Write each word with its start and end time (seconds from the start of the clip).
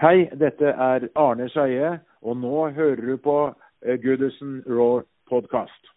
Hei, 0.00 0.30
dette 0.40 0.64
er 0.64 1.08
Arne 1.14 1.50
Skeie, 1.52 1.98
og 2.22 2.36
nå 2.40 2.70
hører 2.72 3.02
du 3.04 3.16
på 3.20 3.34
eh, 3.84 3.98
Goodison 4.00 4.62
Raw 4.64 5.02
podkast. 5.28 5.90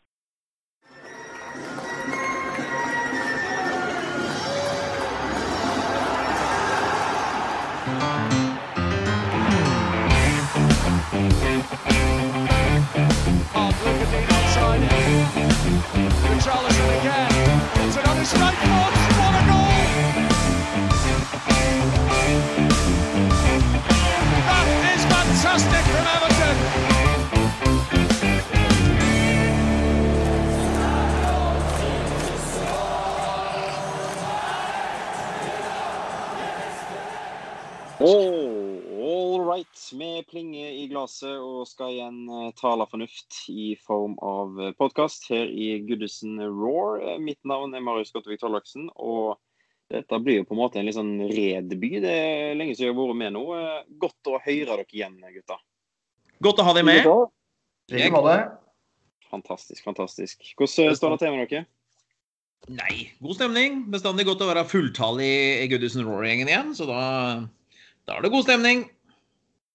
Richarlison 16.27 16.89
again. 16.99 17.88
It's 17.88 17.95
another 17.95 18.25
strike 18.25 18.59
force. 18.67 19.02
Vi 39.93 40.23
plinger 40.25 40.71
i 40.73 40.88
glasset 40.89 41.35
og 41.38 41.67
skal 41.70 41.91
igjen 41.93 42.23
eh, 42.25 42.52
tale 42.57 42.85
fornuft 42.89 43.43
i 43.53 43.75
form 43.77 44.16
av 44.25 44.57
podkast 44.79 45.27
her 45.29 45.45
i 45.45 45.75
Goodison 45.85 46.39
Raw. 46.41 46.95
Eh, 46.97 47.19
Mitt 47.21 47.38
navn 47.45 47.75
er 47.77 47.83
Marius 47.85 48.09
Gottevik 48.16 48.41
Tollaksen, 48.41 48.88
og 48.97 49.38
dette 49.93 50.17
blir 50.23 50.39
jo 50.39 50.47
på 50.49 50.55
en 50.55 50.61
måte 50.63 50.81
en 50.81 50.88
litt 50.88 50.97
sånn 50.97 51.19
redby, 51.29 51.99
Det 52.02 52.09
er 52.13 52.57
lenge 52.57 52.73
siden 52.73 52.89
jeg 52.89 52.95
har 52.95 53.03
vært 53.03 53.19
med 53.21 53.35
nå. 53.35 53.43
Eh, 53.59 53.83
Godt 54.02 54.31
å 54.31 54.39
høre 54.39 54.79
dere 54.79 54.88
igjen, 54.89 55.19
gutta. 55.35 55.59
Godt 56.41 56.63
å 56.63 56.66
ha 56.66 56.73
deg 56.80 56.88
med. 56.89 57.03
Jeg. 57.94 58.09
Fantastisk, 59.30 59.83
fantastisk. 59.85 60.41
Hvordan 60.57 60.97
står 60.97 61.13
det 61.13 61.22
til 61.22 61.38
med 61.38 61.53
dere? 61.53 61.67
Nei, 62.73 62.97
god 63.22 63.38
stemning. 63.38 63.83
Bestandig 63.94 64.25
godt 64.25 64.41
å 64.41 64.50
være 64.50 64.66
fulltallig 64.66 65.31
i 65.61 65.69
Goodison 65.69 66.07
Roar-gjengen 66.07 66.50
igjen, 66.50 66.73
så 66.73 66.89
da, 66.89 67.00
da 68.09 68.17
er 68.17 68.25
det 68.25 68.33
god 68.33 68.50
stemning. 68.50 68.85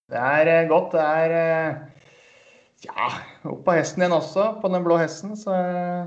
Det 0.08 0.16
er 0.16 0.48
eh, 0.48 0.68
godt. 0.70 0.94
Det 0.96 1.02
er 1.04 1.34
eh, 1.36 1.80
ja, 2.86 3.08
opp 3.50 3.64
på 3.66 3.74
hesten 3.76 4.04
igjen 4.04 4.16
også, 4.16 4.46
på 4.62 4.70
den 4.72 4.86
blå 4.86 4.96
hesten. 5.00 5.34
Så 5.36 5.52
eh, 5.52 6.06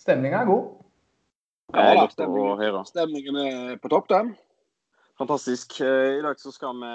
stemninga 0.00 0.42
er 0.42 0.48
god. 0.48 0.70
Det 1.72 1.82
er 1.82 1.96
Ja, 1.96 2.04
godt 2.06 2.22
å 2.24 2.46
høre. 2.60 2.84
Stemningen 2.88 3.38
er 3.42 3.76
på 3.80 3.90
topp, 3.92 4.08
den. 4.12 4.32
Fantastisk. 5.20 5.78
I 5.84 6.22
dag 6.24 6.40
så 6.40 6.52
skal 6.52 6.80
vi 6.80 6.92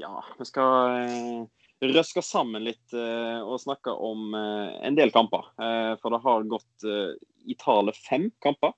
Ja, 0.00 0.22
vi 0.38 0.46
skal 0.48 1.48
røske 1.80 2.22
sammen 2.24 2.64
litt 2.64 2.94
og 2.94 3.58
snakke 3.60 3.92
om 3.92 4.34
en 4.34 4.96
del 4.98 5.10
kamper. 5.14 5.50
Eh, 5.60 5.94
For 6.02 6.14
det 6.14 6.22
har 6.24 6.46
gått 6.50 6.86
i 6.86 7.56
tale 7.58 7.94
fem 7.96 8.30
kamper 8.44 8.74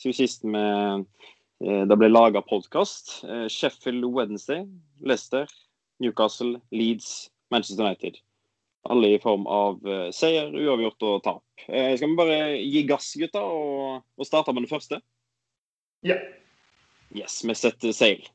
siden 0.00 0.16
sist 0.18 0.44
vi, 0.44 0.60
eh, 0.60 1.84
det 1.88 1.96
ble 1.96 2.10
laga 2.10 2.42
podkast. 2.44 3.22
Sheffield 3.48 4.04
Wednesday, 4.12 4.66
Leicester, 5.00 5.46
Newcastle, 6.02 6.60
Leeds, 6.70 7.30
Manchester 7.50 7.84
United. 7.84 8.18
Alle 8.88 9.14
i 9.16 9.18
form 9.18 9.46
av 9.50 9.80
eh, 9.86 10.08
seier, 10.14 10.52
uavgjort 10.54 11.06
og 11.08 11.22
tap. 11.24 11.44
Eh, 11.66 11.96
Skal 11.96 12.12
vi 12.12 12.18
bare 12.18 12.38
gi 12.60 12.84
gass, 12.86 13.12
gutta, 13.18 13.42
og, 13.42 14.04
og 14.16 14.28
starte 14.28 14.54
med 14.54 14.66
det 14.66 14.72
første? 14.72 15.00
Ja. 16.06 16.20
Yes, 17.16 17.40
vi 17.46 17.54
setter 17.58 17.94
seil. 17.96 18.26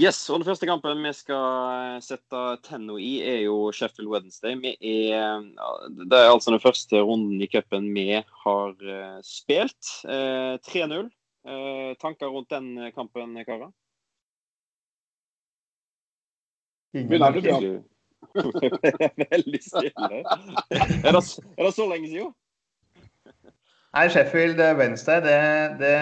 Yes, 0.00 0.18
og 0.30 0.40
Den 0.40 0.46
første 0.46 0.68
kampen 0.68 1.02
vi 1.04 1.10
skal 1.12 1.98
sette 2.00 2.40
tenna 2.64 2.94
i, 3.02 3.18
er 3.26 3.42
jo 3.42 3.68
Sheffield 3.74 4.08
Wednesday. 4.08 4.54
Vi 4.56 4.72
er, 5.12 5.42
det 6.08 6.16
er 6.16 6.30
altså 6.30 6.54
den 6.54 6.62
første 6.62 7.02
runden 7.04 7.40
i 7.42 7.48
cupen 7.50 7.90
vi 7.92 8.06
har 8.16 8.70
eh, 8.80 9.18
spilt. 9.26 9.90
Eh, 10.08 10.56
3-0. 10.68 11.10
Eh, 11.48 11.94
tanker 12.00 12.26
rundt 12.26 12.50
den 12.50 12.92
kampen, 12.92 13.38
karer? 13.44 13.70
Begynner 16.92 17.32
du. 17.32 17.40
Bjørn? 17.40 17.84
Veldig 19.30 19.60
stille. 19.64 20.22
Er 20.70 21.12
det, 21.16 21.22
er 21.56 21.64
det 21.64 21.74
så 21.74 21.86
lenge 21.88 22.10
siden? 22.10 22.32
Nei, 23.90 24.06
Sheffield 24.12 24.60
eh, 24.62 24.76
Wednesday, 24.78 25.18
det, 25.24 25.38
det 25.80 25.94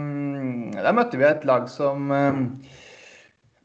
mm, 0.00 0.76
Der 0.78 0.94
møtte 0.96 1.18
vi 1.20 1.26
et 1.28 1.44
lag 1.44 1.66
som 1.68 2.08
um, 2.08 2.44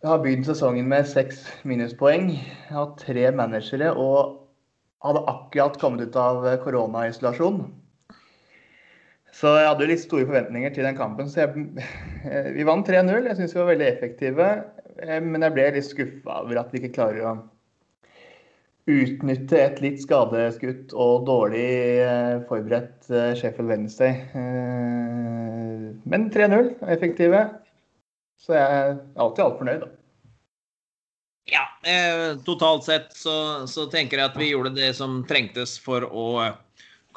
har 0.04 0.20
begynt 0.24 0.50
sesongen 0.50 0.90
med 0.92 1.08
seks 1.08 1.46
minuspoeng. 1.64 2.34
Har 2.72 2.96
tre 3.00 3.30
managere 3.32 3.94
og 3.94 4.42
hadde 5.06 5.24
akkurat 5.32 5.80
kommet 5.80 6.10
ut 6.10 6.18
av 6.20 6.44
eh, 6.48 6.60
koronaisolasjon. 6.62 7.64
Så 9.36 9.54
jeg 9.56 9.68
hadde 9.70 9.86
jo 9.86 9.92
litt 9.94 10.04
store 10.04 10.28
forventninger 10.28 10.74
til 10.76 10.86
den 10.86 10.98
kampen. 10.98 11.30
Så 11.32 11.46
jeg, 11.46 11.66
vi 12.58 12.68
vant 12.68 12.88
3-0. 12.88 13.30
Jeg 13.30 13.40
syns 13.40 13.56
vi 13.56 13.62
var 13.62 13.72
veldig 13.72 13.88
effektive. 13.88 14.50
eh, 15.00 15.20
Men 15.24 15.48
jeg 15.48 15.56
ble 15.56 15.70
litt 15.78 15.88
skuffa 15.88 16.42
over 16.44 16.60
at 16.62 16.74
vi 16.74 16.82
ikke 16.82 16.96
klarer 17.00 17.30
å 17.30 17.38
utnytte 18.92 19.60
et 19.62 19.80
litt 19.80 20.02
skadeskutt 20.02 20.92
og 20.98 21.28
dårlig 21.30 21.70
eh, 22.04 22.42
forberedt 22.50 23.08
eh, 23.14 23.32
Sheffield 23.40 23.72
Wednesday. 23.72 24.18
Men 26.12 26.28
3-0, 26.34 26.74
effektive. 26.92 27.46
Så 28.42 28.58
jeg 28.58 28.80
er 28.82 28.96
alltid 29.22 29.44
alt 29.46 29.60
fornøyd, 29.62 29.84
da. 29.86 29.92
Ja, 31.52 31.64
totalt 32.46 32.86
sett 32.86 33.14
så, 33.18 33.34
så 33.70 33.88
tenker 33.92 34.20
jeg 34.20 34.30
at 34.30 34.36
vi 34.38 34.52
gjorde 34.52 34.76
det 34.76 34.92
som 34.98 35.22
trengtes 35.30 35.74
for 35.82 36.06
å 36.06 36.26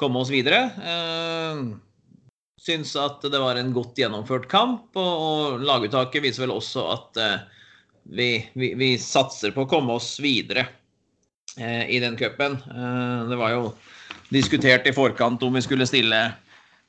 komme 0.01 0.21
oss 0.23 0.31
videre. 0.33 0.63
Syns 2.65 2.95
at 2.97 3.21
det 3.21 3.41
var 3.41 3.59
en 3.59 3.73
godt 3.75 3.99
gjennomført 3.99 4.47
kamp, 4.51 4.87
og, 4.97 5.25
og 5.27 5.65
laguttaket 5.65 6.23
viser 6.23 6.45
vel 6.45 6.55
også 6.55 6.85
at 6.93 7.21
eh, 7.21 7.35
vi, 8.03 8.29
vi, 8.53 8.73
vi 8.77 8.95
satser 9.01 9.53
på 9.55 9.65
å 9.65 9.69
komme 9.69 9.95
oss 9.97 10.15
videre 10.23 10.67
eh, 11.59 11.85
i 11.93 12.01
den 12.01 12.17
cupen. 12.19 12.57
Eh, 12.57 13.19
det 13.29 13.37
var 13.39 13.53
jo 13.53 13.67
diskutert 14.33 14.87
i 14.89 14.95
forkant 14.95 15.43
om 15.45 15.55
vi 15.57 15.63
skulle 15.65 15.87
stille 15.89 16.23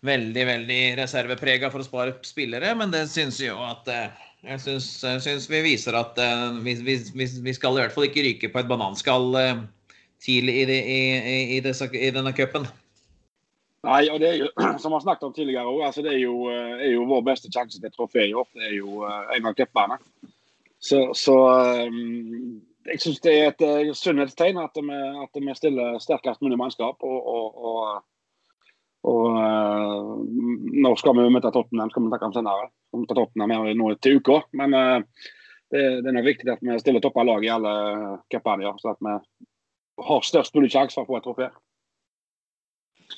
veldig, 0.07 0.45
veldig 0.49 0.81
reserveprega 1.01 1.71
for 1.73 1.83
å 1.83 1.87
spare 1.87 2.17
spillere, 2.27 2.73
men 2.79 2.93
det 2.95 3.07
syns 3.13 3.41
jo 3.43 3.59
at 3.67 3.89
eh, 3.93 4.25
jeg 4.47 4.63
syns, 4.63 4.89
jeg 5.03 5.23
syns 5.25 5.49
vi 5.51 5.63
viser 5.65 5.97
at 5.99 6.19
eh, 6.23 6.61
vi, 6.65 6.77
vi, 6.87 7.57
skal 7.57 7.77
i 7.77 7.85
hvert 7.85 7.95
fall 7.97 8.09
ikke 8.09 8.25
ryke 8.27 8.53
på 8.53 8.63
et 8.63 8.71
bananskall 8.71 9.33
eh, 9.41 9.63
tidlig 10.23 10.61
i, 10.63 10.67
det, 10.69 10.81
i, 10.83 11.01
i, 11.37 11.61
i, 11.61 12.03
i 12.09 12.13
denne 12.15 12.35
cupen. 12.37 12.69
Nei, 13.87 14.03
og 14.11 14.19
det 14.23 14.29
er 14.29 14.39
jo, 14.41 14.49
som 14.83 14.91
vi 14.91 14.97
har 14.97 15.05
snakket 15.05 15.29
om 15.29 15.35
tidligere 15.37 15.67
også, 15.71 15.85
altså 15.89 16.07
det 16.07 16.15
er 16.15 16.23
jo, 16.23 16.39
eh, 16.51 16.73
er 16.89 16.95
jo 16.97 17.07
vår 17.11 17.23
beste 17.29 17.51
sjanse 17.53 17.81
til 17.81 17.93
trofé 17.95 18.27
i 18.27 18.35
år. 18.35 18.49
Det 18.55 18.71
er 18.71 18.75
jo 18.81 19.05
eh, 19.07 19.37
en 19.37 19.51
av 19.51 19.55
klipperne. 19.59 20.01
Så, 20.83 21.03
så 21.17 21.37
eh, 21.55 22.01
jeg 22.91 23.03
syns 23.03 23.23
det 23.25 23.33
er 23.35 23.49
et 23.51 23.65
eh, 23.67 23.95
sunnhetstegn 23.97 24.61
at 24.63 24.77
vi, 24.79 24.99
at 25.23 25.41
vi 25.41 25.57
stiller 25.59 25.99
sterkest 26.03 26.43
mulig 26.45 26.59
mannskap. 26.61 27.03
Og, 27.07 27.31
og, 27.33 27.65
og, 27.71 28.05
og 29.13 29.41
eh, 29.41 30.13
nå 30.87 30.95
skal 31.01 31.19
vi 31.19 31.29
møte 31.35 31.53
Tottenham, 31.55 31.91
skal 31.93 32.07
vi 32.07 32.13
snakke 32.13 32.31
om 32.31 32.37
senere. 32.37 32.71
Vi 32.95 33.07
skal 33.07 33.21
Tottenham 33.23 33.71
nå 33.79 33.93
til 34.03 34.21
uka. 34.21 34.41
Men 34.59 34.75
eh, 34.79 34.99
det, 35.75 35.85
det 36.03 36.11
er 36.11 36.19
nok 36.19 36.29
viktig 36.29 36.53
at 36.53 36.63
vi 36.63 36.79
stiller 36.83 37.03
toppa 37.03 37.27
lag 37.27 37.45
i 37.45 37.53
alle 37.53 37.77
ja, 38.33 38.75
så 38.79 38.93
at 38.93 39.03
vi 39.03 39.15
har 40.07 40.27
størst 40.27 40.55
mulig 40.55 40.71
sjanse 40.75 40.95
for 40.95 41.07
å 41.07 41.11
få 41.11 41.19
et 41.19 41.27
trofé. 41.27 41.51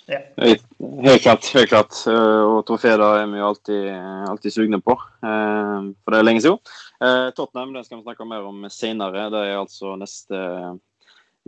Helt 0.09 0.65
helt 1.05 1.23
klart. 1.23 1.45
helt 1.55 1.69
klart. 1.69 1.95
Eh, 2.07 2.43
Og 2.49 2.65
trofeer 2.67 3.01
er 3.03 3.27
vi 3.31 3.39
jo 3.41 3.47
alltid, 3.49 3.87
alltid 4.29 4.53
sugne 4.55 4.81
på, 4.85 4.93
eh, 5.23 5.89
for 6.03 6.15
det 6.15 6.19
er 6.21 6.27
lenge 6.27 6.43
siden. 6.45 6.59
Eh, 7.03 7.31
Tottenham 7.37 7.73
det 7.75 7.85
skal 7.87 7.99
vi 7.99 8.07
snakke 8.07 8.27
mer 8.29 8.47
om 8.49 8.65
senere. 8.73 9.29
Det 9.31 9.43
er 9.47 9.57
altså 9.59 9.95
neste, 10.01 10.41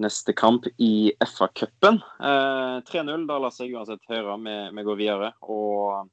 neste 0.00 0.32
kamp 0.36 0.66
i 0.78 1.12
FA-cupen. 1.20 2.00
Eh, 2.20 2.80
3-0, 2.88 3.26
da 3.28 3.38
lar 3.38 3.50
seg 3.50 3.74
uansett 3.74 4.00
høre. 4.08 4.38
Vi, 4.76 4.84
går 4.86 4.96
videre. 4.96 5.32
Og 5.42 6.08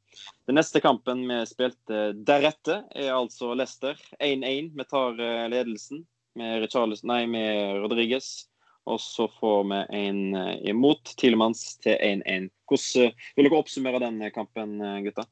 den 0.47 0.55
neste 0.59 0.81
kampen 0.83 1.25
vi 1.27 1.41
spilte 1.45 2.11
deretter, 2.27 2.83
er 2.95 3.13
altså 3.15 3.53
Leicester 3.55 3.95
1-1. 4.19 4.71
Vi 4.75 4.83
tar 4.89 5.15
ledelsen 5.49 6.05
med, 6.35 6.63
Richarlison- 6.63 7.07
nei, 7.07 7.25
med 7.25 7.81
Rodriguez. 7.83 8.47
Og 8.87 9.01
så 9.03 9.27
får 9.39 9.63
vi 9.67 9.79
en 9.99 10.21
eh, 10.35 10.53
imot 10.71 11.11
Tilemanns 11.19 11.75
til 11.83 11.97
1-1. 11.99 12.47
Hvordan 12.67 13.03
eh, 13.03 13.27
vil 13.35 13.49
dere 13.49 13.59
oppsummere 13.59 14.01
den 14.03 14.21
kampen, 14.35 14.77
eh, 14.79 15.01
gutta? 15.07 15.27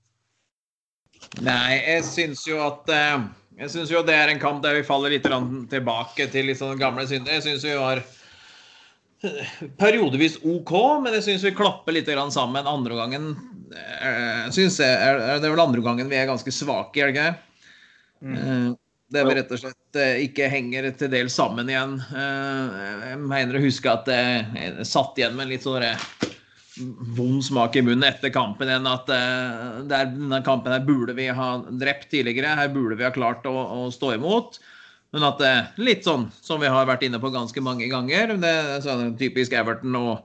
Nei, 1.45 1.79
jeg 1.79 2.03
syns 2.03 2.43
jo 2.43 2.59
at 2.59 2.89
Jeg 3.55 3.71
syns 3.71 3.89
jo 3.89 4.01
det 4.03 4.17
er 4.19 4.29
en 4.29 4.41
kamp 4.41 4.59
der 4.65 4.75
vi 4.75 4.83
faller 4.83 5.13
litt 5.13 5.23
tilbake 5.71 6.27
til 6.31 6.49
litt 6.49 6.59
den 6.59 6.81
gamle 6.81 7.05
synder. 7.07 7.37
Jeg 7.37 7.45
syns 7.45 7.63
vi 7.63 7.77
var 7.79 8.03
periodevis 9.79 10.35
OK, 10.43 10.73
men 11.05 11.15
jeg 11.15 11.23
syns 11.29 11.45
vi 11.47 11.55
klapper 11.55 11.95
litt 11.95 12.11
sammen 12.35 12.67
andre 12.67 12.99
gangen. 12.99 13.29
jeg 13.71 14.51
syns 14.57 14.81
det 14.83 14.91
er 14.91 15.39
vel 15.39 15.63
andre 15.63 15.81
gangen 15.81 16.11
vi 16.11 16.19
er 16.19 16.27
ganske 16.27 16.51
svake, 16.51 16.99
er 16.99 17.07
det 17.07 17.15
ikke? 17.15 17.31
Mm. 18.19 18.75
Det 19.15 19.23
vi 19.23 19.35
rett 19.37 19.51
og 19.55 19.61
slett 19.61 19.99
ikke 20.25 20.49
henger 20.51 20.89
til 20.99 21.11
dels 21.13 21.35
sammen 21.37 21.69
igjen. 21.71 21.97
Jeg 22.11 23.19
mener 23.21 23.57
å 23.57 23.63
huske 23.63 23.91
at 23.91 24.09
jeg 24.11 24.87
satt 24.87 25.21
igjen 25.21 25.37
med 25.37 25.53
litt 25.53 25.63
sånn 25.63 25.85
vond 27.15 27.39
smak 27.45 27.77
i 27.79 27.83
munnen 27.85 28.03
etter 28.09 28.33
kampen 28.35 28.67
enn 28.67 28.87
at 28.91 29.07
der, 29.07 30.09
denne 30.11 30.41
kampen 30.43 30.75
her 30.75 30.83
burde 30.83 31.15
vi 31.15 31.29
ha 31.31 31.49
drept 31.71 32.09
tidligere. 32.11 32.57
Her 32.59 32.71
burde 32.73 32.99
vi 32.99 33.07
ha 33.07 33.13
klart 33.15 33.47
å, 33.47 33.55
å 33.55 33.91
stå 33.93 34.17
imot. 34.17 34.59
Men 35.15 35.23
at 35.29 35.39
det 35.39 35.51
litt 35.79 36.03
sånn 36.03 36.27
som 36.43 36.59
vi 36.59 36.67
har 36.71 36.87
vært 36.89 37.05
inne 37.07 37.21
på 37.23 37.31
ganske 37.31 37.61
mange 37.63 37.87
ganger. 37.91 38.35
Det 38.41 38.51
er 38.51 38.81
sånn 38.83 39.13
typisk 39.19 39.55
Everton 39.55 39.95
å, 39.95 40.17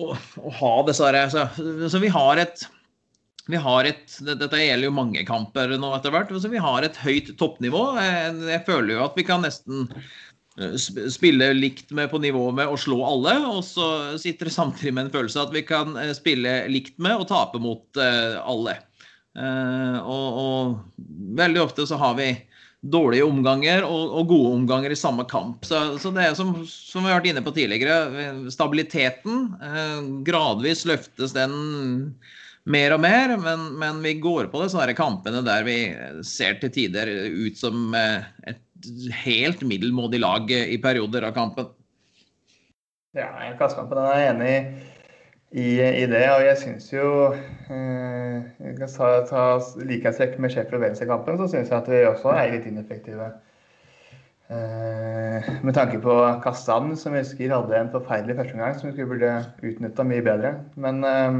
å, 0.00 0.14
å 0.40 0.52
ha 0.60 0.70
her 0.88 1.18
så, 1.28 1.44
så, 1.52 2.00
vi 2.00 2.12
har 2.14 2.40
et 2.40 2.64
vi 3.50 3.60
har 3.60 3.88
et, 3.88 4.04
Dette 4.24 4.60
gjelder 4.60 4.88
jo 4.88 4.96
mange 4.96 5.24
kamper 5.28 5.74
nå 5.80 5.90
etter 5.96 6.14
hvert. 6.14 6.32
Så 6.40 6.50
vi 6.52 6.62
har 6.62 6.86
et 6.86 7.00
høyt 7.04 7.34
toppnivå. 7.40 7.82
Jeg, 8.00 8.38
jeg 8.50 8.62
føler 8.68 8.96
jo 8.96 9.02
at 9.04 9.18
vi 9.18 9.26
kan 9.28 9.44
nesten 9.44 9.84
eh, 10.58 10.78
spille 11.12 11.50
likt 11.58 11.92
med 11.96 12.08
på 12.12 12.22
nivå 12.24 12.48
med 12.56 12.72
å 12.72 12.80
slå 12.80 13.02
alle. 13.08 13.36
Og 13.50 13.60
så 13.66 13.88
sitter 14.20 14.50
det 14.50 14.56
samtidig 14.56 14.94
med 14.96 15.08
en 15.08 15.14
følelse 15.14 15.44
at 15.44 15.54
vi 15.54 15.64
kan 15.66 15.96
eh, 16.00 16.14
spille 16.16 16.62
likt 16.72 16.96
med 17.02 17.20
og 17.20 17.28
tape 17.32 17.60
mot 17.62 18.02
alle. 18.44 18.80
Og, 19.34 20.36
og, 20.38 20.98
veldig 21.34 21.58
ofte 21.64 21.82
så 21.90 21.96
har 21.98 22.12
vi 22.14 22.28
dårlige 22.84 23.24
omganger 23.24 23.84
og, 23.86 24.12
og, 24.18 24.28
gode 24.28 24.52
omganger 24.58 24.92
i 24.92 24.98
samme 24.98 25.24
kamp. 25.28 25.64
Så, 25.66 25.80
så 26.00 26.12
det 26.14 26.26
er 26.26 26.38
som, 26.38 26.52
som, 26.68 27.04
vi 27.04 27.10
har 27.12 27.20
vært 27.20 27.30
inne 27.32 27.44
på 27.44 27.54
tidligere, 27.56 28.50
stabiliteten. 28.52 29.46
Eh, 29.64 30.00
gradvis 30.26 30.84
løftes 30.88 31.34
den 31.36 31.54
mer 32.64 32.94
og 32.96 33.02
mer, 33.04 33.36
men, 33.40 33.66
men 33.80 34.00
vi 34.04 34.16
går 34.22 34.48
på 34.52 34.62
disse 34.64 34.96
kampene 34.98 35.42
der 35.44 35.66
vi 35.66 35.78
ser 36.26 36.58
til 36.62 36.72
tider 36.74 37.10
ut 37.34 37.60
som 37.60 37.94
eh, 37.98 38.24
et 38.50 38.60
helt 39.24 39.62
middelmådig 39.64 40.20
lag 40.20 40.50
i 40.50 40.80
perioder 40.82 41.28
av 41.28 41.36
kampen. 41.36 41.70
Ja, 43.14 43.30
Klassekampen 43.58 44.00
er 44.02 44.28
enig 44.32 44.54
i 44.54 44.58
i, 45.54 46.06
det. 46.10 46.24
Og 46.34 46.42
jeg 46.42 46.58
syns 46.60 46.88
jo 46.92 47.08
eh, 47.32 48.38
Jeg 48.58 48.76
kan 48.80 48.90
ta, 48.90 49.10
ta 49.28 49.44
likhetstrekk 49.86 50.38
med 50.42 50.54
Sheffield 50.54 50.82
Wednesday-kampen, 50.82 51.38
så 51.38 51.48
syns 51.50 51.70
jeg 51.70 51.78
at 51.78 51.90
vi 51.90 52.04
også 52.08 52.34
er 52.34 52.54
litt 52.56 52.66
ineffektive. 52.70 53.30
Eh, 54.52 55.52
med 55.64 55.76
tanke 55.76 56.00
på 56.02 56.16
Kastan, 56.44 56.92
som 56.98 57.14
jeg 57.14 57.24
husker 57.24 57.54
hadde 57.54 57.78
en 57.78 57.92
forferdelig 57.94 58.36
førsteomgang 58.40 58.74
som 58.80 58.90
vi 58.90 59.06
burde 59.08 59.36
utnytta 59.64 60.06
mye 60.08 60.26
bedre. 60.26 60.56
Men 60.74 61.00
eh, 61.06 61.38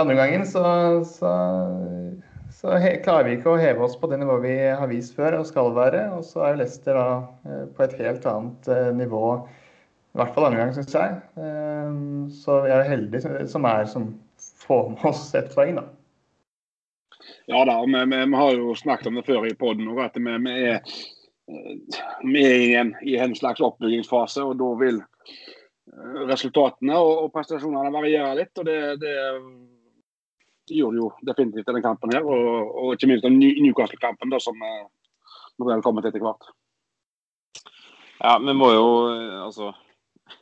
andre 0.00 0.16
gangen 0.18 0.46
så, 0.46 0.64
så, 1.06 1.32
så 2.54 2.78
he, 2.82 2.96
klarer 3.04 3.28
vi 3.28 3.36
ikke 3.38 3.52
å 3.52 3.60
heve 3.60 3.84
oss 3.86 3.96
på 4.00 4.10
det 4.10 4.18
nivået 4.20 4.46
vi 4.46 4.54
har 4.66 4.90
vist 4.90 5.14
før 5.18 5.38
og 5.40 5.48
skal 5.48 5.74
være. 5.76 6.06
Og 6.16 6.24
så 6.26 6.46
er 6.48 6.58
Leicester 6.60 6.98
da 6.98 7.08
eh, 7.46 7.66
på 7.74 7.86
et 7.86 7.98
helt 8.00 8.26
annet 8.30 8.72
eh, 8.72 8.90
nivå 8.96 9.26
i 10.14 10.20
hvert 10.20 10.34
fall 10.36 10.46
andre 10.46 10.60
gang, 10.60 10.74
syns 10.76 10.94
jeg. 10.94 11.14
Ehm, 11.42 12.28
så 12.30 12.60
vi 12.62 12.70
er 12.70 12.86
heldige 12.86 13.46
som 13.50 13.66
er 13.66 13.88
som 13.90 14.12
får 14.62 14.92
med 14.92 15.06
oss 15.10 15.26
et 15.34 15.50
poeng, 15.54 15.80
da. 15.80 15.88
Ja 17.50 17.64
da, 17.66 17.80
vi, 17.82 17.98
vi, 18.12 18.20
vi, 18.20 18.36
har 18.38 18.54
jo 18.54 18.76
snakket 18.78 19.10
om 19.10 19.18
det 19.18 19.24
før 19.26 19.48
i 19.48 19.56
poden 19.58 19.90
at 19.98 20.14
vi, 20.14 20.36
vi, 20.44 20.54
er, 20.70 20.94
vi 22.22 22.44
er 22.44 22.62
i 22.62 22.72
en, 22.78 22.94
i 23.02 23.16
en, 23.18 23.34
slags 23.34 23.62
oppbyggingsfase. 23.64 24.44
og 24.44 24.54
Da 24.60 24.70
vil 24.84 25.02
eh, 25.02 26.22
resultatene 26.30 26.94
og, 26.94 27.24
og 27.24 27.34
prestasjonene 27.34 27.92
variere 27.94 28.36
litt. 28.38 28.54
og 28.54 28.70
det, 28.70 28.78
det 29.02 29.16
gjorde 30.70 31.00
jo 31.00 31.12
definitivt 31.26 31.66
denne 31.68 31.82
kampen 31.84 32.14
her, 32.14 32.24
og, 32.24 32.74
og 32.74 32.92
ikke 32.94 33.10
minst 33.10 33.26
den 33.26 33.40
Newcastle-kampen 33.40 34.32
som 34.40 34.60
nå 34.60 35.70
er 35.70 35.82
kommet 35.84 36.06
etter 36.08 36.22
hvert. 36.22 36.52
Ja, 38.24 38.38
vi 38.40 38.54
må 38.56 38.70
jo 38.72 38.86
eh, 39.12 39.40
altså 39.44 39.72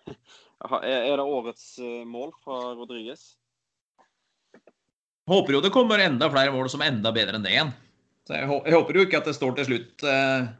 er 0.82 1.16
det 1.16 1.24
årets 1.24 1.78
eh, 1.82 2.02
mål 2.06 2.30
fra 2.44 2.58
Rodriges? 2.78 3.32
Håper 5.30 5.56
jo 5.56 5.62
det 5.64 5.72
kommer 5.74 6.02
enda 6.02 6.28
flere 6.30 6.52
mål 6.54 6.70
som 6.70 6.82
er 6.82 6.92
enda 6.92 7.12
bedre 7.14 7.38
enn 7.38 7.46
det 7.46 7.54
igjen. 7.54 7.72
Så 8.26 8.36
jeg, 8.36 8.46
håper 8.46 8.98
jo 8.98 9.06
ikke 9.06 9.18
at 9.18 9.28
det 9.30 9.34
står 9.34 9.56
til 9.58 9.68
slutt 9.70 10.04
eh, 10.06 10.50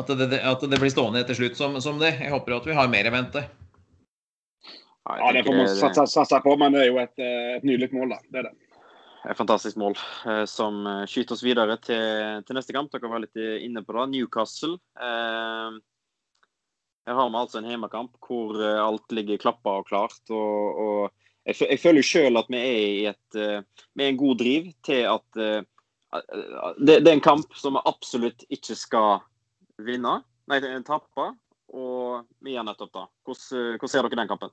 at 0.00 0.12
det, 0.20 0.40
at 0.46 0.62
det 0.70 0.78
blir 0.80 0.92
stående 0.92 1.22
til 1.28 1.38
slutt 1.38 1.58
som, 1.58 1.76
som, 1.82 1.98
det. 2.00 2.14
Jeg 2.20 2.32
håper 2.32 2.54
jo 2.54 2.60
at 2.60 2.68
vi 2.68 2.76
har 2.76 2.90
mer 2.92 3.08
i 3.08 3.14
vente. 3.14 3.44
Ja, 5.10 5.30
det 5.34 5.42
får 5.46 5.56
man 5.56 5.70
satse, 6.06 6.40
på, 6.44 6.52
men 6.60 6.76
det 6.76 6.84
er 6.84 6.90
jo 6.92 7.00
et, 7.02 7.16
eh, 7.18 7.54
et 7.56 7.64
nydelig 7.66 7.90
mål, 7.96 8.12
da. 8.14 8.20
Det 8.28 8.42
er 8.42 8.50
det. 8.50 8.69
Et 9.28 9.36
fantastisk 9.36 9.76
mål 9.76 9.98
som 10.48 10.78
skyter 11.04 11.36
oss 11.36 11.42
videre 11.44 11.76
til, 11.84 12.40
til, 12.46 12.56
neste 12.56 12.72
kamp. 12.72 12.88
Dere 12.92 13.10
var 13.12 13.20
litt 13.20 13.36
inne 13.36 13.82
på 13.84 13.92
det. 13.96 14.06
Newcastle. 14.14 14.78
Eh, 14.96 15.76
her 17.08 17.18
har 17.18 17.30
vi 17.30 17.40
altså 17.40 17.60
en 17.60 17.68
hjemmekamp 17.68 18.16
hvor 18.24 18.56
eh, 18.60 18.80
alt 18.80 19.12
ligger 19.12 19.40
klappa 19.42 19.80
og 19.80 19.88
klart. 19.90 20.22
og, 20.30 20.80
og 20.84 21.48
jeg, 21.48 21.58
jeg, 21.66 21.80
føler 21.82 22.00
jo 22.00 22.08
sjøl 22.10 22.40
at 22.40 22.48
vi 22.52 22.60
er 22.60 22.80
i 22.80 23.04
et, 23.10 23.36
uh, 23.36 23.84
en 24.04 24.18
god 24.20 24.40
driv 24.42 24.66
til 24.86 25.06
at 25.08 25.38
det, 25.40 26.96
det, 27.00 27.06
er 27.06 27.14
en 27.14 27.22
kamp 27.24 27.54
som 27.56 27.78
vi 27.78 27.82
absolutt 27.88 28.44
ikke 28.52 28.76
skal 28.76 29.22
vinne, 29.80 30.18
nei, 30.50 30.58
tape. 30.86 31.30
Og 31.70 32.26
vi 32.42 32.56
gjør 32.56 32.66
nettopp 32.66 32.92
det. 32.96 33.06
Hvordan, 33.24 33.78
hvordan 33.78 33.92
ser 33.92 34.04
dere 34.04 34.20
den 34.20 34.30
kampen? 34.30 34.52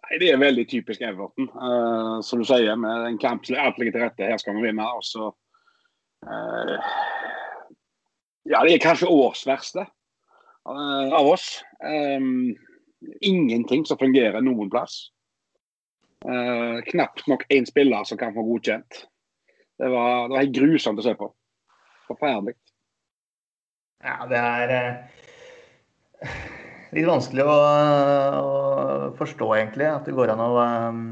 Nei, 0.00 0.18
Det 0.18 0.32
er 0.32 0.40
veldig 0.40 0.66
typisk 0.70 1.02
Everton. 1.04 1.50
Uh, 1.54 2.18
som 2.26 2.40
du 2.40 2.48
sier, 2.48 2.76
med 2.76 3.06
en 3.06 3.20
kamp 3.20 3.46
som 3.46 3.58
alt 3.60 3.78
ligger 3.78 3.98
til 3.98 4.04
rette. 4.06 4.28
Her 4.32 4.40
skal 4.40 4.56
vi 4.56 4.66
vinne. 4.68 4.86
og 4.86 5.04
så 5.06 5.30
uh, 6.26 6.90
Ja, 8.48 8.64
det 8.64 8.74
er 8.74 8.84
kanskje 8.84 9.10
årsverste. 9.12 9.86
uh, 10.68 11.14
av 11.14 11.26
oss. 11.26 11.62
Um, 11.84 12.56
ingenting 13.20 13.86
som 13.86 13.98
fungerer 13.98 14.40
noen 14.44 14.70
plass. 14.70 15.10
Uh, 16.24 16.80
knapt 16.90 17.26
nok 17.28 17.46
én 17.48 17.66
spiller 17.68 18.04
som 18.04 18.18
kan 18.20 18.34
få 18.36 18.44
godkjent. 18.44 19.04
Det 19.80 19.88
var, 19.88 20.28
det 20.28 20.34
var 20.34 20.42
helt 20.42 20.56
grusomt 20.56 21.00
å 21.00 21.04
se 21.04 21.14
på. 21.16 21.30
Forferdelig. 22.10 22.56
Ja, 24.04 24.16
det 24.28 24.40
er 24.40 24.74
uh, 24.76 26.58
litt 26.96 27.08
vanskelig 27.08 27.46
å, 27.46 27.56
å, 28.40 28.54
forstå, 29.18 29.50
egentlig, 29.58 29.88
at 29.90 30.08
det 30.08 30.16
går 30.16 30.34
an 30.34 30.46
å 30.46 30.52
um, 30.60 31.02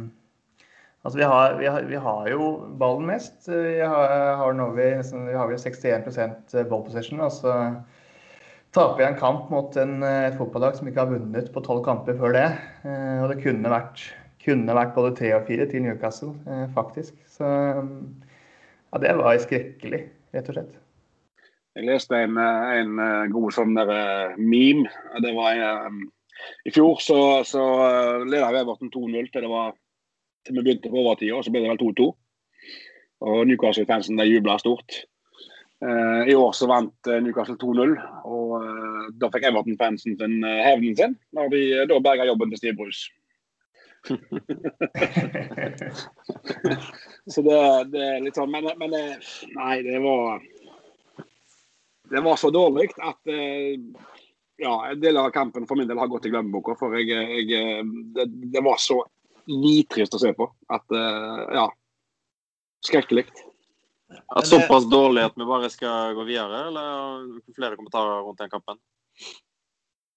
Altså, 1.07 1.21
vi 1.21 1.27
har, 1.31 1.53
vi, 1.57 1.67
har, 1.71 1.85
vi 1.89 1.99
har, 2.03 2.25
jo 2.29 2.47
ballen 2.77 3.07
mest. 3.09 3.47
Vi 3.47 3.79
har, 3.81 4.11
har, 4.37 4.57
vi, 4.75 4.89
vi 4.99 5.37
har 5.39 5.53
61% 5.63 6.57
ballpossession. 6.69 7.23
så 7.33 7.55
taper 8.75 8.99
vi 8.99 9.07
en 9.07 9.19
kamp 9.19 9.51
mot 9.51 9.77
en, 9.81 10.03
eh, 10.03 10.27
et 10.29 10.39
fotballag 10.39 10.77
som 10.77 10.89
ikke 10.89 11.05
har 11.05 11.13
vunnet 11.13 11.53
på 11.55 11.63
tolv 11.65 11.85
kamper 11.87 12.19
før 12.19 12.35
det. 12.37 12.49
Eh, 12.85 13.23
og 13.23 13.33
det 13.33 13.41
kunne 13.43 13.73
vært, 13.73 14.03
kunne 14.45 14.77
vært 14.77 14.95
både 14.97 15.15
tre 15.17 15.33
og 15.39 15.47
fire 15.49 15.69
til 15.71 15.87
Newcastle, 15.87 16.35
eh, 16.47 16.67
faktisk. 16.75 17.17
Så 17.31 17.49
ja, 17.49 19.01
det 19.01 19.17
var 19.17 19.41
skrekkelig, 19.41 20.03
rett 20.35 20.53
og 20.53 20.59
slett. 20.59 20.77
Jeg 21.79 21.87
leste 21.87 22.19
en, 22.19 22.35
en 22.43 22.97
god 23.31 23.53
sånn 23.55 23.77
der 23.79 24.35
meme. 24.35 24.91
Det 25.23 25.31
var 25.37 25.55
en, 25.55 26.01
I 26.67 26.73
fjor 26.75 26.99
så, 26.99 27.19
så 27.47 27.63
leda 28.27 28.51
Everton 28.51 28.91
2-0 28.91 29.29
til 29.31 29.47
det 29.47 29.51
var 29.53 29.77
til 30.47 30.55
vi 30.57 30.63
begynte 30.65 30.91
på 30.91 30.99
overtida, 31.03 31.37
og 31.37 31.45
så 31.47 31.53
ble 31.55 31.63
det 31.63 31.71
vel 31.71 31.79
2-2. 31.79 32.09
Og 33.29 33.39
Newcastle-fansen 33.47 34.19
jubla 34.27 34.59
stort. 34.59 34.91
Eh, 35.85 36.23
I 36.33 36.35
år 36.35 36.53
så 36.57 36.67
vant 36.67 37.07
eh, 37.07 37.21
Newcastle 37.23 37.57
2-0, 37.61 37.95
og 38.27 38.57
eh, 38.59 39.05
da 39.21 39.31
fikk 39.31 39.45
Everton-fansen 39.51 40.19
sin 40.19 40.37
hevnen 40.43 40.97
sin. 40.99 41.15
Når 41.37 41.47
de 41.55 41.61
da 41.91 41.97
berga 42.03 42.27
jobben 42.27 42.51
til 42.51 42.61
Steve 42.63 42.77
Bruce. 42.81 43.03
så 47.33 47.39
det, 47.47 47.59
det, 47.93 48.03
er 48.03 48.23
litt 48.23 48.37
sånn 48.39 48.53
Men, 48.53 48.65
men 48.79 48.91
nei, 48.95 49.77
det 49.83 49.99
var 50.05 50.39
Det 52.11 52.23
var 52.25 52.39
så 52.41 52.51
dårlig 52.55 52.89
at 53.05 53.33
ja, 54.59 54.73
en 54.89 55.01
del 55.01 55.19
av 55.21 55.31
kampen 55.31 55.67
for 55.69 55.79
min 55.79 55.89
del 55.89 56.01
har 56.01 56.09
gått 56.11 56.27
i 56.27 56.33
glemmeboka. 56.33 56.75
For 56.81 56.97
jeg, 56.99 57.13
jeg 57.13 57.85
det, 58.17 58.25
det, 58.49 58.63
var 58.65 58.81
så 58.83 59.03
nitrist 59.49 60.17
å 60.17 60.23
se 60.23 60.33
på 60.37 60.49
at 60.73 60.97
ja. 61.55 61.69
Skrekkelig. 62.87 63.27
At 64.37 64.47
såpass 64.47 64.87
dårlig 64.91 65.27
at 65.29 65.37
vi 65.37 65.45
bare 65.45 65.69
skal 65.71 66.15
gå 66.17 66.25
videre, 66.29 66.69
eller 66.69 67.41
flere 67.57 67.77
kommentarer 67.77 68.23
rundt 68.25 68.41
den 68.41 68.53
kampen? 68.53 68.79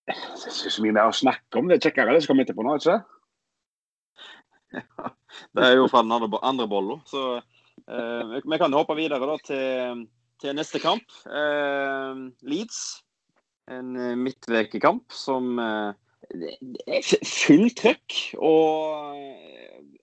Det 0.07 0.15
er 0.15 0.73
så 0.73 0.83
mye 0.83 0.95
mer 0.95 1.09
å 1.09 1.15
snakke 1.15 1.59
om. 1.59 1.67
Det 1.67 1.77
er 1.77 1.89
kjekkere 1.89 2.15
det 2.15 2.23
skal 2.25 2.37
vi 2.37 2.45
etterpå 2.45 2.65
nå, 2.65 2.77
ikke 2.79 3.01
ja, 4.71 5.11
Det 5.55 5.65
er 5.67 5.75
jo 5.77 5.89
fra 5.91 6.03
den 6.05 6.15
andre, 6.15 6.39
andre 6.47 6.67
bollen. 6.71 7.01
Så 7.07 7.21
eh, 7.37 8.37
vi 8.43 8.59
kan 8.61 8.73
hoppe 8.75 8.95
videre 8.99 9.27
da, 9.27 9.37
til, 9.43 10.05
til 10.41 10.57
neste 10.57 10.81
kamp. 10.81 11.07
Eh, 11.25 12.21
Leeds. 12.49 12.81
En 13.71 13.95
eh, 13.95 14.17
midtvekekamp 14.19 15.13
som 15.15 15.59
eh, 15.61 15.93
er 16.87 17.05
fullt 17.05 17.77
trøkk. 17.81 18.17
Og 18.41 19.15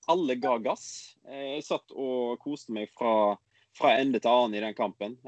alle 0.08 0.38
ga 0.40 0.56
gass. 0.64 0.88
Jeg 1.28 1.66
satt 1.66 1.92
og 1.92 2.38
koste 2.44 2.74
meg 2.76 2.92
fra, 2.96 3.36
fra 3.76 3.96
ende 3.98 4.22
til 4.22 4.32
annen 4.32 4.56
i 4.56 4.64
den 4.64 4.76
kampen. 4.78 5.18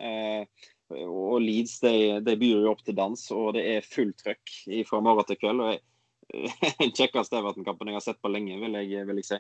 Og 0.91 1.37
Leeds 1.45 1.77
de, 1.85 1.95
de 2.25 2.35
byr 2.41 2.65
jo 2.65 2.73
opp 2.73 2.81
til 2.87 2.97
dans, 2.97 3.27
og 3.37 3.53
det 3.59 3.67
er 3.75 3.87
fullt 3.87 4.17
trøkk 4.25 4.55
fra 4.89 5.03
morgen 5.05 5.29
til 5.29 5.39
kveld. 5.43 5.61
og 5.67 5.87
den 6.31 6.93
kjekkeste 6.97 7.39
Everton-kampen 7.41 7.91
jeg 7.91 7.99
har 7.99 8.05
sett 8.05 8.21
på 8.23 8.31
lenge, 8.31 8.57
vil 8.63 8.79
jeg, 8.79 9.05
vil 9.09 9.21
jeg 9.21 9.29
si. 9.29 9.39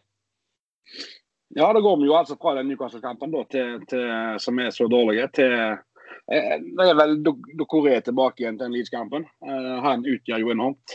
Ja, 1.55 1.73
da 1.73 1.81
går 1.81 1.97
vi 1.97 2.07
jo 2.07 2.15
altså 2.15 2.37
fra 2.39 2.55
den 2.55 2.69
Newcastle-kampen 2.71 3.33
som 4.39 4.59
er 4.63 4.71
så 4.71 4.87
dårlig, 4.87 5.25
til 5.35 5.51
eh, 5.51 6.59
Det 6.63 6.87
er 6.87 6.99
vel 6.99 7.17
Dokoré 7.59 7.97
tilbake 8.07 8.45
igjen 8.45 8.59
til 8.59 8.69
den 8.69 8.77
Leeds-kampen. 8.77 9.25
Uh, 9.43 9.81
han 9.83 10.07
utgjør 10.07 10.45
jo 10.45 10.53
enormt. 10.55 10.95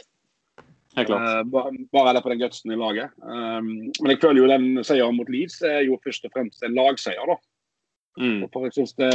Helt 0.96 1.10
klart. 1.10 1.26
Uh, 1.28 1.42
bare, 1.52 1.74
bare 1.92 2.22
på 2.24 2.32
den 2.32 2.40
gutsen 2.40 2.72
i 2.72 2.78
laget. 2.80 3.12
Um, 3.20 3.68
men 4.00 4.14
jeg 4.14 4.22
føler 4.22 4.40
jo 4.42 4.48
den 4.48 4.84
seieren 4.88 5.18
mot 5.18 5.32
Leeds 5.32 5.60
er 5.68 5.82
jo 5.84 6.00
først 6.06 6.30
og 6.30 6.32
fremst 6.38 6.64
en 6.64 6.78
lagseier, 6.78 7.28
da. 7.28 7.36
Mm. 8.16 8.46
For 8.54 8.64
jeg 8.64 8.78
synes 8.78 8.94
det, 8.96 9.10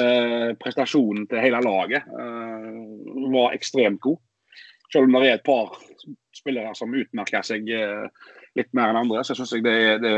prestasjonen 0.61 1.25
til 1.31 1.41
hele 1.41 1.63
laget 1.65 2.05
uh, 2.05 3.31
var 3.33 3.57
ekstremt 3.57 4.03
god. 4.05 4.21
Selv 4.93 5.09
om 5.09 5.17
det 5.17 5.31
er 5.31 5.39
et 5.39 5.47
par 5.47 5.73
spillere 6.37 6.75
som 6.77 6.93
utmerker 6.93 7.47
seg 7.47 7.65
litt 8.59 8.71
mer 8.75 8.91
enn 8.91 8.99
andre, 9.05 9.23
så 9.25 9.37
syns 9.39 9.53
jeg 9.55 9.63
det 9.63 9.75
er, 9.79 10.01
det 10.03 10.13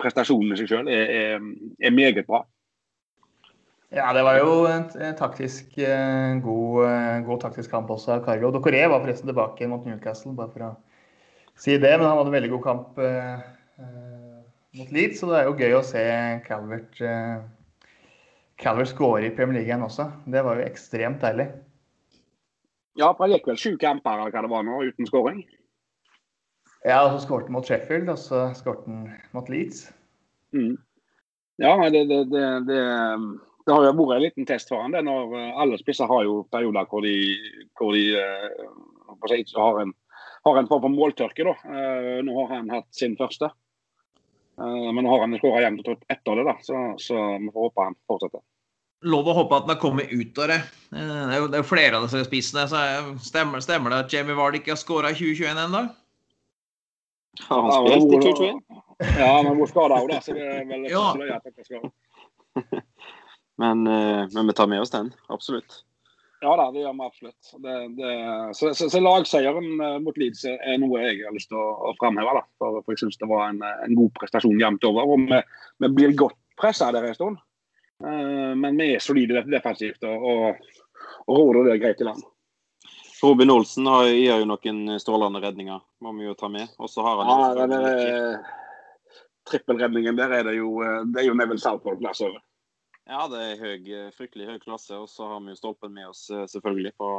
prestasjonen 0.00 0.54
i 0.54 0.58
seg 0.58 0.70
sjøl 0.70 0.90
er, 0.90 1.12
er, 1.14 1.44
er, 1.80 1.94
meget 1.94 2.24
bra. 2.28 2.42
Ja, 3.90 4.12
det 4.14 4.22
var 4.22 4.38
jo 4.38 4.50
en, 4.70 4.84
taktisk 5.18 5.72
uh, 5.82 6.38
god, 6.44 6.82
uh, 6.86 7.16
god, 7.26 7.40
taktisk 7.42 7.72
kamp 7.74 7.90
også 7.90 8.16
av 8.16 8.26
Cargo. 8.26 8.52
Dokoré 8.54 8.84
var 8.86 9.02
forresten 9.02 9.30
tilbake 9.30 9.68
mot 9.70 9.86
Newcastle, 9.86 10.34
bare 10.38 10.52
for 10.54 10.66
å 10.68 10.74
si 11.58 11.74
det. 11.74 11.94
Men 11.96 12.06
han 12.06 12.20
hadde 12.20 12.30
en 12.30 12.36
veldig 12.38 12.52
god 12.54 12.62
kamp 12.64 13.00
eh, 13.04 13.48
mot 14.78 14.92
Leeds, 14.94 15.18
så 15.20 15.32
det 15.32 15.40
er 15.40 15.48
jo 15.48 15.56
gøy 15.58 15.74
å 15.76 15.82
se 15.84 16.04
Calvert, 16.46 17.02
Calvert 18.60 18.92
skåre 18.92 19.26
i 19.26 19.34
Premier 19.34 19.58
League 19.58 19.84
også. 19.84 20.06
Det 20.30 20.44
var 20.46 20.60
jo 20.60 20.68
ekstremt 20.70 21.20
deilig. 21.24 21.50
Ja, 22.98 23.10
for 23.12 23.26
han 23.26 23.34
gikk 23.34 23.50
vel 23.50 23.60
sju 23.60 23.74
kamper 23.80 24.22
eller 24.22 24.32
hva 24.32 24.44
det 24.44 24.52
var 24.52 24.64
nå, 24.66 24.80
uten 24.88 25.08
skåring? 25.08 25.42
Ja, 26.86 27.02
og 27.04 27.12
så 27.12 27.26
skåret 27.26 27.50
han 27.50 27.56
mot 27.58 27.66
Sheffield, 27.68 28.08
og 28.08 28.18
så 28.20 28.46
skåret 28.56 28.86
han 28.88 29.08
mot 29.36 29.48
Leeds. 29.52 29.88
Mm. 30.56 30.78
Ja, 31.60 31.74
det, 31.92 32.06
det, 32.08 32.22
det, 32.32 32.44
det, 32.70 33.72
har 33.74 33.84
jo 33.84 33.92
vært 33.98 34.16
en 34.16 34.24
liten 34.24 34.48
test 34.48 34.70
for 34.72 34.80
han 34.80 34.94
det 34.96 35.02
når 35.04 35.34
alle 35.60 35.76
spisser 35.78 36.08
har 36.08 36.24
jo 36.24 36.38
perioder 36.50 36.88
hvor 36.88 37.04
de, 37.04 37.16
hvor 37.76 37.92
de 37.92 38.06
uh, 38.16 39.58
har 39.60 39.82
en 39.82 39.92
har 40.44 40.56
en 40.56 40.68
form 40.68 40.86
for 40.86 40.94
måltørke. 40.94 41.44
da. 41.44 41.56
Uh, 41.64 42.20
nå 42.24 42.36
har 42.42 42.54
han 42.56 42.72
hatt 42.72 42.88
sin 42.96 43.16
første. 43.18 43.50
Uh, 44.60 44.88
men 44.92 45.04
nå 45.04 45.12
har 45.12 45.26
han 45.26 45.36
skåra 45.40 45.64
jevnt 45.64 45.82
og 45.82 45.90
trutt 45.90 46.08
etter 46.12 46.40
det, 46.40 46.46
da, 46.48 46.56
så, 46.64 46.80
så 47.00 47.18
vi 47.36 47.52
får 47.52 47.68
håpe 47.68 47.86
han 47.88 47.98
fortsetter. 48.08 48.44
Lov 49.08 49.30
å 49.32 49.36
håpe 49.38 49.56
at 49.56 49.64
han 49.64 49.72
har 49.72 49.80
kommet 49.80 50.10
ut 50.12 50.38
av 50.44 50.50
det. 50.52 50.58
Det 50.92 51.00
er 51.00 51.38
jo, 51.40 51.46
det 51.48 51.56
er 51.56 51.62
jo 51.62 51.70
flere 51.70 51.96
av 51.96 52.04
disse 52.04 52.20
spissene. 52.26 52.66
så 52.68 52.80
Stemmer, 53.24 53.62
stemmer 53.64 53.94
det 53.94 54.02
at 54.04 54.12
Jamie 54.12 54.36
Ward 54.36 54.58
ikke 54.58 54.74
har 54.74 54.80
skåra 54.80 55.12
i 55.12 55.16
2021 55.16 55.62
ennå? 55.62 55.86
Har 57.48 57.62
han 57.62 57.72
spilt 57.88 58.14
i 58.14 58.20
2021? 58.26 58.60
Ja, 59.18 59.42
men 59.42 59.56
hvor 59.56 59.70
skada 59.70 60.00
òg, 60.00 60.10
da. 60.10 60.20
Så 60.24 60.34
det 60.36 60.44
er 60.44 60.66
vel 60.68 60.88
Ja. 60.90 61.04
løye 61.16 61.90
Men, 63.60 63.86
eh, 63.86 64.26
men 64.32 64.46
vi 64.46 64.52
tar 64.56 64.66
med 64.66 64.80
oss 64.80 64.90
den, 64.90 65.12
absolutt. 65.28 65.82
Ja 66.40 66.54
da, 66.56 66.70
det 66.72 66.80
gjør 66.80 66.94
vi 66.96 67.04
absolutt. 67.04 67.50
Det, 67.60 67.74
det, 67.98 68.12
så, 68.56 68.70
så, 68.74 68.88
så 68.88 69.00
lagseieren 69.04 69.66
eh, 69.84 69.98
mot 70.00 70.16
Leeds 70.16 70.46
er 70.48 70.78
noe 70.80 71.02
jeg 71.02 71.18
har 71.26 71.34
lyst 71.36 71.50
til 71.52 71.60
å, 71.60 71.66
å 71.90 71.92
framheve. 72.00 72.32
Da. 72.38 72.44
For, 72.56 72.80
for 72.80 72.96
jeg 72.96 73.02
syns 73.02 73.20
det 73.20 73.28
var 73.28 73.50
en, 73.50 73.60
en 73.60 73.98
god 73.98 74.14
prestasjon 74.16 74.60
jevnt 74.62 74.86
over. 74.88 75.12
Og 75.12 75.26
vi, 75.28 75.40
vi 75.84 75.92
blir 75.98 76.16
godt 76.16 76.38
pressa 76.60 76.88
der 76.96 77.10
en 77.10 77.18
stund. 77.18 77.40
Uh, 78.00 78.56
men 78.56 78.80
vi 78.80 78.94
er 78.94 79.04
solide 79.04 79.42
defensivt 79.52 80.06
og, 80.08 80.24
og, 80.24 80.86
og 81.28 81.40
råder 81.42 81.74
det 81.74 81.80
greit 81.82 82.00
i 82.00 82.08
land. 82.08 82.24
Robin 83.22 83.50
Olsen 83.50 83.86
har, 83.86 84.06
gjør 84.08 84.42
jo 84.42 84.48
noen 84.48 85.00
strålende 85.00 85.42
redninger, 85.42 85.80
må 86.00 86.12
vi 86.16 86.24
jo 86.24 86.36
ta 86.38 86.48
med. 86.48 86.70
Og 86.80 86.88
så 86.90 87.04
har 87.04 87.20
han 87.20 87.28
Ja, 87.30 87.66
den 87.66 87.74
der, 87.74 87.98
eh, 88.34 88.38
trippelredningen 89.50 90.16
der 90.16 90.30
er 90.38 90.44
det 90.44 90.56
jo, 90.56 90.80
eh, 90.82 91.02
det 91.04 91.22
er 91.22 91.28
jo 91.28 91.34
Neville 91.34 91.60
Southport-plass 91.60 92.22
over. 92.24 92.40
Ja, 93.10 93.26
det 93.28 93.40
er 93.42 93.58
høy, 93.58 93.88
fryktelig 94.14 94.46
høy 94.46 94.58
klasse. 94.62 94.94
Og 94.96 95.08
så 95.10 95.26
har 95.28 95.40
vi 95.40 95.52
jo 95.52 95.58
stolpen 95.58 95.92
med 95.92 96.08
oss 96.08 96.30
eh, 96.30 96.46
selvfølgelig 96.46 96.94
på, 96.96 97.10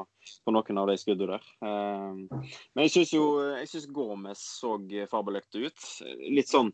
på 0.46 0.56
noen 0.56 0.82
av 0.82 0.88
de 0.88 0.98
skuddene 0.98 1.38
der. 1.38 1.50
Men 1.62 2.86
jeg 2.88 2.94
syns 2.96 3.14
jo 3.14 3.26
jeg 3.60 3.68
synes 3.70 3.90
Gomez 3.92 4.42
så 4.62 4.78
fabelaktig 5.12 5.68
ut. 5.68 5.90
Litt 6.32 6.50
sånn 6.50 6.72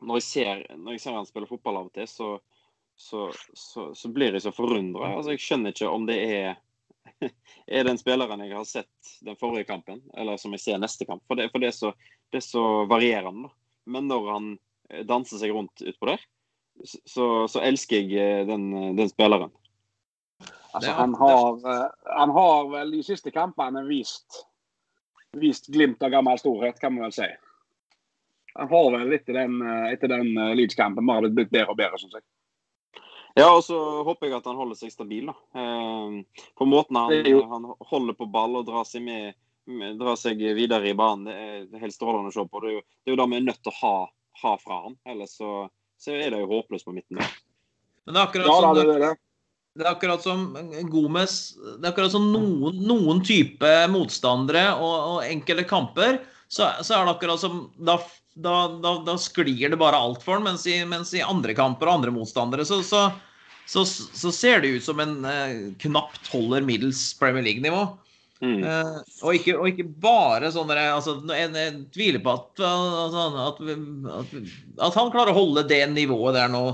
Når 0.00 0.18
jeg 0.18 0.26
ser, 0.26 0.66
når 0.74 0.96
jeg 0.96 1.00
ser 1.04 1.18
han 1.18 1.28
spille 1.28 1.46
fotball 1.46 1.76
av 1.76 1.92
og 1.92 1.94
til, 1.94 2.08
så, 2.10 2.30
så, 2.96 3.28
så, 3.54 3.92
så 3.94 4.08
blir 4.08 4.32
jeg 4.32 4.42
så 4.42 4.52
forundra. 4.52 5.14
Altså, 5.14 5.36
jeg 5.36 5.44
skjønner 5.44 5.76
ikke 5.76 5.92
om 5.92 6.08
det 6.08 6.18
er 6.24 6.56
er 7.66 7.88
den 7.88 7.98
spilleren 8.00 8.44
jeg 8.44 8.56
har 8.56 8.68
sett 8.68 9.16
den 9.24 9.38
forrige 9.40 9.68
kampen, 9.68 10.02
eller 10.16 10.38
som 10.40 10.54
jeg 10.56 10.64
ser 10.64 10.80
neste 10.82 11.06
kamp. 11.08 11.24
For 11.28 11.40
det, 11.40 11.50
for 11.52 11.62
det, 11.62 11.72
er, 11.72 11.76
så, 11.76 11.92
det 12.32 12.40
er 12.42 12.46
så 12.46 12.64
varierende. 12.90 13.50
Men 13.90 14.08
når 14.08 14.30
han 14.32 14.48
eh, 14.90 15.04
danser 15.08 15.42
seg 15.42 15.54
rundt 15.54 15.84
utpå 15.84 16.08
der, 16.12 16.24
så, 16.84 17.26
så 17.50 17.62
elsker 17.62 18.02
jeg 18.02 18.18
eh, 18.18 18.46
den, 18.48 18.96
den 18.98 19.12
spilleren. 19.12 19.52
Altså, 20.74 20.90
han, 20.90 21.14
har, 21.14 21.72
eh, 21.72 21.90
han 22.16 22.30
har 22.34 22.68
vel 22.72 22.90
de 22.96 23.02
siste 23.06 23.30
kampene 23.30 23.84
vist, 23.86 24.40
vist 25.38 25.68
glimt 25.70 26.02
av 26.02 26.10
gammel 26.10 26.40
storhet, 26.40 26.80
kan 26.82 26.96
man 26.96 27.06
vel 27.06 27.14
si. 27.14 27.28
Han 28.54 28.70
har 28.70 28.88
vel 28.96 29.12
etter 29.14 29.38
den, 29.38 29.60
eh, 29.62 29.92
etter 29.92 30.10
den 30.10 30.32
eh, 30.38 30.54
Leeds-kampen 30.58 31.06
bare 31.06 31.30
blitt 31.30 31.52
bedre 31.54 31.74
og 31.74 31.78
bedre, 31.78 31.98
syns 32.02 32.18
jeg. 32.18 32.26
Ja, 33.34 33.48
og 33.50 33.64
så 33.66 33.76
håper 34.06 34.28
jeg 34.28 34.36
at 34.36 34.46
han 34.46 34.58
holder 34.58 34.78
seg 34.78 34.92
stabil. 34.94 35.30
da. 35.30 35.34
Eh, 35.58 36.44
på 36.58 36.66
måten 36.70 36.98
han, 37.00 37.14
er 37.14 37.40
han 37.50 37.66
holder 37.90 38.16
på 38.18 38.28
ball 38.30 38.60
og 38.60 38.68
drar 38.68 38.86
seg, 38.86 39.02
med, 39.06 39.34
med, 39.66 39.98
drar 39.98 40.18
seg 40.20 40.38
videre 40.54 40.90
i 40.90 40.94
banen, 40.98 41.26
det 41.26 41.34
er, 41.34 41.64
er 41.66 41.86
helt 41.86 41.96
strålende 41.96 42.30
å 42.30 42.36
se 42.36 42.46
på. 42.46 42.62
Det 42.62 42.70
er 42.70 42.76
jo 42.76 42.84
det, 42.84 43.08
er 43.08 43.16
jo 43.16 43.20
det 43.22 43.28
vi 43.32 43.40
er 43.40 43.48
nødt 43.48 43.62
til 43.64 43.74
å 43.74 43.80
ha, 43.80 43.96
ha 44.44 44.54
fra 44.62 44.80
han. 44.86 44.96
Ellers 45.10 45.34
så, 45.40 45.52
så 45.98 46.14
er 46.14 46.30
det 46.30 46.44
jo 46.44 46.52
håpløst 46.54 46.86
på 46.86 46.94
midten. 46.94 47.18
der. 47.18 47.36
Men 48.04 48.16
det 48.16 48.20
er 48.22 48.28
akkurat 48.28 48.50
Ja, 48.52 48.58
som 48.60 48.78
det, 48.78 48.88
det, 48.92 48.98
det. 49.02 49.14
Det 49.74 49.82
er 49.82 49.90
akkurat 49.90 50.22
som 50.22 50.42
Gomez 50.86 51.32
Det 51.58 51.82
er 51.82 51.88
akkurat 51.90 52.12
som 52.12 52.28
noen, 52.30 52.76
noen 52.86 53.22
type 53.26 53.70
motstandere 53.90 54.68
og, 54.76 54.92
og 55.16 55.24
enkelte 55.26 55.64
kamper, 55.66 56.20
så, 56.46 56.68
så 56.86 56.94
er 56.94 57.08
det 57.08 57.14
akkurat 57.16 57.42
som 57.42 57.64
da, 57.74 57.96
da, 58.34 58.68
da, 58.82 58.94
da 59.06 59.14
sklir 59.20 59.70
det 59.70 59.78
bare 59.80 59.98
alt 59.98 60.22
for 60.24 60.38
ham. 60.38 60.48
mens 60.48 60.66
mens 60.90 61.14
i 61.14 61.22
andre 61.22 61.54
kamper 61.54 61.88
og 61.88 62.00
andre 62.00 62.14
motstandere 62.14 62.66
så, 62.66 62.80
så, 62.82 63.06
så, 63.66 63.84
så 63.86 64.32
ser 64.34 64.64
det 64.64 64.74
ut 64.78 64.86
som 64.86 65.00
en 65.00 65.20
eh, 65.24 65.52
knapt 65.84 66.30
holder 66.32 66.66
middels 66.66 67.12
Premier 67.18 67.46
League-nivå. 67.46 67.86
Mm. 68.42 68.64
Eh, 68.66 68.96
og, 69.22 69.30
ikke, 69.38 69.54
og 69.56 69.70
ikke 69.70 69.86
bare 70.02 70.50
sånn 70.52 70.72
altså, 70.74 71.20
jeg, 71.30 71.52
jeg 71.54 71.76
tviler 71.94 72.24
på 72.24 72.34
at, 72.34 72.64
altså, 72.66 73.28
at, 73.46 73.62
at, 74.18 74.34
at 74.88 74.98
han 74.98 75.14
klarer 75.14 75.32
å 75.32 75.38
holde 75.38 75.64
det 75.70 75.84
nivået 75.94 76.36
der 76.36 76.50
nå 76.52 76.66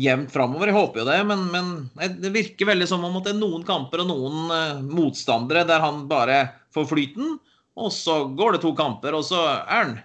jevnt 0.00 0.30
framover. 0.32 0.70
Jeg 0.70 0.78
håper 0.78 1.02
jo 1.02 1.08
det, 1.10 1.18
men, 1.28 1.46
men 1.50 2.20
det 2.22 2.32
virker 2.34 2.70
veldig 2.70 2.86
som 2.88 3.04
om 3.04 3.18
at 3.18 3.26
det 3.26 3.34
er 3.34 3.42
noen 3.42 3.66
kamper 3.66 4.04
og 4.04 4.12
noen 4.12 4.54
eh, 4.54 4.84
motstandere 4.86 5.66
der 5.68 5.82
han 5.82 6.04
bare 6.10 6.44
får 6.74 6.86
flyten, 6.92 7.36
og 7.80 7.90
så 7.94 8.22
går 8.38 8.54
det 8.54 8.62
to 8.62 8.72
kamper, 8.78 9.16
og 9.18 9.26
så 9.26 9.42
er 9.50 9.66
han 9.74 9.98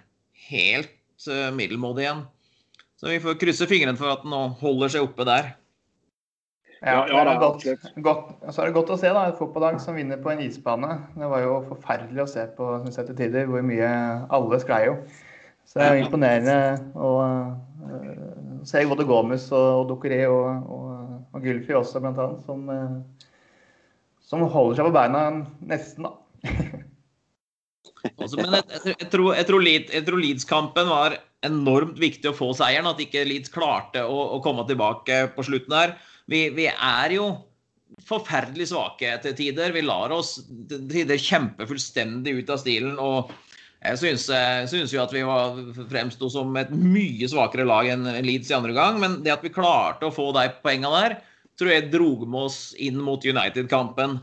helt 0.50 0.95
eh, 1.30 1.52
middelmådig 1.54 2.04
igjen. 2.04 2.24
Så 2.96 3.10
vi 3.12 3.20
får 3.20 3.38
krysse 3.40 3.68
fingrene 3.68 3.98
for 3.98 4.12
at 4.12 4.24
den 4.24 4.32
nå 4.32 4.42
holder 4.60 4.92
seg 4.92 5.04
oppe 5.04 5.26
der. 5.28 5.54
Ja, 6.84 7.02
det 7.08 7.16
er 7.16 7.38
godt, 7.40 7.64
godt, 8.04 8.32
så 8.52 8.62
er 8.62 8.68
det 8.68 8.76
godt 8.76 8.90
å 8.92 8.98
se 9.00 9.08
da, 9.08 9.22
et 9.26 9.38
fotballag 9.40 9.78
som 9.82 9.96
vinner 9.96 10.20
på 10.22 10.30
en 10.32 10.42
isbane. 10.44 10.98
Det 11.16 11.28
var 11.30 11.40
jo 11.42 11.54
forferdelig 11.70 12.22
å 12.22 12.28
se 12.30 12.44
på 12.56 12.68
synes 12.82 12.98
jeg, 13.00 13.08
til 13.08 13.18
tider, 13.18 13.48
hvor 13.48 13.64
mye 13.64 13.88
alle 14.36 14.58
sklei 14.62 14.82
jo. 14.90 14.98
Så 15.66 15.80
det 15.80 15.86
er 15.86 15.96
jo 15.96 16.04
imponerende 16.04 16.58
å 16.94 17.12
uh, 17.24 18.60
se 18.68 18.84
både 18.86 19.06
Gomez 19.08 19.48
og, 19.50 19.64
og 19.80 19.88
Ducoré 19.90 20.20
og, 20.28 20.68
og, 20.76 21.16
og 21.34 21.48
Gylfi 21.48 21.74
også, 21.74 22.02
blant 22.04 22.20
annet, 22.22 22.44
som, 22.46 22.68
uh, 22.68 23.32
som 24.22 24.44
holder 24.44 24.78
seg 24.78 24.90
på 24.90 24.94
beina 24.94 25.24
nesten, 25.72 26.06
da. 26.06 26.14
Altså, 28.14 28.38
men 28.38 28.54
jeg, 28.58 28.94
jeg, 28.94 29.08
tror, 29.12 29.32
jeg, 29.36 29.48
tror 29.48 29.64
Leeds, 29.64 29.92
jeg 29.94 30.06
tror 30.06 30.22
Leeds-kampen 30.22 30.90
var 30.90 31.18
enormt 31.46 31.98
viktig 32.00 32.30
å 32.30 32.36
få 32.36 32.52
seieren. 32.56 32.88
At 32.90 33.02
ikke 33.02 33.26
Leeds 33.26 33.52
klarte 33.54 34.04
å, 34.06 34.22
å 34.36 34.40
komme 34.44 34.66
tilbake 34.68 35.26
på 35.36 35.46
slutten 35.46 35.76
her. 35.76 35.96
Vi, 36.30 36.48
vi, 36.56 36.68
er 36.70 37.16
jo 37.16 37.30
forferdelig 38.06 38.70
svake 38.72 39.14
til 39.24 39.36
tider. 39.38 39.74
Vi 39.74 39.84
lar 39.86 40.14
oss 40.14 40.36
til 40.70 40.86
tider 40.90 41.20
kjempe 41.22 41.68
fullstendig 41.68 42.38
ut 42.40 42.54
av 42.54 42.62
stilen. 42.62 42.96
og 42.98 43.32
jeg 43.86 44.00
syns, 44.00 44.24
syns 44.72 44.92
jo 44.94 45.02
at 45.02 45.12
vi 45.14 45.22
var, 45.26 45.58
fremsto 45.90 46.30
som 46.32 46.54
et 46.58 46.72
mye 46.74 47.28
svakere 47.30 47.66
lag 47.68 47.86
enn 47.92 48.08
Leeds 48.24 48.50
i 48.50 48.56
andre 48.56 48.74
gang. 48.76 48.98
Men 49.02 49.20
det 49.22 49.34
at 49.36 49.44
vi 49.44 49.54
klarte 49.54 50.08
å 50.08 50.14
få 50.14 50.32
de 50.36 50.48
poengene 50.64 51.02
der, 51.04 51.18
tror 51.56 51.72
jeg 51.72 51.92
drog 51.92 52.24
med 52.26 52.48
oss 52.48 52.58
inn 52.82 52.98
mot 53.00 53.22
United-kampen. 53.24 54.18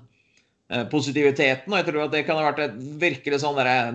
Eh, 0.73 0.85
positiviteten. 0.89 1.69
Og 1.69 1.77
jeg 1.79 1.85
tror 1.89 2.05
at 2.07 2.13
det 2.15 2.23
kan 2.25 2.39
ha 2.39 2.47
vært 2.47 2.63
et 2.63 2.77
virkelig 3.01 3.43
sånn 3.43 3.57
derre 3.59 3.91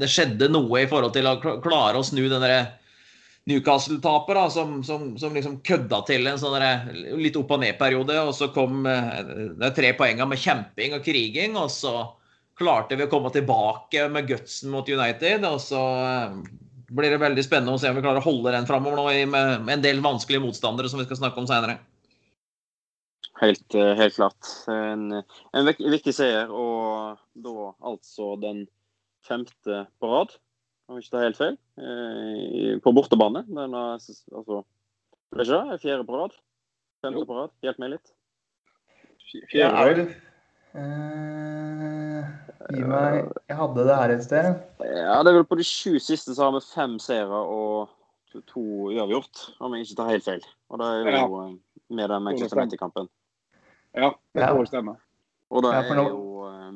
det 0.00 0.08
skjedde 0.10 0.48
noe 0.50 0.82
i 0.82 0.88
forhold 0.90 1.14
til 1.14 1.28
å 1.30 1.36
klare 1.62 2.00
å 2.00 2.06
snu 2.06 2.24
den 2.24 2.42
derre 2.42 2.64
Newcastle-taper, 3.46 4.40
som, 4.50 4.80
som, 4.82 5.12
som, 5.20 5.36
liksom 5.36 5.60
kødda 5.62 6.00
til 6.08 6.26
en 6.26 6.40
sånn 6.40 6.56
litt 7.20 7.36
opp 7.38 7.52
og 7.54 7.62
ned-periode. 7.62 8.16
Og 8.26 8.34
så 8.34 8.50
kom 8.50 8.82
det 8.82 9.70
tre 9.76 9.92
poengene 9.94 10.26
med 10.32 10.42
kjemping 10.42 10.96
og 10.98 11.06
kriging, 11.06 11.54
og 11.54 11.70
så 11.70 11.94
klarte 12.58 12.98
vi 12.98 13.06
å 13.06 13.12
komme 13.12 13.30
tilbake 13.30 14.08
med 14.10 14.26
gutsen 14.26 14.74
mot 14.74 14.90
United. 14.90 15.46
Og 15.46 15.60
så 15.62 15.84
blir 16.90 17.14
det 17.14 17.22
veldig 17.22 17.46
spennende 17.46 17.76
å 17.76 17.78
se 17.78 17.92
om 17.92 18.00
vi 18.00 18.02
klarer 18.02 18.18
å 18.18 18.26
holde 18.26 18.56
den 18.56 18.66
framover 18.66 18.98
nå 18.98 19.30
med 19.30 19.76
en 19.76 19.84
del 19.84 20.02
vanskelige 20.02 20.42
motstandere 20.42 20.90
som 20.90 20.98
vi 20.98 21.06
skal 21.06 21.22
snakke 21.22 21.38
om 21.38 21.46
seinere. 21.46 21.78
Helt, 23.40 23.74
eh, 23.74 23.92
helt, 23.98 24.14
klart. 24.16 24.48
En, 24.72 25.10
en, 25.52 25.66
viktig 25.68 26.14
seier, 26.16 26.48
og 26.48 27.18
da 27.36 27.70
altså 27.84 28.32
den 28.40 28.64
femte 29.26 29.82
på 30.00 30.10
rad, 30.12 30.32
om 30.88 31.00
ikke 31.00 31.12
tar 31.12 31.26
helt 31.26 31.40
feil, 31.40 31.58
eh, 31.76 32.76
på 32.80 32.92
bortebane. 32.96 33.44
Den 33.48 33.74
er, 33.76 33.98
altså, 33.98 34.62
det 35.34 35.46
ikke 35.46 35.58
det? 35.58 35.80
Fjerde 35.82 36.06
på 36.08 36.22
rad? 36.22 36.38
Femte 37.04 37.26
på 37.28 37.36
rad? 37.36 37.52
Hjelp 37.66 37.82
meg 37.82 37.92
litt. 37.96 38.14
Fjerde 39.50 39.74
på 39.74 39.84
rad? 39.90 40.16
uh, 40.76 42.22
Gi 42.68 42.82
meg 42.84 43.14
Jeg 43.48 43.56
hadde 43.56 43.84
det 43.88 43.98
her 44.00 44.12
et 44.14 44.24
sted. 44.24 44.48
Ja, 44.80 45.20
det 45.24 45.32
er 45.32 45.38
vel 45.38 45.46
på 45.48 45.58
de 45.60 45.66
sju 45.66 46.00
siste 46.02 46.34
så 46.36 46.48
har 46.48 46.56
vi 46.56 46.64
fem 46.64 46.96
seire 47.02 47.42
og 47.44 47.92
to 48.52 48.64
uavgjort, 48.92 49.46
om 49.64 49.72
jeg 49.74 49.86
ikke 49.86 50.00
tar 50.00 50.10
helt 50.12 50.26
feil. 50.26 50.42
Og 50.68 50.80
det 50.80 50.88
er 50.88 50.98
jo 51.04 51.14
ja. 51.14 51.46
med 52.00 52.10
den 52.12 52.26
Manchester 52.26 52.60
United-kampen. 52.60 53.08
Ja, 53.96 54.12
det 54.36 54.52
får 54.58 54.70
stemme. 54.70 54.96
Og 55.50 55.64
da 55.64 55.72
er 55.78 55.90
nå... 55.96 56.06
jo 56.10 56.22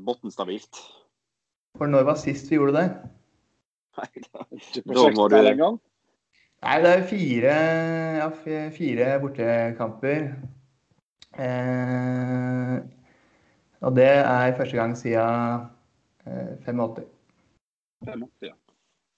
botten 0.05 0.29
bunnstabilt. 0.29 0.81
For 1.79 1.91
når 1.91 2.07
var 2.09 2.19
sist 2.21 2.51
vi 2.51 2.59
gjorde 2.59 2.79
det? 2.79 2.87
Nei, 4.01 4.23
da, 4.25 4.45
da 4.95 5.07
må 5.15 5.29
du 5.31 5.39
Nei, 6.61 6.77
det 6.85 6.91
er 6.93 7.05
fire, 7.09 7.53
ja, 8.21 8.27
fire 8.75 9.13
bortekamper. 9.23 10.27
Eh, 11.41 12.75
og 13.81 13.95
det 13.97 14.11
er 14.11 14.57
første 14.59 14.77
gang 14.77 14.93
siden 14.99 15.65
eh, 16.27 16.59
85. 16.67 17.07
85, 18.05 18.29
ja. 18.45 18.57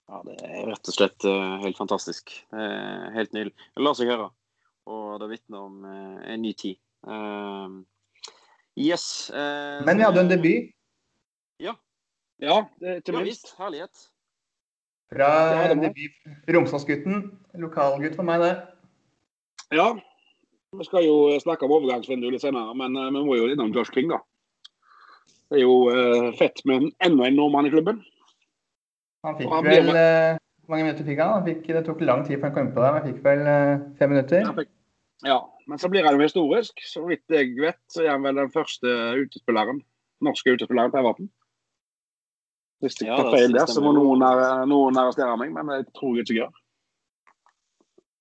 Ja, 0.07 0.21
Det 0.27 0.37
er 0.39 0.67
rett 0.69 0.87
og 0.87 0.95
slett 0.95 1.25
uh, 1.27 1.59
helt 1.63 1.79
fantastisk. 1.79 2.31
Uh, 2.53 3.11
helt 3.15 3.35
nydelig. 3.35 3.53
La 3.79 3.93
seg 3.97 4.11
høre. 4.11 4.29
Og 4.87 5.19
det 5.21 5.29
vitner 5.31 5.63
om 5.67 5.83
uh, 5.87 6.19
en 6.27 6.43
ny 6.43 6.51
tid. 6.59 6.79
Yes. 8.77 9.29
Eh, 9.29 9.85
Men 9.85 9.97
vi 9.97 10.03
hadde 10.03 10.21
en 10.21 10.29
debut. 10.29 10.71
Ja. 11.59 11.75
Ja, 12.41 12.63
det, 12.79 13.03
til 13.05 13.13
ja 13.13 13.19
Ja, 13.19 13.63
herlighet. 13.63 14.07
Fra 15.13 15.73
debut 15.73 16.55
Romsdalsgutten. 16.55 17.39
Lokalgutt 17.53 18.15
for 18.15 18.25
meg, 18.25 18.41
det. 18.41 18.53
Ja. 19.77 19.93
Vi 20.73 20.85
skal 20.87 21.05
jo 21.05 21.39
snakke 21.39 21.67
om 21.67 21.75
overgangsvinduet 21.77 22.33
litt 22.33 22.41
senere, 22.41 22.73
men 22.73 22.97
uh, 22.97 23.11
vi 23.13 23.21
må 23.21 23.37
jo 23.37 23.51
innom 23.53 23.73
Josh 23.75 23.93
King, 23.93 24.09
da. 24.09 24.23
Det 25.53 25.59
er 25.59 25.67
jo 25.67 25.75
uh, 25.93 26.31
fett 26.39 26.63
med 26.65 26.89
enda 27.05 27.27
en 27.29 27.37
nordmann 27.37 27.69
i 27.69 27.73
klubben. 27.73 28.01
Han 29.23 29.37
fikk 29.37 29.53
han 29.53 29.67
vel 29.69 29.91
Hvor 29.93 30.73
mange 30.73 30.87
minutter 30.87 31.05
fikk 31.05 31.21
han? 31.21 31.35
han 31.37 31.45
fikk, 31.45 31.67
det 31.69 31.85
tok 31.85 32.01
lang 32.01 32.25
tid 32.25 32.39
før 32.39 32.49
han 32.49 32.55
kom 32.57 32.73
på 32.73 32.81
det, 32.81 32.89
men 32.89 33.03
han 33.03 33.11
fikk 33.11 33.21
vel 33.27 33.45
fem 33.99 34.15
minutter? 34.15 34.49
Ja, 34.49 34.65
ja, 35.21 35.37
men 35.67 35.79
så 35.79 35.89
blir 35.89 36.03
han 36.03 36.17
jo 36.17 36.25
historisk. 36.25 36.81
Så 36.87 37.05
vidt 37.07 37.31
jeg 37.31 37.53
vet, 37.61 37.79
så 37.91 38.03
er 38.03 38.15
han 38.15 38.25
vel 38.25 38.41
den 38.41 38.51
første 38.51 38.89
utespilleren, 39.21 39.79
norske 40.23 40.55
utespilleren 40.55 40.91
på 40.91 40.99
Everton. 40.99 41.29
Hvis 42.83 42.99
jeg 42.99 43.15
tar 43.15 43.31
feil 43.31 43.55
der, 43.55 43.69
så 43.71 43.79
må 43.83 43.93
noen, 43.95 44.25
noen, 44.67 44.99
arrestere 44.99 45.37
meg, 45.39 45.53
men 45.55 45.71
det 45.71 45.93
tror 45.95 46.17
jeg 46.17 46.25
ikke 46.25 46.39
gjør. 46.41 46.57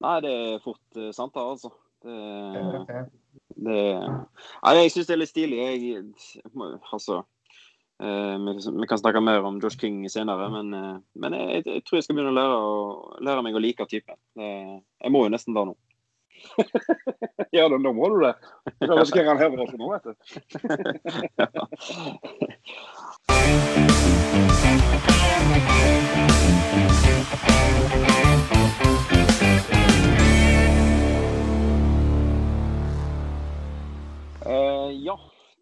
Nei, 0.02 0.16
det 0.22 0.30
er 0.34 0.62
fort 0.62 0.98
uh, 0.98 1.10
sant, 1.14 1.34
da, 1.34 1.46
altså. 1.50 1.70
Det, 2.02 2.94
det 3.62 3.82
Nei, 4.02 4.72
jeg 4.80 4.92
syns 4.94 5.08
det 5.08 5.14
er 5.14 5.20
litt 5.20 5.30
stilig. 5.30 5.58
Jeg, 5.62 6.04
altså 6.94 7.20
uh, 7.22 8.34
vi, 8.46 8.54
vi, 8.54 8.88
kan 8.90 9.02
snakke 9.02 9.22
mer 9.22 9.46
om 9.46 9.58
Josh 9.62 9.78
King 9.78 10.02
senere, 10.10 10.46
men, 10.54 10.70
uh, 10.74 10.96
men 11.18 11.38
jeg, 11.38 11.64
jeg, 11.66 11.84
tror 11.86 11.98
jeg 11.98 12.06
skal 12.06 12.18
begynne 12.18 12.34
å 12.34 12.38
lære, 12.38 12.58
å, 12.62 13.20
lære 13.30 13.46
meg 13.46 13.58
å 13.58 13.62
like 13.62 13.86
typen. 13.90 14.18
jeg 14.38 15.14
må 15.14 15.26
jo 15.26 15.34
nesten 15.34 15.58
da 15.58 15.66
nå. 15.66 15.74
ja, 17.50 17.68
da, 17.68 17.78
må 17.78 18.08
du 18.08 18.20
det. 18.22 18.34
Da 18.80 18.96
risikerer 18.98 19.36
han 19.40 19.60
oss 19.60 19.74
nå, 19.78 19.90
vet 19.92 20.04
du. 20.06 20.12
Uh, 34.46 34.90
ja, 35.06 35.16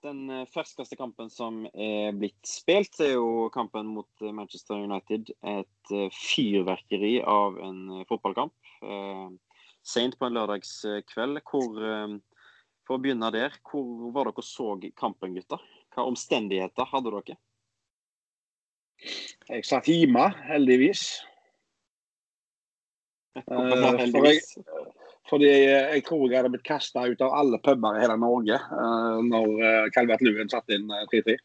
den 0.07 0.47
ferskeste 0.55 0.97
kampen 0.99 1.31
som 1.33 1.67
er 1.75 2.17
blitt 2.17 2.47
spilt, 2.49 3.01
er 3.03 3.15
jo 3.17 3.51
kampen 3.55 3.93
mot 3.99 4.27
Manchester 4.33 4.81
United. 4.81 5.33
Et 5.43 5.95
fyrverkeri 6.17 7.21
av 7.27 7.61
en 7.65 8.05
fotballkamp. 8.09 8.55
Uh, 8.81 9.31
sent 9.87 10.19
på 10.19 10.29
en 10.29 10.37
lørdagskveld. 10.39 11.43
Hvor, 11.47 11.81
eh, 11.85 12.17
for 12.87 12.99
å 12.99 13.03
begynne 13.03 13.31
der, 13.35 13.55
hvor 13.71 14.11
var 14.15 14.31
dere 14.31 14.45
så 14.45 14.75
kampen, 14.99 15.35
gutter? 15.37 15.63
Hva 15.95 16.07
omstendigheter 16.11 16.89
hadde 16.91 17.15
dere? 17.17 17.39
Jeg 19.49 19.65
satt 19.65 19.89
hjemme, 19.89 20.29
heldigvis. 20.51 21.05
heldigvis. 23.47 24.53
For 24.61 24.69
jeg, 24.69 24.91
fordi 25.31 25.49
jeg, 25.49 26.03
tror 26.05 26.27
jeg 26.27 26.41
hadde 26.41 26.51
blitt 26.53 26.67
kasta 26.67 27.07
ut 27.07 27.23
av 27.25 27.33
alle 27.39 27.61
puber 27.63 27.97
i 27.97 28.03
hele 28.03 28.17
Norge 28.21 28.59
uh, 28.59 29.21
når 29.25 29.55
uh, 29.63 29.87
Calvert 29.95 30.25
Luen 30.27 30.51
satte 30.53 30.77
inn 30.77 30.91
3-3. 31.13 31.39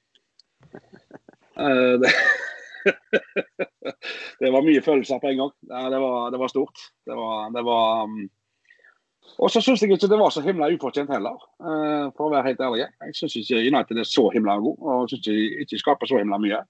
Det, 4.40 4.50
var 4.52 4.66
mye 4.66 4.82
følelser 4.84 5.22
på 5.22 5.30
en 5.32 5.40
gang. 5.40 5.52
Det 5.92 6.00
var, 6.02 6.32
det 6.34 6.40
var 6.42 6.52
stort. 6.52 6.82
Det 7.08 7.16
var, 7.18 7.52
det 7.56 7.64
var 7.66 8.04
um... 8.10 8.18
Og 9.42 9.50
så 9.52 9.60
syns 9.64 9.82
jeg 9.82 9.92
ikke 9.92 10.08
det 10.08 10.20
var 10.20 10.32
så 10.32 10.44
himla 10.46 10.70
ufortjent 10.72 11.10
heller, 11.12 11.40
uh, 11.60 12.12
for 12.16 12.28
å 12.28 12.34
være 12.34 12.52
helt 12.52 12.62
ærlig. 12.62 12.86
Jeg 13.08 13.18
syns 13.18 13.36
ikke 13.42 13.64
United 13.68 14.00
er 14.00 14.08
så 14.08 14.28
himla 14.34 14.60
god, 14.64 14.78
og 14.86 15.10
syns 15.12 15.26
ikke, 15.26 15.64
ikke 15.66 15.80
skaper 15.82 16.12
så 16.12 16.20
himla 16.22 16.40
mye. 16.42 16.62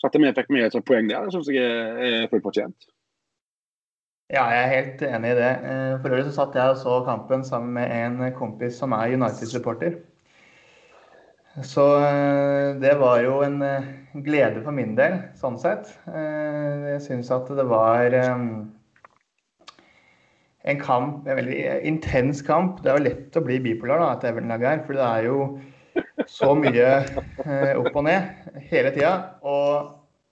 Så 0.00 0.08
at 0.08 0.16
vi 0.16 0.32
fikk 0.38 0.48
med 0.54 0.64
et 0.64 0.86
poeng 0.88 1.10
der, 1.10 1.28
det 1.28 1.34
syns 1.34 1.50
jeg 1.52 1.60
er 1.60 2.30
fullt 2.32 2.46
fortjent. 2.48 2.88
Ja, 4.30 4.44
jeg 4.54 4.62
er 4.62 4.74
helt 4.74 5.00
enig 5.02 5.32
i 5.32 5.38
det. 5.40 5.50
Eh, 5.66 5.94
for 6.00 6.12
øvrig 6.14 6.24
så 6.28 6.34
satt 6.36 6.54
jeg 6.54 6.72
og 6.72 6.76
så 6.78 7.00
kampen 7.06 7.42
sammen 7.44 7.72
med 7.74 7.90
en 7.90 8.20
kompis 8.36 8.78
som 8.78 8.94
er 8.94 9.16
United-supporter. 9.16 9.96
Så 11.58 11.82
eh, 11.98 12.76
det 12.78 12.92
var 13.00 13.20
jo 13.24 13.40
en 13.42 13.62
eh, 13.66 13.86
glede 14.22 14.62
for 14.62 14.70
min 14.74 14.94
del, 14.98 15.16
sånn 15.38 15.58
sett. 15.58 15.88
Eh, 16.06 16.94
jeg 16.94 17.00
syns 17.08 17.30
at 17.34 17.48
det 17.58 17.66
var 17.66 18.14
en 18.14 18.70
kamp, 20.78 21.26
en 21.26 21.40
veldig 21.40 21.58
intens 21.90 22.42
kamp. 22.46 22.78
Det 22.84 22.92
er 22.92 23.00
jo 23.00 23.06
lett 23.08 23.38
å 23.40 23.42
bli 23.42 23.58
bipolar 23.64 23.98
da, 23.98 24.12
etter 24.14 24.30
Everton-laget 24.30 24.70
her, 24.70 24.84
for 24.86 24.92
det 24.98 25.08
er 25.08 25.26
jo 25.26 25.38
så 26.30 26.52
mye 26.54 26.90
opp 27.80 27.96
og 27.96 28.04
ned 28.06 28.22
hele 28.70 28.92
tida. 28.94 29.14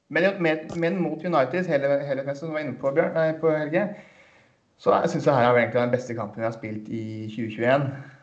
Men, 0.09 0.39
men, 0.39 1.01
mot 1.03 1.25
United, 1.25 1.67
hele, 1.67 1.99
hele 2.07 2.37
som 2.39 2.55
var 2.55 2.63
inne 2.63 2.79
på, 2.79 2.95
Bjørn, 2.95 3.41
på 3.43 3.51
Helge, 3.57 3.89
så 4.79 4.95
syns 5.11 5.27
jeg 5.27 5.35
her 5.35 5.51
er 5.51 5.65
egentlig 5.65 5.83
den 5.83 5.97
beste 5.97 6.15
kampen 6.15 6.41
vi 6.41 6.47
har 6.47 6.55
spilt 6.55 6.87
i 6.95 7.27
2021 7.35 7.67
uh, 7.67 7.91
eh, 7.91 8.18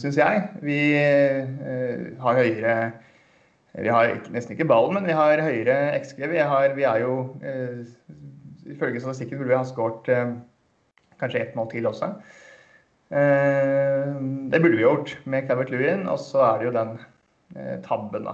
syns 0.00 0.16
jeg. 0.18 0.44
Vi 0.64 0.78
uh, 0.96 2.20
har 2.22 2.40
høyere 2.40 2.76
Vi 3.74 3.90
har 3.90 4.12
nesten 4.30 4.54
ikke 4.54 4.68
ballen, 4.70 4.94
men 4.94 5.08
vi 5.08 5.16
har 5.18 5.42
høyere 5.42 5.98
XG. 5.98 6.24
Vi, 6.30 6.38
har, 6.38 6.74
vi 6.76 6.86
er 6.88 7.02
jo 7.02 7.16
uh, 7.42 7.84
Ifølge 8.64 9.02
statistikken 9.02 9.38
burde 9.38 9.50
vi 9.50 9.58
ha 9.58 9.66
skåret 9.68 10.08
kanskje 11.20 11.40
ett 11.42 11.56
mål 11.56 11.68
til 11.70 11.86
også. 11.86 12.06
det 13.10 14.60
burde 14.62 14.76
vi 14.78 14.80
gjort 14.82 15.12
med 15.28 15.44
Cavert 15.46 15.70
Lewin, 15.70 16.08
og 16.08 16.16
så 16.18 16.40
er 16.46 16.58
det 16.58 16.66
jo 16.66 16.72
den 16.72 16.94
tabben, 17.84 18.24
da. 18.24 18.32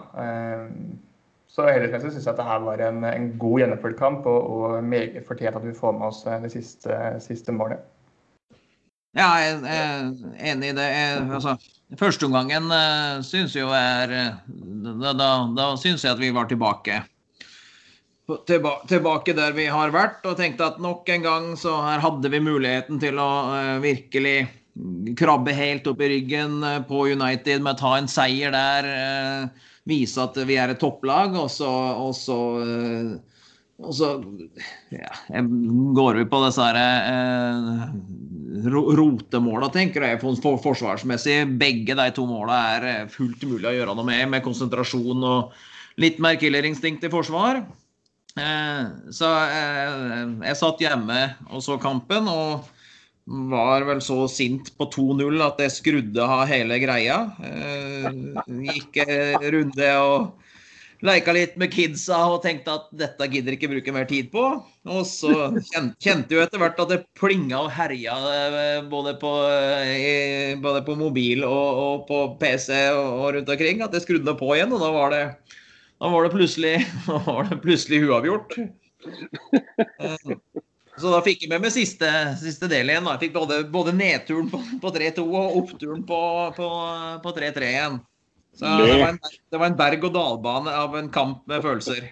Så 1.50 1.66
helhetsmessig 1.66 2.12
syns 2.14 2.28
jeg 2.28 2.32
at 2.32 2.38
det 2.38 2.46
her 2.46 2.62
var 2.62 2.84
en, 2.86 3.02
en 3.04 3.26
god 3.42 3.58
gjennomført 3.58 3.98
kamp, 3.98 4.26
og, 4.30 4.50
og 4.54 4.84
meget 4.84 5.18
fortjent 5.26 5.58
at 5.58 5.66
vi 5.66 5.74
får 5.74 5.98
med 5.98 6.06
oss 6.12 6.22
det 6.22 6.52
siste, 6.54 7.00
siste 7.26 7.52
målet. 7.52 7.82
Ja, 9.18 9.28
jeg 9.42 9.62
er 9.66 10.10
enig 10.52 10.70
i 10.70 10.76
det. 10.76 10.88
Altså, 11.34 11.56
Førsteomgangen 11.98 12.70
uh, 12.70 12.76
eh, 12.76 13.22
syns 13.26 13.56
jo 13.58 13.72
er 13.74 14.12
eh, 14.14 14.36
Da, 15.02 15.14
da, 15.16 15.30
da 15.56 15.72
syns 15.80 16.04
jeg 16.04 16.14
at 16.14 16.22
vi 16.22 16.30
var 16.34 16.46
tilbake. 16.50 17.00
Tilba 18.46 18.76
tilbake 18.86 19.34
der 19.34 19.56
vi 19.56 19.64
har 19.66 19.90
vært, 19.90 20.22
og 20.22 20.38
tenkte 20.38 20.68
at 20.68 20.78
nok 20.78 21.08
en 21.10 21.24
gang 21.24 21.48
så 21.58 21.74
her 21.82 22.02
hadde 22.04 22.30
vi 22.30 22.38
muligheten 22.44 23.00
til 23.02 23.18
å 23.18 23.30
uh, 23.50 23.78
virkelig 23.82 24.38
krabbe 25.18 25.50
helt 25.52 25.88
opp 25.90 25.98
i 26.06 26.12
ryggen 26.12 26.62
på 26.86 27.08
United 27.10 27.64
med 27.64 27.74
å 27.74 27.80
ta 27.80 27.96
en 27.98 28.06
seier 28.08 28.54
der. 28.54 28.86
Uh, 28.86 29.66
vise 29.90 30.22
at 30.22 30.38
vi 30.46 30.60
er 30.60 30.70
et 30.70 30.78
topplag, 30.78 31.34
og 31.34 31.50
så, 31.50 31.66
og 31.98 32.14
så 32.14 32.38
og 33.80 33.94
så 33.96 34.10
ja, 34.92 35.10
går 35.96 36.20
vi 36.20 36.26
på 36.28 36.40
disse 36.44 36.66
eh, 36.80 37.84
rotemåla, 39.00 39.70
tenker 39.72 40.04
jeg, 40.04 40.20
for, 40.22 40.60
forsvarsmessig. 40.62 41.42
Begge 41.60 41.96
de 41.98 42.08
to 42.16 42.26
måla 42.28 42.58
er 42.76 42.88
eh, 42.90 43.04
fullt 43.12 43.44
mulig 43.48 43.70
å 43.70 43.76
gjøre 43.78 43.96
noe 43.96 44.08
med, 44.08 44.26
med 44.36 44.44
konsentrasjon 44.44 45.24
og 45.26 45.54
litt 46.00 46.20
mer 46.22 46.38
killerinstinkt 46.40 47.06
i 47.06 47.12
forsvar. 47.12 47.62
Eh, 48.38 48.82
så 49.14 49.30
eh, 49.50 50.36
jeg 50.46 50.58
satt 50.60 50.84
hjemme 50.84 51.22
og 51.50 51.64
så 51.64 51.78
kampen, 51.82 52.28
og 52.30 52.68
var 53.50 53.84
vel 53.86 54.00
så 54.02 54.24
sint 54.30 54.72
på 54.78 54.88
2-0 54.90 55.42
at 55.44 55.60
jeg 55.62 55.74
skrudde 55.76 56.24
av 56.24 56.46
hele 56.50 56.80
greia. 56.82 57.22
Eh, 57.46 58.08
gikk 58.70 59.02
runde 59.54 59.90
og 60.02 60.49
Leika 61.06 61.32
litt 61.32 61.54
med 61.60 61.72
kidsa 61.72 62.18
og 62.28 62.42
tenkte 62.44 62.74
at 62.76 62.88
dette 62.92 63.28
gidder 63.32 63.56
ikke 63.56 63.70
bruke 63.72 63.94
mer 63.94 64.08
tid 64.08 64.28
på. 64.32 64.42
Og 64.90 65.00
så 65.08 65.32
kjente 66.02 66.36
jo 66.36 66.42
etter 66.42 66.60
hvert 66.60 66.80
at 66.82 66.92
det 66.92 67.00
plinga 67.16 67.62
og 67.62 67.72
herja 67.72 68.16
eh, 68.34 68.82
både 68.90 69.14
på, 69.20 69.32
både 70.60 70.82
på 70.84 70.96
mobil 71.00 71.44
og, 71.48 71.80
og, 71.84 72.04
på 72.10 72.20
PC 72.42 72.74
og, 72.92 73.30
rundt 73.36 73.52
omkring. 73.56 73.80
At 73.84 73.96
det 73.96 74.04
skrudde 74.04 74.36
på 74.36 74.52
igjen, 74.56 74.74
og 74.76 74.84
da 74.84 74.92
var 74.92 75.14
det, 75.14 75.22
da 76.00 76.12
var 76.12 76.28
det, 76.28 76.34
plutselig, 76.36 76.74
var 77.30 77.48
det 77.48 77.62
plutselig 77.64 78.02
uavgjort. 78.04 78.58
Eh, 78.60 80.34
så 81.00 81.14
da 81.14 81.22
fikk 81.24 81.46
jeg 81.46 81.54
med 81.54 81.64
meg 81.64 81.72
siste, 81.72 82.08
siste 82.42 82.68
del 82.68 82.92
igjen. 82.92 83.06
Da. 83.08 83.16
Jeg 83.16 83.30
fikk 83.30 83.38
både, 83.38 83.62
både 83.72 83.96
nedturen 83.96 84.52
på, 84.52 84.60
på 84.82 84.92
3-2 84.92 85.24
og 85.24 85.58
oppturen 85.62 86.04
på, 86.04 86.20
på 87.24 87.36
3-3 87.40 87.72
igjen. 87.72 88.00
Så 88.60 88.70
det 88.76 88.88
var, 89.00 89.06
en, 89.14 89.18
det 89.50 89.58
var 89.60 89.70
en 89.70 89.76
berg-og-dal-bane 89.78 90.72
av 90.76 90.96
en 90.98 91.06
kamp 91.12 91.46
med 91.48 91.62
følelser. 91.64 92.10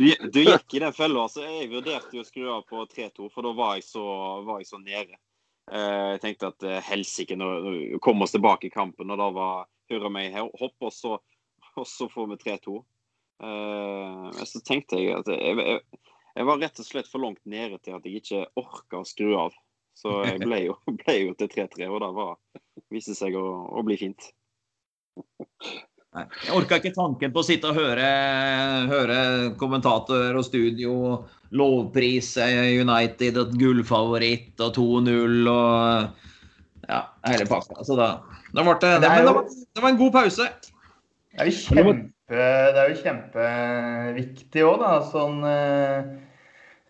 Du, 0.00 0.06
du, 0.32 0.38
gikk 0.40 0.74
i 0.74 0.80
den 0.80 0.94
fella. 0.96 1.26
så 1.28 1.44
jeg 1.44 1.68
vurderte 1.68 2.16
jo 2.16 2.22
å 2.24 2.28
skru 2.28 2.46
av 2.48 2.62
på 2.68 2.86
3-2, 2.88 3.26
for 3.34 3.44
da 3.44 3.52
var 3.56 3.74
jeg 3.76 3.84
så, 3.84 4.04
var 4.46 4.62
jeg 4.62 4.70
så 4.70 4.80
nede. 4.80 5.18
Eh, 5.70 6.06
jeg 6.14 6.22
tenkte 6.22 6.50
at 6.54 6.64
eh, 6.66 6.80
helsike, 6.88 7.36
nå 7.36 7.50
kom 8.02 8.24
oss 8.24 8.32
tilbake 8.34 8.70
i 8.70 8.72
kampen, 8.72 9.12
og 9.12 9.20
da 9.20 9.28
var 9.34 9.68
hurra 9.92 10.10
meg 10.12 10.38
hopp, 10.38 10.76
og 10.80 10.94
så, 10.94 11.18
og 11.76 11.86
så 11.88 12.08
får 12.10 12.30
vi 12.32 12.38
3-2. 12.46 12.78
Eh, 13.44 14.44
så 14.48 14.62
tenkte 14.64 15.00
jeg 15.00 15.18
at 15.18 15.28
jeg, 15.30 15.58
jeg, 15.60 15.82
jeg, 16.34 16.48
var 16.48 16.62
rett 16.64 16.80
og 16.80 16.88
slett 16.88 17.10
for 17.10 17.22
langt 17.26 17.42
nede 17.44 17.78
til 17.84 17.96
at 17.96 18.08
jeg 18.08 18.22
ikke 18.22 18.46
orka 18.60 19.02
å 19.02 19.08
skru 19.08 19.34
av. 19.38 19.56
Så 20.00 20.22
jeg 20.24 20.40
ble 20.42 20.64
jo, 20.64 20.78
ble 21.02 21.16
jo 21.20 21.36
til 21.38 21.52
3-3, 21.52 21.86
og 21.90 22.00
det 22.04 22.10
var, 22.16 22.34
viste 22.92 23.16
seg 23.18 23.36
å, 23.38 23.46
å 23.76 23.84
bli 23.86 23.98
fint. 24.00 24.32
Nei, 26.10 26.24
jeg 26.42 26.54
orka 26.56 26.80
ikke 26.80 26.94
tanken 26.96 27.30
på 27.34 27.42
å 27.42 27.46
sitte 27.46 27.70
og 27.70 27.76
høre, 27.78 28.06
høre 28.90 29.18
kommentator 29.60 30.34
og 30.34 30.46
studio 30.46 30.94
lovprise 31.54 32.46
United 32.80 33.38
og 33.38 33.54
gullfavoritt 33.58 34.58
og 34.62 34.74
2-0 34.74 35.50
og 35.52 36.26
ja, 36.90 37.00
hele 37.28 37.46
pakka. 37.50 37.84
Så 37.86 37.98
da, 37.98 38.10
da 38.54 38.64
ble 38.66 38.74
det, 38.82 38.92
det, 39.04 39.10
det, 39.10 39.34
var, 39.34 39.46
det, 39.46 39.82
var, 39.82 39.88
en 39.92 40.00
god 40.00 40.16
pause. 40.16 40.48
Det 41.30 41.44
er 41.44 41.50
jo 41.50 41.56
kjempe, 41.58 42.10
det 42.30 42.82
er 42.82 42.90
jo 42.90 42.98
kjempeviktig 43.04 44.66
òg, 44.66 44.82
da. 44.82 44.92
Sånn 45.12 45.38
eh, 45.46 46.10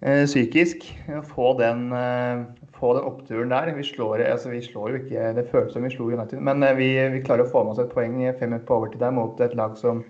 eh, 0.00 0.24
psykisk. 0.24 0.88
Å 1.12 1.24
få 1.28 1.52
den 1.60 1.90
eh, 1.96 2.44
få 2.80 2.94
den 2.96 3.06
oppturen 3.08 3.52
der. 3.52 3.72
Vi 3.76 3.84
slår, 3.86 4.24
altså 4.26 4.50
vi 4.52 4.62
slår, 4.64 4.90
jo 4.90 5.02
ikke 5.02 5.34
Det 5.36 5.46
føles 5.52 5.76
som 5.76 5.84
vi 5.84 5.92
slo 5.92 6.08
United, 6.10 6.40
men 6.40 6.64
eh, 6.66 6.76
vi, 6.78 6.88
vi, 7.14 7.22
klarer 7.26 7.46
å 7.46 7.52
få 7.52 7.64
med 7.64 7.74
oss 7.76 7.84
et 7.84 7.92
poeng 7.92 8.16
fem 8.38 8.50
minutter 8.50 8.66
på 8.68 8.80
overtid 8.80 9.04
der 9.04 9.14
mot 9.14 9.40
et 9.40 9.56
lag 9.58 9.76
som 9.80 10.02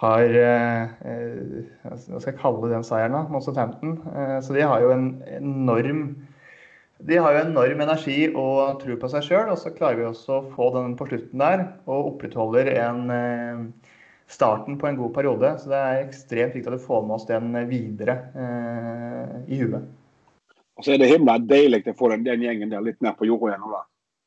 har 0.00 0.24
eh, 0.24 0.82
eh 1.04 1.84
Hva 1.84 1.96
skal 2.00 2.32
jeg 2.32 2.40
kalle 2.40 2.72
den 2.72 2.86
seieren, 2.86 3.16
da? 3.16 3.26
Mot 3.28 3.44
Southampton. 3.44 3.98
Eh, 4.14 4.38
så 4.44 4.56
de 4.56 4.64
har 4.64 4.80
jo 4.84 4.92
en 4.96 5.08
enorm 5.28 6.04
de 7.00 7.16
har 7.16 7.32
jo 7.32 7.44
enorm 7.46 7.80
energi 7.80 8.18
og 8.36 8.82
tro 8.82 8.96
på 9.00 9.08
seg 9.08 9.24
sjøl, 9.24 9.48
og 9.48 9.56
så 9.56 9.72
klarer 9.72 9.96
vi 9.96 10.04
også 10.04 10.34
å 10.36 10.48
få 10.52 10.66
den 10.74 10.98
på 10.98 11.06
slutten 11.08 11.40
der. 11.40 11.62
Og 11.88 12.10
opprettholder 12.10 12.68
en 12.74 13.14
eh, 13.14 13.62
starten 14.30 14.76
på 14.78 14.88
en 14.88 14.98
god 14.98 15.14
periode. 15.14 15.54
Så 15.62 15.72
det 15.72 15.80
er 15.80 16.02
ekstremt 16.02 16.58
viktig 16.58 16.68
at 16.68 16.76
vi 16.76 16.84
får 16.84 17.06
med 17.06 17.16
oss 17.16 17.26
den 17.30 17.56
videre 17.70 18.18
eh, 18.36 19.32
i 19.48 19.62
huet. 19.62 19.88
Og 20.80 20.86
så 20.86 20.94
er 20.94 21.02
det 21.02 21.10
himla 21.10 21.34
deilig 21.44 21.82
å 21.90 21.92
få 21.98 22.08
den, 22.14 22.22
den, 22.24 22.40
gjengen 22.40 22.70
der 22.72 22.80
litt 22.80 23.02
ned 23.04 23.12
på 23.18 23.26
jorda 23.28 23.50
igjen. 23.50 23.66
Da, 23.68 23.80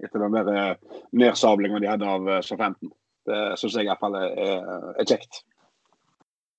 etter 0.05 0.21
den 0.21 0.35
der 0.35 0.49
nedsablinga 0.53 1.23
nedsablingen 1.23 1.81
de 1.81 1.89
hadde 1.89 2.11
av 2.11 2.29
eh, 2.29 2.43
Så-15. 2.45 2.91
Det 3.25 3.39
syns 3.57 3.77
jeg 3.79 3.87
i 3.87 3.89
hvert 3.89 4.03
fall 4.03 4.19
er, 4.19 4.61
er 5.01 5.07
kjekt. 5.09 5.41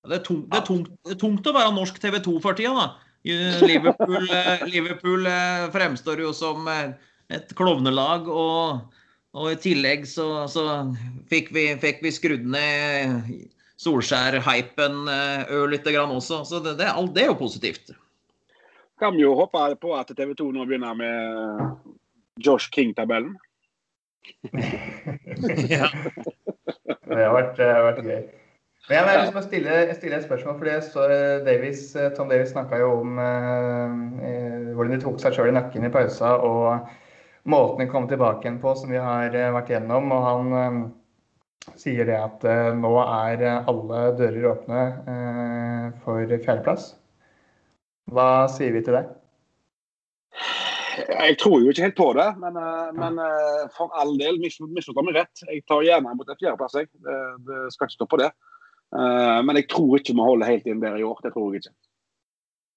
Det 0.03 0.17
er, 0.17 0.25
tungt, 0.25 0.49
det, 0.51 0.59
er 0.59 0.67
tungt, 0.67 0.91
det 1.05 1.15
er, 1.15 1.19
tungt, 1.21 1.47
å 1.47 1.55
være 1.55 1.71
norsk 1.77 2.01
TV 2.03 2.19
2 2.27 2.35
for 2.43 2.59
tida, 2.59 2.75
da. 2.75 2.91
Liverpool, 3.63 4.27
eh, 4.35 4.67
Liverpool 4.67 5.31
fremstår 5.73 6.25
jo 6.25 6.35
som 6.35 6.67
et 6.67 7.55
klovnelag. 7.55 8.27
Og, 8.27 9.01
og, 9.31 9.51
i 9.53 9.59
tillegg 9.63 10.03
så, 10.11 10.29
så 10.51 10.67
fikk, 11.31 11.55
vi, 11.55 11.69
fikk, 11.79 12.03
vi, 12.03 12.11
skrudd 12.19 12.43
ned 12.51 13.31
Solskjær-hypen 13.79 15.05
ørlite 15.07 15.95
grann 15.95 16.11
også. 16.19 16.43
Så 16.51 16.59
det, 16.67 16.81
det, 16.83 16.91
det 17.15 17.23
er 17.23 17.31
jo 17.31 17.43
positivt 17.47 17.95
kan 18.99 19.15
vi 19.15 19.25
jo 19.25 19.35
håpe 19.35 19.65
på 19.81 19.91
at 19.97 20.13
TV 20.15 20.33
2 20.37 20.51
nå 20.55 20.65
begynner 20.65 20.95
med 20.97 21.91
Josh 22.45 22.71
King-tabellen. 22.71 23.35
ja. 25.75 25.89
Det 27.05 27.21
har 27.21 27.35
vært, 27.35 27.55
det 27.59 27.69
har 27.69 27.85
vært 27.85 28.03
gøy. 28.05 28.25
Men 28.85 28.99
jeg 28.99 29.05
vil 29.05 29.15
liksom 29.23 29.45
stille, 29.47 29.77
stille, 29.97 30.17
et 30.19 30.25
spørsmål. 30.25 30.57
for 30.59 30.81
så 30.85 31.05
eh, 31.09 31.45
Davis, 31.45 31.95
eh, 31.95 32.11
Tom 32.13 32.29
Davis 32.29 32.51
snakka 32.53 32.77
jo 32.77 32.91
om 32.99 33.17
eh, 33.17 34.73
hvordan 34.75 34.93
de 34.93 34.99
tok 35.01 35.17
seg 35.21 35.33
sjøl 35.33 35.49
i 35.49 35.55
nakken 35.55 35.87
i 35.87 35.93
pausa. 35.93 36.35
Og 36.45 37.49
måten 37.49 37.81
de 37.81 37.89
kom 37.89 38.05
tilbake 38.09 38.45
igjen 38.45 38.61
på, 38.61 38.75
som 38.77 38.93
vi 38.93 39.01
har 39.01 39.33
eh, 39.33 39.53
vært 39.55 39.71
gjennom. 39.73 40.11
Og 40.13 40.27
han 40.27 40.53
eh, 40.59 41.73
sier 41.81 42.05
det 42.05 42.19
at 42.19 42.45
eh, 42.45 42.69
nå 42.77 42.93
er 43.05 43.47
alle 43.55 44.03
dører 44.19 44.51
åpne 44.51 44.85
for 46.05 46.37
fjerdeplass. 46.37 46.93
Hva 48.13 48.45
sier 48.51 48.73
vi 48.75 48.83
til 48.85 48.97
det? 48.97 49.05
Jeg 50.95 51.37
tror 51.41 51.59
jo 51.59 51.71
ikke 51.71 51.87
helt 51.87 51.97
på 51.97 52.07
det, 52.15 52.27
men, 52.39 52.57
eh, 52.59 52.91
men 52.95 53.17
eh, 53.19 53.63
for 53.75 53.91
all 53.99 54.13
del, 54.19 54.37
misforstå 54.39 55.03
meg 55.03 55.17
rett. 55.19 55.43
Jeg 55.47 55.65
tar 55.67 55.83
gjerne 55.83 56.13
mot 56.15 56.29
en 56.29 56.39
fjerdeplass, 56.39 56.77
jeg. 56.79 56.89
Det, 57.03 57.17
det 57.47 57.65
skal 57.73 57.89
ikke 57.89 57.97
stå 57.97 58.07
på 58.11 58.21
det. 58.21 58.29
Eh, 58.95 59.39
men 59.47 59.59
jeg 59.59 59.67
tror 59.73 59.97
ikke 59.99 60.15
vi 60.15 60.29
holder 60.29 60.51
helt 60.53 60.69
inn 60.71 60.83
der 60.83 60.97
i 60.99 61.05
år. 61.07 61.19
Det 61.23 61.33
tror 61.35 61.51
jeg 61.51 61.65
ikke. 61.65 61.75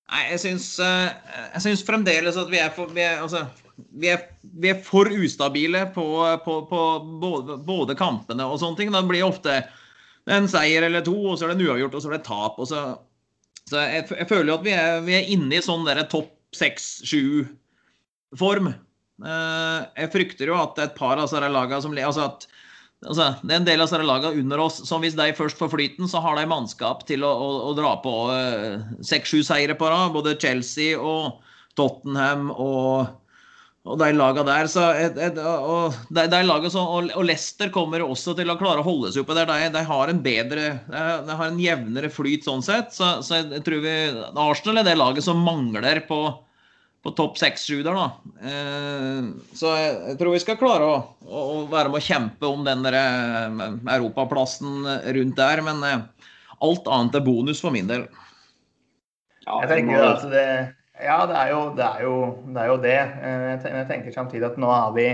Nei, 0.09 0.23
jeg 0.31 0.41
syns, 0.41 0.67
jeg 0.81 1.61
syns 1.61 1.83
fremdeles 1.85 2.39
at 2.41 2.49
vi 2.49 2.57
er 2.63 2.71
for, 2.73 2.89
vi 2.97 3.03
er, 3.05 3.19
altså, 3.21 3.43
vi 3.77 4.09
er, 4.09 4.23
vi 4.41 4.71
er 4.73 4.79
for 4.81 5.11
ustabile 5.13 5.83
på, 5.93 6.07
på, 6.47 6.55
på 6.71 6.85
både, 7.21 7.59
både, 7.67 7.97
kampene 7.99 8.47
og 8.49 8.57
sånne 8.63 8.81
ting. 8.81 8.95
Da 8.95 9.03
blir 9.05 9.21
det 9.21 9.29
ofte 9.29 9.59
en 10.33 10.49
seier 10.49 10.87
eller 10.87 11.05
to, 11.05 11.13
og 11.29 11.37
så 11.37 11.45
er 11.45 11.53
det 11.53 11.59
en 11.59 11.69
uavgjort, 11.69 11.99
og 11.99 12.03
så 12.03 12.09
er 12.09 12.17
det 12.17 12.25
tap. 12.25 12.57
og 12.57 12.71
så 12.71 12.87
så 13.69 13.77
jeg, 13.85 14.03
jeg 14.15 14.29
føler 14.31 14.49
jo 14.53 14.59
at 14.59 14.67
vi 14.67 14.73
er, 14.75 15.01
vi 15.07 15.15
er 15.19 15.31
inne 15.35 15.55
i 15.59 15.65
sånn 15.65 15.87
topp 16.11 16.31
seks-sju-form. 16.57 18.67
Eh, 19.19 19.81
jeg 19.99 20.13
frykter 20.15 20.47
jo 20.53 20.57
at 20.61 20.79
et 20.83 20.95
par 20.99 21.17
av 21.19 21.25
disse 21.27 21.41
lagene 21.43 21.83
som 21.83 21.97
altså 21.99 22.23
at 22.29 22.41
altså, 23.03 23.25
Det 23.43 23.53
er 23.53 23.59
en 23.59 23.67
del 23.67 23.81
av 23.83 23.87
disse 23.89 24.07
lagene 24.07 24.41
under 24.45 24.59
oss 24.63 24.77
som 24.89 25.03
hvis 25.03 25.19
de 25.19 25.37
først 25.37 25.59
får 25.59 25.73
flyten, 25.75 26.07
så 26.11 26.19
har 26.25 26.35
de 26.39 26.51
mannskap 26.51 26.99
til 27.09 27.21
å, 27.27 27.33
å, 27.33 27.49
å 27.71 27.73
dra 27.79 27.93
på 28.05 28.15
eh, 28.35 28.75
seks-sju 29.07 29.41
seire 29.47 29.75
på 29.79 29.87
rad. 29.91 30.15
Både 30.15 30.41
Chelsea 30.41 30.99
og 30.99 31.23
Tottenham 31.79 32.45
og 32.55 33.07
og 33.89 33.97
de 34.01 34.09
laga 34.13 34.43
der, 34.45 34.69
så, 34.69 34.83
og, 35.41 35.95
de, 36.13 36.25
de 36.29 36.41
laget 36.45 36.75
så, 36.75 36.83
og, 36.83 37.09
og, 37.15 37.25
Leicester 37.25 37.71
kommer 37.73 38.05
også 38.05 38.35
til 38.37 38.51
å 38.53 38.59
klare 38.61 38.83
å 38.83 38.87
holde 38.87 39.13
seg 39.15 39.23
oppe 39.23 39.37
der. 39.39 39.49
De, 39.49 39.71
de 39.79 39.85
har 39.89 40.13
en 40.13 40.21
bedre 40.25 40.67
de, 40.91 41.37
har 41.41 41.47
en 41.47 41.63
jevnere 41.63 42.11
flyt 42.13 42.45
sånn 42.45 42.65
sett. 42.65 42.93
Så, 42.97 43.19
så 43.25 43.41
jeg 43.41 43.63
tror 43.65 43.81
vi 43.85 43.95
Arsenal 44.45 44.83
er 44.83 44.91
det 44.91 44.99
laget 44.99 45.25
som 45.25 45.41
mangler 45.45 46.03
på, 46.09 46.21
på 47.05 47.15
topp 47.17 47.41
seks-sju 47.41 47.81
der, 47.87 47.97
da. 47.97 48.37
Eh, 48.45 49.33
så 49.57 49.73
jeg, 49.79 49.99
jeg, 50.11 50.21
tror 50.21 50.37
vi 50.37 50.45
skal 50.45 50.61
klare 50.61 50.93
å, 50.93 51.03
å, 51.25 51.45
være 51.73 51.95
med 51.95 52.03
å 52.03 52.07
kjempe 52.11 52.53
om 52.53 52.69
den 52.69 52.85
der 52.85 52.99
eh, 53.01 53.69
europaplassen 53.97 54.85
rundt 55.17 55.39
der. 55.41 55.65
Men 55.65 55.85
eh, 55.89 56.01
alt 56.61 56.93
annet 56.93 57.23
er 57.23 57.25
bonus 57.25 57.65
for 57.65 57.73
min 57.73 57.89
del. 57.89 58.05
Ja, 59.47 59.63
jeg 59.65 59.71
tenker 59.73 60.11
at 60.11 60.29
det 60.29 60.49
ja, 61.03 61.19
det 61.31 61.37
er 61.39 61.51
jo 61.53 61.61
det. 61.77 61.85
Er 61.85 62.05
jo, 62.05 62.15
det, 62.47 62.63
er 62.63 62.71
jo 62.71 62.79
det. 62.83 62.97
Eh, 62.99 63.67
jeg 63.67 63.89
tenker 63.91 64.15
samtidig 64.15 64.49
at 64.49 64.57
nå 64.61 64.71
har 64.71 64.95
vi 64.97 65.07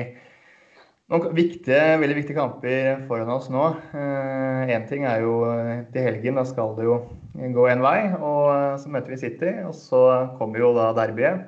noen 1.12 1.34
viktige, 1.36 1.98
veldig 2.00 2.16
viktige 2.16 2.38
kamper 2.38 3.02
foran 3.08 3.32
oss 3.34 3.50
nå. 3.52 3.66
Én 3.94 4.72
eh, 4.72 4.86
ting 4.88 5.04
er 5.08 5.20
jo 5.24 5.42
eh, 5.50 5.82
til 5.92 6.08
helgen. 6.08 6.40
Da 6.40 6.46
skal 6.48 6.72
det 6.78 6.88
jo 6.88 7.00
gå 7.34 7.66
en 7.68 7.84
vei. 7.84 7.98
og 8.16 8.80
Så 8.80 8.92
møter 8.92 9.12
vi 9.12 9.20
City, 9.20 9.52
og 9.66 9.76
så 9.76 10.00
kommer 10.38 10.64
jo 10.64 10.72
da 10.76 10.92
derbyet. 10.96 11.44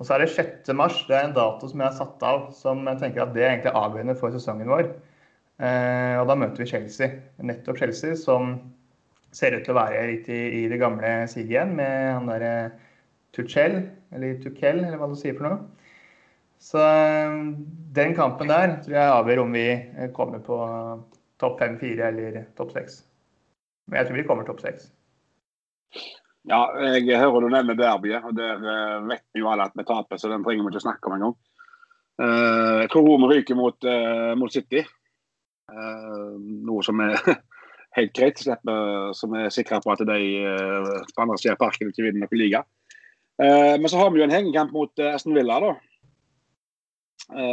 Og 0.00 0.06
så 0.08 0.16
er 0.16 0.24
det 0.24 0.34
6. 0.34 0.74
mars. 0.76 1.00
Det 1.08 1.16
er 1.16 1.30
en 1.30 1.36
dato 1.36 1.70
som 1.70 1.80
jeg 1.80 1.88
har 1.88 1.96
satt 1.96 2.28
av 2.28 2.46
som 2.58 2.84
jeg 2.90 3.00
tenker 3.00 3.24
at 3.24 3.34
det 3.36 3.46
er 3.46 3.54
egentlig 3.54 3.76
avgjørende 3.78 4.18
for 4.18 4.34
sesongen 4.34 4.72
vår. 4.72 4.88
Og 5.62 6.24
da 6.26 6.34
møter 6.34 6.64
vi 6.64 6.66
Chelsea. 6.66 7.20
Nettopp 7.38 7.78
Chelsea, 7.78 8.16
som 8.18 8.56
ser 9.32 9.54
ut 9.54 9.62
til 9.62 9.76
å 9.76 9.78
være 9.78 10.08
litt 10.08 10.26
i 10.32 10.64
det 10.68 10.80
gamle 10.80 11.20
siget 11.30 11.52
igjen, 11.52 11.76
med 11.78 12.08
han 12.16 12.26
derre 12.26 12.54
Tuchel, 13.36 13.78
eller 14.12 14.40
Tuchel, 14.42 14.82
eller 14.84 15.00
hva 15.00 15.08
du 15.08 15.16
sier 15.18 15.36
for 15.38 15.48
noe. 15.48 15.60
Så 16.62 16.82
den 17.96 18.12
kampen 18.14 18.50
der 18.52 18.76
tror 18.84 18.94
jeg 18.94 19.14
avgjør 19.16 19.40
om 19.42 19.56
vi 19.56 19.66
kommer 20.14 20.42
på 20.44 20.58
topp 21.42 21.58
fem, 21.58 21.78
fire 21.80 22.10
eller 22.12 22.44
topp 22.58 22.74
seks. 22.76 23.00
Men 23.88 23.98
jeg 23.98 24.08
tror 24.08 24.20
vi 24.20 24.26
kommer 24.28 24.46
topp 24.46 24.60
seks. 24.62 24.90
Ja, 26.46 26.60
jeg 26.82 27.18
hører 27.18 27.44
du 27.44 27.48
nevner 27.50 27.78
derbyet, 27.78 28.24
og 28.26 28.36
der 28.38 28.62
vet 29.08 29.24
vi 29.34 29.42
jo 29.42 29.50
alle 29.50 29.66
at 29.68 29.74
vi 29.78 29.86
taper, 29.86 30.18
så 30.18 30.30
den 30.30 30.44
trenger 30.46 30.66
vi 30.66 30.72
ikke 30.74 30.84
snakke 30.84 31.08
om 31.08 31.16
engang. 31.16 31.36
Jeg 32.22 32.90
tror 32.92 33.06
Roma 33.06 33.30
ryker 33.30 33.58
mot, 33.58 33.88
mot 34.38 34.54
City. 34.54 34.82
Noe 35.72 36.82
som 36.86 37.02
er 37.02 37.18
helt 37.98 38.14
greit, 38.14 38.42
som 38.42 39.36
er 39.38 39.54
sikre 39.54 39.80
på 39.82 39.94
at 39.94 40.04
de 40.06 40.20
på 41.10 41.24
andre 41.24 41.38
siden 41.40 41.56
av 41.56 41.62
parken 41.62 41.90
ikke 41.90 42.06
vinner 42.06 42.26
noen 42.26 42.42
liga. 42.42 42.62
Men 43.42 43.88
så 43.90 43.98
har 43.98 44.10
vi 44.12 44.20
jo 44.20 44.26
en 44.26 44.34
hengekamp 44.34 44.74
mot 44.74 45.02
Aston 45.02 45.34
Villa, 45.34 45.56
da. 45.62 45.72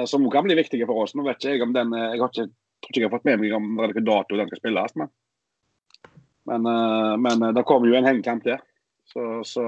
Som 0.10 0.28
kan 0.30 0.46
bli 0.46 0.58
viktige 0.58 0.86
for 0.90 1.06
oss. 1.06 1.16
Nå 1.16 1.24
vet 1.26 1.40
ikke 1.40 1.56
jeg 1.56 1.64
om 1.66 1.74
den 1.74 1.94
Jeg 1.96 2.20
har 2.20 2.30
ikke, 2.30 2.46
tror 2.52 2.92
ikke 2.92 3.02
jeg 3.02 3.08
har 3.08 3.16
fått 3.16 3.28
med 3.30 3.42
meg 3.42 3.56
om 3.58 3.68
det 3.72 3.84
er 3.84 3.94
hvilken 3.94 4.08
dato 4.10 4.38
den 4.38 4.50
skal 4.52 4.62
spilles. 4.62 4.96
Men, 5.00 5.12
men, 6.50 6.70
men 7.26 7.46
det 7.56 7.66
kommer 7.70 7.90
jo 7.90 7.98
en 7.98 8.10
hengekamp 8.10 8.46
der. 8.46 8.62
Så, 9.10 9.26
så 9.48 9.66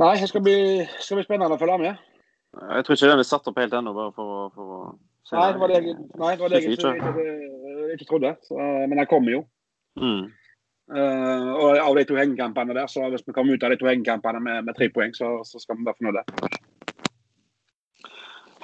Nei, 0.00 0.14
det 0.16 0.30
skal 0.30 0.42
bli, 0.44 0.56
skal 1.04 1.18
bli 1.18 1.26
spennende 1.26 1.58
å 1.58 1.60
følge 1.60 1.76
med. 1.82 2.00
Jeg 2.56 2.84
tror 2.86 2.96
ikke 2.96 3.12
den 3.12 3.22
er 3.22 3.28
satt 3.28 3.48
opp 3.50 3.58
helt 3.60 3.74
ennå, 3.76 3.92
bare 3.94 4.12
for, 4.16 4.50
for 4.56 4.74
å 4.74 4.80
Nei, 5.30 5.46
det 5.52 5.60
var 5.60 5.70
det 5.70 5.76
jeg, 5.76 5.92
nei, 6.18 6.30
det 6.34 6.42
var 6.42 6.50
det 6.50 6.58
jeg 6.58 6.74
ikke, 6.74 6.92
ikke, 6.98 7.24
ikke, 7.94 8.06
trodde. 8.08 8.32
Så, 8.48 8.56
men 8.58 8.98
den 8.98 9.06
kommer 9.06 9.30
jo. 9.36 9.42
Mm. 10.00 10.24
Uh, 10.90 11.50
og 11.54 11.76
av 11.78 11.94
de 11.94 12.02
to 12.02 12.16
hengekampene 12.18 12.74
der, 12.74 12.88
så 12.90 13.04
hvis 13.12 13.22
vi 13.22 13.34
kommer 13.34 13.54
ut 13.54 13.62
av 13.62 13.70
de 13.70 13.78
to 13.78 13.86
hengekampene 13.86 14.40
med, 14.42 14.64
med 14.66 14.74
tre 14.74 14.88
poeng, 14.90 15.12
så, 15.14 15.36
så 15.46 15.60
skal 15.62 15.78
vi 15.78 15.86
være 15.86 15.98
fornøyde. 16.00 16.24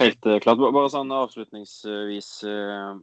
Helt 0.00 0.26
uh, 0.26 0.38
klart. 0.42 0.64
Bare 0.74 0.90
sånn 0.90 1.14
avslutningsvis 1.14 2.30
uh, 2.50 2.96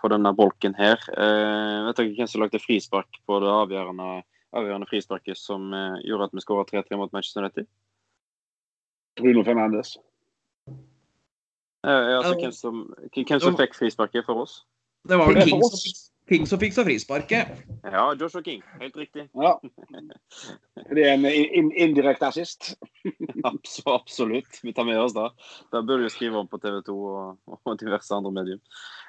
på 0.00 0.10
denne 0.12 0.32
bolken 0.36 0.76
her. 0.78 1.04
vet 1.04 2.00
dere 2.00 2.14
hvem 2.16 2.30
som 2.30 2.44
lagde 2.46 2.62
frispark 2.62 3.20
på 3.28 3.42
det 3.44 3.52
avgjørende, 3.52 4.08
avgjørende 4.56 4.88
frisparket 4.88 5.38
som 5.38 5.68
gjorde 6.06 6.30
at 6.30 6.34
vi 6.38 6.44
skåra 6.46 6.64
3-3 6.70 6.96
mot 7.00 7.12
Manchester 7.12 7.44
United? 7.44 7.68
Bruno 9.20 9.44
Fernandes. 9.44 9.98
Altså, 11.84 12.32
hvem 12.40 12.56
som, 12.56 12.82
hvem 13.12 13.44
som 13.44 13.60
fikk 13.60 13.76
frisparket 13.76 14.24
for 14.24 14.46
oss? 14.46 14.62
Det 15.04 15.20
var 15.20 15.28
vel 15.28 15.44
King 15.44 15.60
som, 15.60 16.13
King 16.28 16.46
som 16.48 16.58
fiksa 16.58 16.84
frisparket. 16.84 17.48
Ja, 17.82 18.14
Joshua 18.14 18.42
King. 18.42 18.62
Helt 18.80 18.96
riktig. 18.96 19.28
Ja. 19.32 19.60
Det 20.94 21.04
er 21.04 21.14
en 21.14 21.26
in 21.28 21.68
indirekte 21.72 22.26
assist. 22.26 22.70
Absolutt. 23.86 24.60
Vi 24.62 24.72
tar 24.72 24.86
med 24.88 25.00
oss 25.00 25.14
det. 25.14 25.26
Da 25.72 25.82
burde 25.82 26.06
vi 26.06 26.12
skrive 26.12 26.40
om 26.40 26.48
på 26.48 26.58
TV 26.62 26.80
2 26.86 26.96
og, 26.96 27.58
og 27.60 27.76
diverse 27.80 28.14
andre 28.16 28.32
medier. 28.32 28.60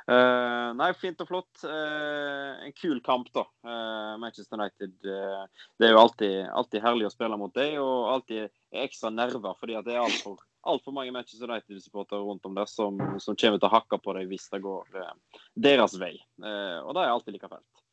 Uh, 0.06 0.76
nei, 0.78 0.92
fint 1.00 1.24
og 1.24 1.30
flott. 1.32 1.64
Uh, 1.64 2.68
en 2.68 2.76
kul 2.76 3.00
kamp, 3.06 3.32
da. 3.36 3.46
Uh, 3.64 4.20
Manchester 4.20 4.60
United. 4.60 4.94
det 5.02 5.88
er 5.88 5.96
jo 5.96 6.04
alltid, 6.04 6.36
alltid, 6.52 6.84
herlig 6.84 7.08
å 7.08 7.14
spille 7.16 7.40
mot 7.40 7.56
dem, 7.56 7.80
og 7.80 8.12
alltid 8.12 8.52
ekstra 8.76 9.14
nerver 9.14 9.56
fordi 9.60 9.80
at 9.80 9.88
det 9.88 9.96
er 9.96 10.04
altfor 10.04 10.38
altfor 10.66 10.92
mange 10.92 11.12
Manchester 11.12 11.52
United-supportere 11.52 12.20
rundt 12.20 12.46
om 12.46 12.56
der 12.56 12.66
som, 12.66 12.98
som, 13.20 13.36
kommer 13.36 13.60
til 13.60 13.70
å 13.70 13.74
hakke 13.76 14.00
på 14.02 14.14
dem 14.18 14.30
hvis 14.32 14.50
det 14.54 14.62
går 14.66 15.00
eh, 15.02 15.42
deres 15.68 15.98
vei. 16.02 16.16
Eh, 16.42 16.80
og 16.82 16.96
det 16.96 17.04
er 17.04 17.14
alltid 17.14 17.34
like 17.38 17.50
fælt. 17.52 17.84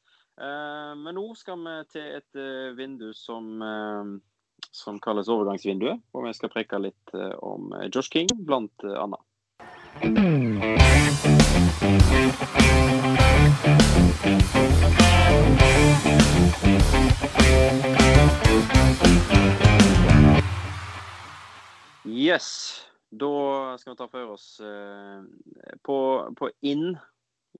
Eh, 0.40 0.92
men 0.98 1.16
nå 1.18 1.26
skal 1.38 1.60
vi 1.62 1.76
til 1.92 2.06
et 2.20 2.32
vindu 2.78 3.10
som, 3.16 3.44
som 4.70 5.00
kalles 5.04 5.30
overgangsvinduet. 5.32 6.02
Og 6.16 6.28
vi 6.28 6.36
skal 6.38 6.52
preke 6.54 6.80
litt 6.80 7.16
om 7.40 7.72
Josh 7.92 8.10
King, 8.12 8.28
blant 8.46 8.88
annet. 8.88 9.20
Yes. 22.12 22.86
Da 23.10 23.78
skal 23.78 23.92
vi 23.92 23.96
ta 23.96 24.06
for 24.08 24.32
oss 24.34 24.60
eh, 24.60 25.22
på, 25.84 25.96
på, 26.36 26.50
inn 26.60 26.98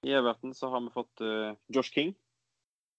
i 0.05 0.13
Everton 0.13 0.53
så 0.55 0.69
har 0.73 0.81
vi 0.85 0.93
fått 0.93 1.21
eh, 1.25 1.55
Josh 1.73 1.93
King. 1.95 2.13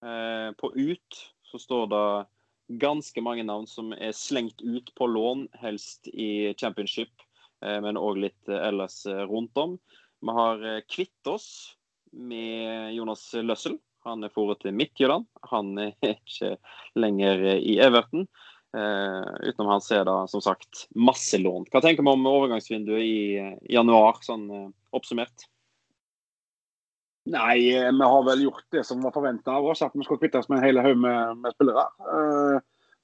Eh, 0.02 0.50
på 0.58 0.72
ut 0.74 1.20
så 1.46 1.58
står 1.58 1.86
det 1.92 2.80
ganske 2.82 3.22
mange 3.22 3.44
navn 3.46 3.68
som 3.70 3.92
er 3.94 4.16
slengt 4.18 4.62
ut 4.62 4.90
på 4.98 5.06
lån, 5.06 5.46
helst 5.62 6.08
i 6.08 6.54
championship, 6.58 7.12
men 7.60 7.98
òg 8.00 8.18
litt 8.22 8.48
ellers 8.48 9.04
rundt 9.28 9.56
om. 9.60 9.76
Vi 10.24 10.32
har 10.36 10.64
kvitt 10.90 11.28
oss 11.28 11.46
med 12.10 12.94
Jonas 12.96 13.22
Løssel. 13.36 13.76
Han 14.08 14.24
er 14.24 14.32
foret 14.32 14.62
til 14.64 14.74
Midtjylland. 14.76 15.28
Han 15.52 15.76
er 15.78 15.92
ikke 16.14 16.56
lenger 16.98 17.44
i 17.54 17.76
Everton. 17.84 18.26
Uh, 18.74 19.22
utenom 19.46 19.68
han 19.70 19.82
ser 19.84 20.02
da 20.08 20.24
som 20.26 20.42
sagt 20.42 20.88
masse 20.98 21.38
lån. 21.38 21.68
Hva 21.70 21.78
tenker 21.84 22.02
vi 22.02 22.10
om 22.10 22.24
overgangsvinduet 22.26 23.04
i, 23.06 23.18
i 23.38 23.76
januar, 23.76 24.18
sånn 24.26 24.48
uh, 24.50 24.70
oppsummert? 24.96 25.46
Nei, 27.30 27.70
eh, 27.72 27.88
vi 27.88 28.04
har 28.04 28.24
vel 28.26 28.42
gjort 28.44 28.66
det 28.74 28.82
som 28.84 29.00
var 29.00 29.14
forventa 29.14 29.54
av 29.56 29.68
oss, 29.70 29.80
at 29.82 29.94
vi 29.94 30.04
skal 30.04 30.18
kvitte 30.20 30.42
oss 30.42 30.50
med 30.50 30.58
en 30.58 30.66
hel 30.66 30.80
haug 30.82 30.98
med, 31.00 31.38
med, 31.40 31.54
spillere. 31.54 31.86
Eh, 32.18 32.58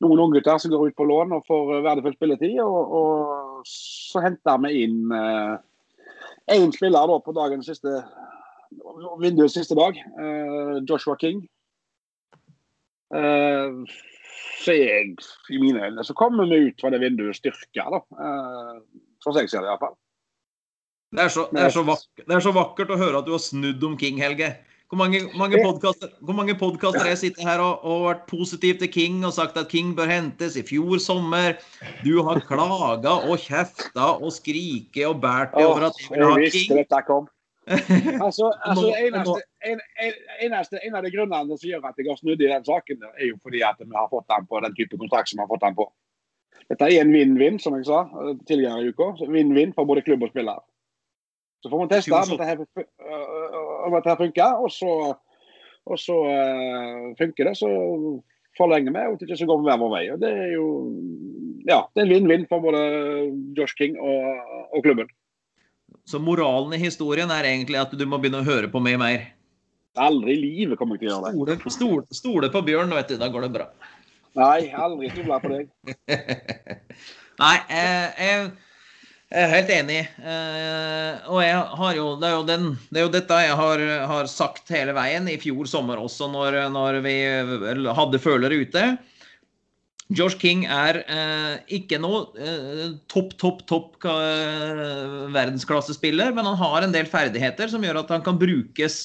noen 0.05 0.25
unggutter 0.27 0.59
som 0.61 0.75
går 0.75 0.91
ut 0.91 0.97
på 0.99 1.07
lån 1.09 1.33
og 1.39 1.47
får 1.49 1.73
verdifull 1.87 2.17
spilletid. 2.19 2.59
Og, 2.65 2.93
og 2.99 3.71
så 3.71 4.25
henter 4.27 4.61
vi 4.67 4.85
inn 4.85 5.15
én 6.51 6.75
spiller 6.75 7.09
da 7.09 7.17
på 7.23 7.37
dagens 7.37 7.69
siste 7.71 8.03
vinduets 9.21 9.57
siste 9.57 9.77
dag. 9.77 9.97
Joshua 10.89 11.17
King. 11.21 11.45
Uh, 13.11 13.85
så 14.61 14.77
jeg, 14.77 15.15
i 15.51 15.59
mine 15.61 15.87
øyne, 15.87 16.05
så 16.05 16.15
kommer 16.17 16.49
vi 16.51 16.69
ut 16.69 16.81
fra 16.81 16.93
det 16.93 17.01
vinduet 17.03 17.39
styrka, 17.39 17.87
da. 17.95 18.01
Eh, 18.21 19.05
sånn 19.25 19.35
som 19.35 19.41
jeg 19.43 19.53
ser 19.53 19.65
det 19.65 19.73
iallfall. 19.73 19.97
Det 21.11 21.23
er, 21.25 21.31
så, 21.35 21.47
det, 21.51 21.63
er 21.65 21.73
så 21.75 21.83
vakkert, 21.83 22.27
det 22.27 22.35
er 22.37 22.43
så 22.45 22.53
vakkert 22.55 22.93
å 22.95 22.99
høre 23.01 23.19
at 23.19 23.27
du 23.27 23.33
har 23.35 23.43
snudd 23.43 23.83
om 23.87 23.97
King, 23.99 24.21
Helge. 24.23 24.53
Hvor 24.91 24.99
mange, 24.99 25.21
mange 25.39 25.59
podkaster 26.59 26.99
har 26.99 27.13
jeg 27.13 27.19
sittet 27.21 27.47
her 27.47 27.61
og, 27.63 27.85
og, 27.87 28.05
vært 28.09 28.25
positiv 28.31 28.79
til 28.81 28.91
King 28.91 29.21
og 29.27 29.35
sagt 29.37 29.59
at 29.59 29.71
King 29.71 29.93
bør 29.99 30.11
hentes 30.11 30.57
i 30.59 30.65
fjor 30.67 30.99
sommer? 31.03 31.61
Du 32.03 32.25
har 32.27 32.43
klaga 32.47 33.13
og 33.23 33.39
kjefta 33.39 34.09
og 34.19 34.35
skriket 34.35 35.07
og 35.07 35.21
båret 35.23 35.55
deg 35.55 35.69
over 35.69 35.87
at 35.91 36.01
jeg 36.03 36.11
vil 36.17 36.27
ha 36.27 37.05
King. 37.07 37.29
altså, 38.27 38.51
altså 38.65 38.89
eneste, 38.97 39.35
en, 39.69 39.81
eneste, 40.41 40.81
en, 40.81 40.95
av 40.97 41.05
de 41.05 41.13
grunnene 41.13 41.59
som 41.59 41.69
gjør 41.69 41.85
at 41.91 41.99
jeg 42.01 42.09
har 42.09 42.19
snudd 42.19 42.41
i 42.41 42.49
den 42.51 42.65
saken, 42.67 43.05
er 43.13 43.27
jo 43.29 43.37
fordi 43.43 43.61
at 43.67 43.83
vi 43.83 43.93
har 43.95 44.09
fått 44.11 44.29
den 44.33 44.49
på 44.49 44.63
den 44.65 44.77
type 44.79 44.99
kontrakt 45.01 45.31
som 45.31 45.39
vi 45.39 45.45
har 45.45 45.51
fått 45.51 45.67
den 45.67 45.77
på. 45.79 45.87
Dette 46.71 46.89
er 46.89 47.03
en 47.03 47.13
vinn-vinn, 47.13 47.59
som 47.63 47.77
jeg 47.77 47.89
sa 47.89 48.05
eh, 48.07 48.35
tidligere 48.49 48.85
i 48.85 48.93
uka. 48.95 49.13
Vinn-vinn 49.27 49.75
for 49.77 49.89
både 49.91 50.05
klubb 50.07 50.25
og 50.27 50.33
spiller. 50.33 50.63
Så 51.61 51.71
får 51.71 51.83
vi 51.83 51.89
teste 51.91 52.17
om 52.17 52.31
dette, 52.33 52.47
her, 52.49 52.61
om 53.87 53.97
dette 53.99 54.17
funker, 54.23 54.63
og 54.65 54.71
så, 54.73 54.93
og 55.85 55.99
så 56.01 56.17
uh, 56.25 57.11
funker 57.19 57.51
det. 57.51 57.57
Så 57.59 57.69
forlenger 58.57 58.95
vi, 58.95 59.03
og 59.11 59.25
ikke 59.27 59.37
så 59.37 59.49
går 59.51 59.61
vi 59.61 59.69
hver 59.69 59.83
vår 59.83 59.93
vei. 59.93 60.05
Og 60.15 60.23
det 60.23 60.31
er 60.47 60.55
jo 60.55 60.69
ja, 61.69 61.83
det 61.93 62.01
er 62.01 62.07
en 62.07 62.15
vinn-vinn 62.15 62.47
for 62.49 62.65
både 62.65 62.81
Josh 63.59 63.77
King 63.77 63.99
og, 64.01 64.47
og 64.73 64.87
klubben. 64.87 65.11
Så 66.11 66.19
moralen 66.19 66.75
i 66.75 66.81
historien 66.83 67.31
er 67.31 67.47
egentlig 67.47 67.79
at 67.79 67.93
du 67.95 68.03
må 68.09 68.19
begynne 68.19 68.41
å 68.43 68.47
høre 68.47 68.71
på 68.71 68.83
meg 68.83 68.99
mer. 68.99 69.29
Aldri 70.01 70.35
i 70.35 70.41
livet 70.41 70.79
kommer 70.79 70.99
jeg 70.99 71.05
til 71.05 71.13
å 71.13 71.19
gjøre 71.21 71.31
det. 71.31 71.59
Stole, 71.61 71.75
stole, 71.75 72.17
stole 72.19 72.51
på 72.51 72.63
Bjørn, 72.67 72.91
vet 72.99 73.13
du. 73.13 73.19
Da 73.21 73.29
går 73.31 73.47
det 73.47 73.53
bra. 73.55 73.69
Nei, 74.39 74.71
aldri 74.75 75.11
stole 75.13 75.39
på 75.43 75.53
deg. 75.53 75.71
Nei, 77.43 77.55
eh, 77.71 78.25
jeg, 78.27 78.51
jeg 79.31 79.45
er 79.45 79.55
helt 79.55 79.73
enig. 79.75 80.01
Eh, 80.19 81.31
og 81.31 81.43
jeg 81.45 81.63
har 81.83 82.01
jo 82.01 82.09
det, 82.19 82.31
er 82.31 82.35
jo 82.35 82.45
den, 82.49 82.67
det 82.91 83.03
er 83.03 83.07
jo 83.07 83.15
dette 83.15 83.41
jeg 83.47 83.61
har, 83.63 83.87
har 84.15 84.31
sagt 84.31 84.75
hele 84.75 84.95
veien 84.99 85.31
i 85.31 85.39
fjor 85.43 85.71
sommer 85.71 86.03
også, 86.03 86.31
når, 86.33 86.59
når 86.75 87.01
vi 87.07 87.17
hadde 87.87 88.23
følere 88.23 88.63
ute. 88.65 88.87
Josh 90.11 90.39
King 90.41 90.65
er 90.67 91.01
eh, 91.07 91.57
ikke 91.79 92.01
noe 92.03 92.25
eh, 92.35 92.87
topp, 93.13 93.37
topp, 93.39 93.63
topp 93.71 94.07
eh, 94.11 95.27
verdensklassespiller, 95.31 96.35
men 96.35 96.49
han 96.49 96.59
har 96.59 96.83
en 96.83 96.95
del 96.95 97.07
ferdigheter 97.11 97.71
som 97.71 97.85
gjør 97.87 98.03
at 98.03 98.11
han 98.17 98.25
kan 98.27 98.41
brukes 98.41 99.05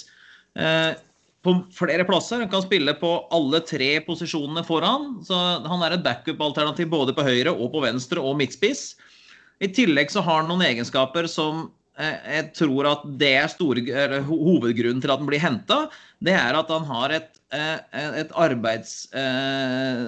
eh, 0.57 0.97
på 1.45 1.53
flere 1.77 2.07
plasser. 2.09 2.41
Han 2.41 2.49
kan 2.49 2.65
spille 2.65 2.95
på 2.97 3.11
alle 3.35 3.61
tre 3.69 3.91
posisjonene 4.07 4.65
foran. 4.65 5.11
Så 5.25 5.37
han 5.37 5.85
er 5.85 5.93
et 5.93 6.05
backup-alternativ 6.05 6.89
både 6.89 7.13
på 7.13 7.25
høyre 7.27 7.53
og 7.53 7.69
på 7.75 7.85
venstre 7.85 8.23
og 8.23 8.39
midtspiss. 8.41 8.95
I 9.61 9.69
tillegg 9.71 10.09
så 10.11 10.25
har 10.25 10.41
han 10.41 10.49
noen 10.49 10.65
egenskaper 10.65 11.29
som 11.31 11.67
eh, 12.01 12.17
jeg 12.39 12.49
tror 12.57 12.89
at 12.89 13.05
det 13.21 13.33
er 13.43 13.53
store, 13.53 14.23
hovedgrunnen 14.25 15.05
til 15.05 15.13
at 15.13 15.21
han 15.21 15.29
blir 15.29 15.43
henta, 15.43 15.85
det 16.25 16.33
er 16.33 16.57
at 16.57 16.73
han 16.73 16.89
har 16.89 17.13
et, 17.21 17.29
et, 17.55 18.31
arbeids, 18.37 19.05
eh, 19.15 20.01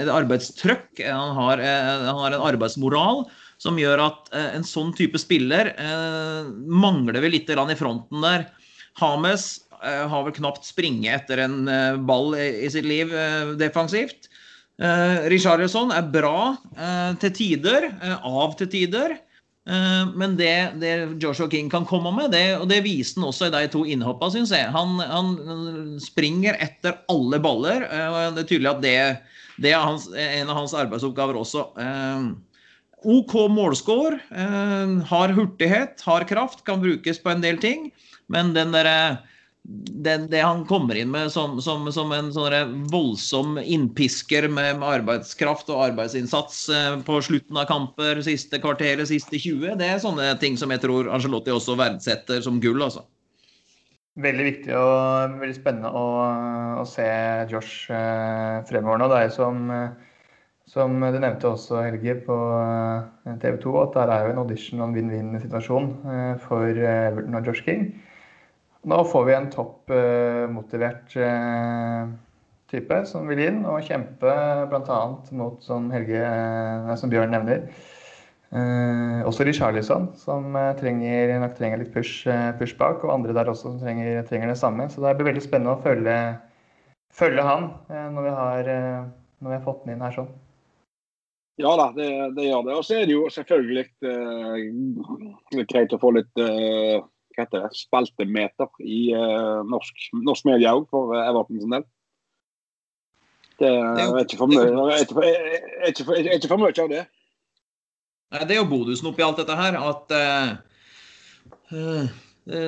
et 0.00 0.10
arbeidstrøkk. 0.10 1.02
Han 1.06 1.34
har, 1.38 1.62
eh, 1.62 2.04
han 2.08 2.20
har 2.20 2.36
en 2.36 2.46
arbeidsmoral 2.52 3.24
som 3.62 3.78
gjør 3.80 4.02
at 4.08 4.30
eh, 4.34 4.50
en 4.58 4.66
sånn 4.66 4.92
type 4.96 5.18
spiller 5.20 5.72
eh, 5.72 6.50
mangler 6.68 7.20
vi 7.24 7.34
litt 7.36 7.50
i 7.50 7.78
fronten 7.78 8.24
der. 8.24 8.48
Hames 9.00 9.64
eh, 9.82 10.04
har 10.10 10.26
vel 10.26 10.36
knapt 10.36 10.66
springe 10.66 11.10
etter 11.14 11.44
en 11.46 11.68
eh, 11.68 11.96
ball 11.96 12.34
i, 12.38 12.68
sitt 12.70 12.88
liv 12.88 13.14
eh, 13.14 13.54
defensivt. 13.60 14.30
Richarlison 15.30 15.92
er 15.94 16.02
bra 16.10 16.56
eh, 16.74 17.12
til 17.22 17.30
tider, 17.36 17.92
eh, 17.94 18.24
av 18.26 18.56
til 18.58 18.66
tider. 18.72 19.14
Eh, 19.64 20.08
men 20.14 20.36
det, 20.36 20.72
det 20.80 20.94
Joshua 21.22 21.48
King 21.50 21.70
kan 21.72 21.86
komme 21.88 22.12
med, 22.12 22.32
det, 22.34 22.58
og 22.58 22.68
det 22.68 22.82
viste 22.84 23.20
han 23.20 23.30
også 23.30 23.48
i 23.48 23.54
de 23.54 23.68
to 23.72 23.84
innhoppa, 23.88 24.28
syns 24.32 24.52
jeg. 24.52 24.68
Han, 24.74 24.98
han 25.00 25.98
springer 26.04 26.58
etter 26.62 27.00
alle 27.12 27.40
baller. 27.42 27.86
eh, 27.88 28.08
og 28.10 28.36
det 28.36 28.44
er 28.44 28.50
tydelig 28.50 28.72
at 28.74 28.82
det, 28.84 28.96
det 29.64 29.72
er 29.72 29.86
hans, 29.86 30.10
en 30.12 30.50
av 30.52 30.60
hans 30.60 30.76
arbeidsoppgaver 30.76 31.40
også. 31.40 31.68
Eh, 31.80 32.32
OK 33.04 33.34
målscore. 33.52 34.16
har 35.10 35.32
hurtighet, 35.36 36.00
har 36.06 36.24
kraft, 36.24 36.62
kan 36.64 36.80
brukes 36.80 37.18
på 37.20 37.34
en 37.34 37.42
del 37.42 37.58
ting. 37.60 37.90
Men 38.32 38.54
den 38.56 38.72
derre 38.72 39.18
den, 39.64 40.26
det 40.28 40.42
han 40.44 40.66
kommer 40.68 40.96
inn 40.98 41.10
med 41.10 41.32
som, 41.32 41.56
som, 41.64 41.86
som 41.92 42.12
en 42.12 42.28
sånn 42.34 42.74
voldsom 42.92 43.56
innpisker 43.62 44.48
med, 44.52 44.76
med 44.82 45.00
arbeidskraft 45.00 45.72
og 45.72 45.86
arbeidsinnsats 45.86 46.66
eh, 46.68 46.98
på 47.06 47.16
slutten 47.24 47.56
av 47.56 47.68
kamper, 47.70 48.20
siste 48.26 48.60
kvarteret, 48.60 49.08
siste 49.08 49.40
20, 49.40 49.78
det 49.80 49.88
er 49.88 50.04
sånne 50.04 50.34
ting 50.42 50.60
som 50.60 50.74
jeg 50.74 50.84
tror 50.84 51.08
Angelotti 51.08 51.54
også 51.54 51.78
verdsetter 51.80 52.44
som 52.44 52.60
gull. 52.60 52.84
altså. 52.84 53.06
Veldig 54.20 54.44
viktig 54.50 54.76
og 54.78 55.40
veldig 55.40 55.56
spennende 55.56 55.90
å, 55.96 56.06
å 56.82 56.84
se 56.86 57.08
Josh 57.50 57.88
eh, 57.88 58.60
fremover 58.68 59.00
nå. 59.00 59.08
Det 59.10 59.16
er 59.16 59.28
jo 59.30 59.36
som, 59.40 59.64
som 60.70 61.00
du 61.00 61.22
nevnte 61.24 61.54
også, 61.54 61.80
Helge, 61.88 62.20
på 62.28 62.36
eh, 62.60 63.38
TV 63.40 63.56
2, 63.64 63.78
at 63.80 63.96
der 63.96 64.12
er 64.12 64.26
jo 64.28 64.36
en 64.36 64.44
audition 64.44 64.84
en 64.84 64.92
vinn-vinn-situasjon 64.94 65.94
for 66.44 66.68
Everton 66.68 67.40
og 67.40 67.48
Josh 67.48 67.64
King. 67.64 67.94
Nå 68.84 69.00
får 69.08 69.24
vi 69.24 69.34
en 69.34 69.50
toppmotivert 69.52 71.16
eh, 71.16 72.08
type 72.70 73.00
som 73.08 73.28
vil 73.30 73.40
inn 73.46 73.62
og 73.64 73.84
kjempe 73.86 74.34
bl.a. 74.68 75.00
mot, 75.32 75.60
som, 75.64 75.88
Helge, 75.94 76.20
eh, 76.20 76.94
som 77.00 77.12
Bjørn 77.12 77.32
nevner, 77.32 77.68
Eh, 78.54 79.20
også 79.26 79.42
Richarlison, 79.48 80.12
som 80.14 80.54
eh, 80.54 80.76
trenger, 80.78 81.32
nok 81.42 81.56
trenger 81.58 81.80
litt 81.80 81.90
push, 81.94 82.22
eh, 82.30 82.52
push 82.54 82.76
bak, 82.78 83.02
og 83.02 83.10
andre 83.10 83.34
der 83.34 83.48
også 83.50 83.72
som 83.72 83.80
trenger, 83.80 84.20
trenger 84.28 84.52
det 84.52 84.60
samme. 84.60 84.86
Så 84.92 85.02
det 85.02 85.16
blir 85.18 85.32
veldig 85.32 85.42
spennende 85.42 85.74
å 85.74 85.82
følge, 85.82 86.14
følge 87.10 87.42
han 87.42 87.72
eh, 87.90 88.06
når, 88.14 88.22
vi 88.28 88.34
har, 88.36 88.70
eh, 88.70 89.00
når 89.42 89.50
vi 89.50 89.56
har 89.58 89.64
fått 89.64 89.82
den 89.82 89.96
inn 89.96 90.04
her 90.06 90.14
sånn. 90.14 90.30
Ja 91.58 91.72
da, 91.78 91.88
det, 91.94 92.06
det 92.36 92.46
gjør 92.46 92.62
det. 92.68 92.78
Og 92.78 92.86
så 92.86 93.00
er 93.00 93.10
det 93.10 93.16
jo 93.16 93.26
selvfølgelig 93.30 93.86
greit 95.72 95.94
å 95.94 96.02
få 96.02 96.14
litt 96.14 96.42
eh, 96.42 97.02
hva 97.34 97.46
heter 97.46 97.64
det, 97.64 97.78
spaltemeter 97.78 98.84
i 98.84 99.00
uh, 99.16 99.60
norsk, 99.68 100.08
norsk 100.26 100.48
media 100.48 100.74
òg, 100.76 100.86
for 100.92 101.14
eh, 101.16 101.26
Everton 101.28 101.60
sin 101.62 101.74
del. 101.76 101.86
Det 103.60 103.70
er 103.70 104.20
ikke 104.24 104.40
for 104.40 104.50
mye, 104.50 104.66
av 106.74 106.90
det. 106.90 107.04
Nei, 108.34 108.44
Det 108.48 108.56
er 108.56 108.60
jo 108.60 108.70
bonusen 108.70 109.10
oppi 109.10 109.22
alt 109.22 109.38
dette 109.38 109.58
her, 109.58 109.78
at 109.78 110.14
uh, 110.18 110.54
eh, 111.70 112.14
det, 112.50 112.62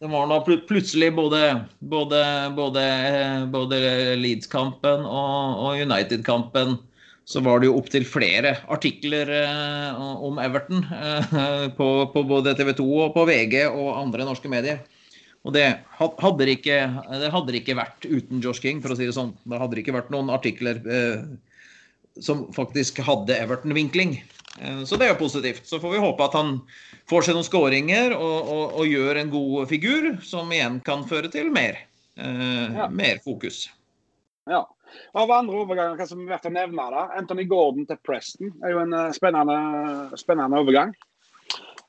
det 0.00 0.10
var 0.10 0.30
nå 0.30 0.40
plutselig 0.46 1.12
både, 1.14 1.42
både, 1.78 2.22
både, 2.56 2.84
både 3.52 3.80
Leeds-kampen 4.18 5.06
og, 5.06 5.60
og 5.66 5.82
United-kampen 5.86 6.78
så 7.30 7.42
var 7.46 7.60
det 7.62 7.68
jo 7.68 7.76
opptil 7.78 8.02
flere 8.08 8.56
artikler 8.74 9.28
eh, 9.36 10.00
om 10.26 10.40
Everton 10.42 10.82
eh, 10.90 11.68
på, 11.76 11.88
på 12.10 12.22
både 12.26 12.56
TV 12.58 12.72
2 12.80 12.86
og 13.04 13.12
på 13.14 13.26
VG 13.28 13.60
og 13.68 13.92
andre 14.00 14.26
norske 14.26 14.50
medier. 14.50 14.80
Og 15.46 15.54
det 15.56 15.68
hadde 15.96 16.44
det 16.44 16.56
ikke, 16.58 16.80
det 17.16 17.30
hadde 17.32 17.54
det 17.54 17.60
ikke 17.62 17.78
vært 17.78 18.04
uten 18.04 18.42
Josh 18.44 18.60
King, 18.60 18.82
for 18.84 18.92
å 18.92 18.96
si 18.98 19.06
det 19.08 19.14
sånn. 19.16 19.30
Det 19.48 19.60
hadde 19.62 19.78
det 19.78 19.84
ikke 19.86 19.94
vært 19.96 20.10
noen 20.12 20.28
artikler 20.34 20.82
eh, 20.84 21.22
som 22.20 22.48
faktisk 22.52 22.98
hadde 23.06 23.38
Everton-vinkling. 23.46 24.18
Eh, 24.60 24.82
Så 24.84 24.98
det 25.00 25.06
er 25.06 25.14
jo 25.14 25.22
positivt. 25.22 25.62
Så 25.70 25.78
får 25.80 25.94
vi 25.94 26.02
håpe 26.02 26.26
at 26.26 26.36
han 26.36 26.58
får 27.08 27.28
seg 27.28 27.38
noen 27.38 27.46
skåringer 27.46 28.12
og, 28.18 28.50
og, 28.52 28.64
og 28.82 28.90
gjør 28.90 29.22
en 29.22 29.32
god 29.32 29.70
figur, 29.70 30.10
som 30.26 30.50
igjen 30.52 30.82
kan 30.84 31.06
føre 31.08 31.30
til 31.32 31.48
mer, 31.54 31.78
eh, 32.18 32.66
Ja. 32.82 32.90
mer 32.90 33.22
fokus. 33.24 33.68
Ja. 34.50 34.64
Av 35.18 35.30
andre 35.34 35.62
overganger 35.64 35.98
hva 35.98 36.06
som 36.08 36.22
er 36.24 36.34
verdt 36.34 36.48
å 36.50 36.54
nevne, 36.54 36.88
da. 36.94 37.06
Anthony 37.18 37.46
Gordon 37.50 37.86
til 37.88 37.98
Preston 38.06 38.52
er 38.64 38.74
jo 38.74 38.82
en 38.82 38.94
eh, 38.96 39.14
spennende, 39.16 39.56
spennende 40.20 40.60
overgang. 40.62 40.92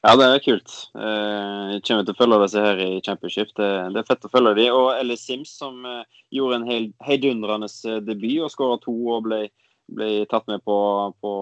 Ja, 0.01 0.15
det 0.17 0.25
er 0.25 0.41
kult. 0.41 0.71
Eh, 0.97 1.75
Jeg 1.75 1.83
kommer 1.85 2.07
til 2.07 2.15
å 2.15 2.17
følge 2.17 2.39
disse 2.41 2.63
her 2.65 2.81
i 2.81 3.01
championship. 3.05 3.51
Det, 3.59 3.69
det 3.93 4.01
er 4.01 4.07
fett 4.07 4.25
å 4.25 4.31
følge 4.33 4.55
dem. 4.57 4.73
Og 4.73 4.89
Ellis 4.95 5.27
Sims, 5.27 5.53
som 5.61 5.85
eh, 5.85 6.01
gjorde 6.33 6.61
en 6.61 6.67
hel, 6.69 6.89
heidundrende 7.05 7.69
debut 8.07 8.47
og 8.47 8.53
skåra 8.53 8.79
to 8.81 8.95
og 9.13 9.27
ble, 9.29 9.43
ble 9.93 10.11
tatt 10.31 10.49
med 10.49 10.65
på, 10.65 10.77
på, 11.21 11.33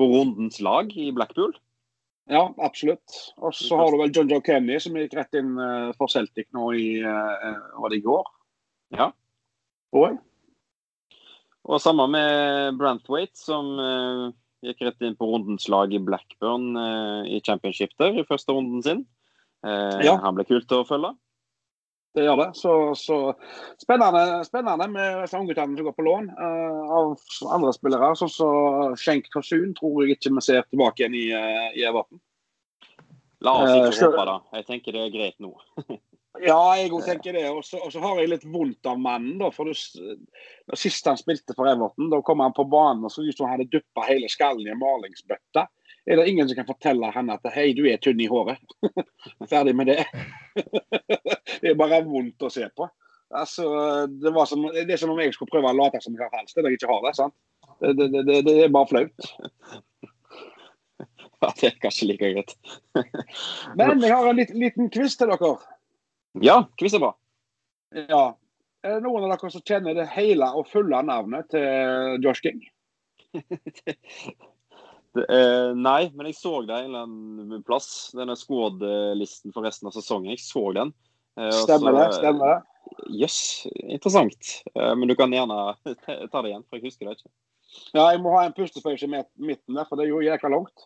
på 0.00 0.08
rundens 0.14 0.62
lag 0.64 0.88
i 0.96 1.10
Blackpool. 1.12 1.52
Ja, 2.32 2.48
absolutt. 2.64 3.20
Og 3.38 3.52
så 3.54 3.76
har 3.78 3.92
du 3.92 4.00
vel 4.00 4.10
John 4.10 4.32
Joe 4.32 4.42
Kenny, 4.42 4.80
som 4.82 4.96
gikk 4.98 5.12
rett 5.14 5.36
inn 5.38 5.52
for 5.94 6.10
Celtic 6.10 6.48
nå 6.56 6.72
i 6.74 6.88
Var 7.04 7.92
det 7.92 8.00
i 8.00 8.02
går? 8.02 8.26
Ja. 8.96 9.12
Jeg. 9.94 10.18
Og 11.66 11.80
samme 11.82 12.06
med 12.12 12.76
Branthwaite, 12.78 13.34
som 13.40 13.72
uh, 13.80 14.28
gikk 14.66 14.84
rett 14.86 15.02
inn 15.06 15.16
på 15.18 15.26
rundens 15.26 15.66
lag 15.72 15.92
i 15.94 15.98
Blackburn 16.02 16.76
uh, 16.78 17.22
i 17.26 17.40
championship 17.42 17.94
der 17.98 18.20
i 18.20 18.26
første 18.28 18.54
runden 18.54 18.82
sin. 18.86 19.06
Uh, 19.66 19.98
Ja. 20.04 20.14
Han 20.22 20.36
ble 20.38 20.46
kult 20.46 20.70
å 20.76 20.84
følge. 20.86 21.10
Det 22.16 22.22
gjør 22.24 22.38
det. 22.40 22.46
Så, 22.56 22.72
så 22.96 23.16
spennende, 23.82 24.22
spennende 24.46 24.86
med 24.88 25.18
disse 25.24 25.36
ungguttene 25.36 25.76
som 25.76 25.84
går 25.84 25.96
på 25.98 26.04
lån 26.06 26.30
av 26.38 27.10
andre 27.52 27.72
spillere. 27.76 28.14
Sånn 28.16 28.30
som 28.32 28.94
Schenk 28.96 29.28
Tosun 29.34 29.74
tror 29.76 29.98
jeg 30.06 30.16
ikke 30.16 30.32
vi 30.38 30.44
ser 30.46 30.64
tilbake 30.70 31.02
igjen 31.02 31.18
i, 31.18 31.26
i 31.76 31.84
Everton. 31.84 32.22
La 33.44 33.52
oss 33.60 33.74
ikke 33.74 33.92
så- 33.98 34.08
håpe 34.14 34.24
det. 34.30 34.38
Jeg 34.56 34.66
tenker 34.70 34.96
det 34.96 35.02
er 35.02 35.12
greit 35.12 35.36
nå. 35.44 35.52
Ja, 36.44 36.60
jeg 36.78 36.92
òg 36.92 37.06
tenker 37.06 37.36
det. 37.36 37.44
Og 37.50 37.64
så 37.64 38.02
har 38.02 38.20
jeg 38.20 38.30
litt 38.32 38.44
vondt 38.50 38.88
av 38.88 38.98
mannen. 39.00 39.38
da, 39.40 39.50
for 39.54 39.70
da 39.70 40.76
Sist 40.76 41.06
han 41.06 41.18
spilte 41.20 41.54
for 41.56 41.70
Everton, 41.70 42.10
da 42.12 42.20
kom 42.26 42.42
han 42.44 42.54
på 42.56 42.66
banen 42.70 43.06
og 43.06 43.12
så 43.14 43.24
ut 43.24 43.36
som 43.36 43.46
han 43.46 43.56
hadde 43.56 43.70
duppa 43.72 44.06
hele 44.08 44.28
skallen 44.32 44.66
i 44.66 44.72
en 44.74 44.82
malingsbøtte. 44.82 45.66
Er 46.06 46.20
det 46.20 46.28
ingen 46.30 46.48
som 46.48 46.58
kan 46.58 46.68
fortelle 46.68 47.10
han 47.14 47.32
at 47.34 47.46
hei, 47.54 47.72
du 47.74 47.82
er 47.90 47.98
tynn 48.02 48.20
i 48.22 48.28
håret? 48.30 48.62
Ferdig 49.50 49.74
med 49.78 49.90
det. 49.90 50.04
det 51.62 51.72
er 51.72 51.78
bare 51.78 52.04
vondt 52.06 52.46
å 52.46 52.52
se 52.52 52.68
på. 52.78 52.86
Altså, 53.34 53.66
det, 54.06 54.30
var 54.34 54.46
som, 54.46 54.62
det 54.70 54.86
er 54.86 55.00
som 55.00 55.10
om 55.10 55.18
jeg 55.18 55.34
skulle 55.34 55.50
prøve 55.50 55.72
å 55.72 55.74
late 55.76 55.98
som 56.02 56.14
jeg 56.14 56.22
har 56.22 56.38
hals 56.38 56.54
når 56.54 56.70
jeg 56.70 56.78
ikke 56.78 56.92
har 56.92 57.02
det. 57.08 57.14
sant? 57.18 57.34
Det, 57.82 58.06
det, 58.12 58.38
det 58.46 58.54
er 58.64 58.74
bare 58.74 58.92
flaut. 58.92 59.32
Ja, 61.36 61.50
det 61.60 61.66
er 61.68 61.74
kanskje 61.82 62.06
like 62.08 62.28
greit. 62.32 62.54
Men 63.76 64.00
jeg 64.00 64.08
har 64.08 64.24
en 64.24 64.38
liten, 64.38 64.56
liten 64.56 64.86
quiz 64.90 65.18
til 65.20 65.28
dere. 65.28 65.50
Ja, 66.42 66.64
quiz 66.76 66.94
er 66.96 67.02
bra. 67.02 67.12
Ja. 67.96 68.24
Er 68.84 68.98
det 68.98 69.06
noen 69.06 69.24
av 69.24 69.32
dere 69.32 69.50
som 69.50 69.64
kjenner 69.66 69.96
det 69.96 70.08
hele 70.12 70.48
og 70.54 70.68
fulle 70.70 71.00
navnet 71.06 71.48
til 71.54 72.20
Josh 72.24 72.44
King? 72.44 72.60
Det, 75.16 75.24
eh, 75.32 75.70
nei, 75.72 76.10
men 76.12 76.26
jeg 76.28 76.36
så 76.36 76.58
det 76.68 76.76
en 76.76 76.90
eller 76.90 77.04
annen 77.06 77.62
plass. 77.64 78.10
Denne 78.12 78.34
squad-listen 78.36 79.54
for 79.54 79.64
resten 79.64 79.88
av 79.88 79.94
sesongen. 79.96 80.34
Jeg 80.34 80.42
så 80.44 80.66
den. 80.76 80.90
Eh, 81.40 81.52
Stemmer 81.56 81.96
det? 81.96 82.10
stemmer 82.18 82.50
det? 82.50 82.58
Jøss, 83.22 83.38
interessant. 83.80 84.50
Eh, 84.74 84.92
men 84.92 85.08
du 85.08 85.14
kan 85.16 85.32
gjerne 85.32 85.56
ta 86.32 86.42
det 86.42 86.50
igjen, 86.50 86.66
for 86.68 86.76
jeg 86.76 86.90
husker 86.90 87.08
det 87.08 87.16
ikke. 87.16 87.32
Ja, 87.96 88.10
jeg 88.12 88.20
må 88.24 88.34
ha 88.36 88.44
en 88.44 88.54
pustepause 88.56 89.08
i 89.08 89.10
midten 89.10 89.78
der, 89.78 89.88
for 89.88 89.96
det 89.96 90.04
er 90.04 90.12
jo 90.12 90.20
jækla 90.24 90.52
langt. 90.52 90.84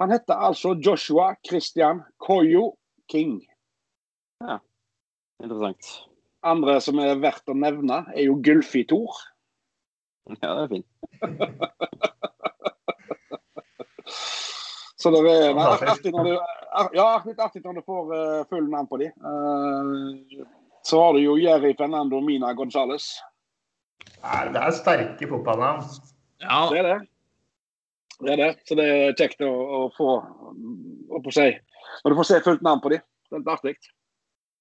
Han 0.00 0.12
heter 0.14 0.40
altså 0.48 0.72
Joshua 0.80 1.34
Christian 1.44 2.00
Koyo 2.24 2.78
King. 3.12 3.42
Interessant. 5.40 5.90
Andre 6.46 6.78
som 6.84 7.00
er 7.02 7.20
verdt 7.20 7.50
å 7.52 7.56
nevne, 7.56 8.04
er 8.14 8.28
jo 8.28 8.38
Gylfi 8.44 8.84
Thor. 8.88 9.18
Ja, 10.40 10.54
det 10.54 10.62
er 10.62 10.72
fint. 10.76 10.88
Så 15.00 15.08
det 15.14 15.20
er 15.32 15.54
nei, 15.56 15.64
artig 15.88 16.10
når 16.12 16.26
du, 16.28 16.32
ja, 16.92 17.06
litt 17.24 17.38
artig 17.40 17.62
når 17.64 17.78
du 17.78 17.84
får 17.86 18.10
uh, 18.12 18.40
full 18.50 18.66
navn 18.68 18.88
på 18.90 18.98
de. 19.00 19.06
Eh, 19.08 20.42
så 20.84 20.98
har 21.00 21.16
du 21.16 21.22
jo 21.22 21.38
Jerry 21.40 21.70
Fernando 21.78 22.20
Mina 22.24 22.52
Gonzales. 22.56 23.06
Det 24.20 24.60
er 24.60 24.76
sterke 24.76 25.28
fotballnavn. 25.30 25.86
Ja, 26.44 26.58
Det 26.68 26.82
er 26.82 26.88
det. 26.90 26.98
Det 28.20 28.34
er 28.34 28.42
det. 28.42 28.50
Så 28.68 28.76
det 28.76 28.86
er 28.92 29.16
kjekt 29.16 29.40
å, 29.46 29.48
å 29.48 29.80
få 29.96 30.10
å 30.20 31.22
på 31.24 31.32
å 31.32 31.36
si, 31.38 31.48
når 32.04 32.12
du 32.12 32.18
får 32.20 32.28
se 32.28 32.44
fullt 32.44 32.64
navn 32.66 32.84
på 32.84 32.92
dem. 32.92 33.04
Det 33.30 33.38
er 33.38 33.40
litt 33.40 33.52
artig. 33.54 33.74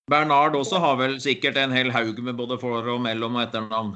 Bernard 0.09 0.57
også 0.57 0.81
har 0.81 0.99
vel 0.99 1.17
sikkert 1.21 1.57
en 1.61 1.73
hel 1.75 1.91
haug 1.93 2.19
med 2.25 2.37
både 2.39 2.57
for- 2.61 2.87
og 2.95 3.01
mellom- 3.05 3.37
og 3.37 3.45
etternavn. 3.45 3.95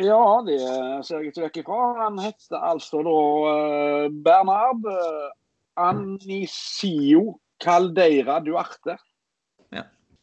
Ja, 0.00 0.40
det 0.46 0.58
ser 1.04 1.20
jeg 1.20 1.32
ikke 1.32 1.46
vekk 1.46 1.56
ifra. 1.62 1.80
Han 2.06 2.18
heter 2.22 2.62
altså 2.64 3.02
da 3.04 3.16
eh, 3.52 4.10
Bernard 4.24 4.86
Anisio 5.76 7.40
Caldeira 7.60 8.40
Duarte. 8.40 8.96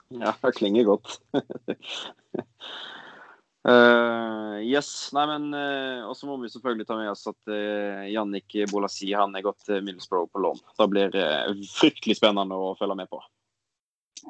Ja, 0.10 0.34
det 0.42 0.56
klinger 0.58 0.84
godt. 0.84 1.20
Uh, 3.68 4.58
yes. 4.74 5.12
Nei, 5.14 5.26
men 5.30 5.52
uh, 5.54 6.08
Og 6.10 6.16
så 6.18 6.26
må 6.26 6.40
vi 6.42 6.50
selvfølgelig 6.50 6.88
ta 6.90 6.98
med 6.98 7.12
oss 7.12 7.28
at 7.30 7.52
uh, 7.52 8.08
Jannik 8.10 8.56
Bolasi 8.72 9.12
han 9.14 9.36
er 9.38 9.46
gått 9.46 9.62
til 9.68 9.84
Middlesbrough 9.86 10.32
på 10.34 10.42
lån. 10.42 10.64
Det 10.80 10.88
blir 10.90 11.14
uh, 11.14 11.54
fryktelig 11.76 12.18
spennende 12.18 12.58
å 12.58 12.74
følge 12.80 12.98
med 12.98 13.12
på. 13.14 13.22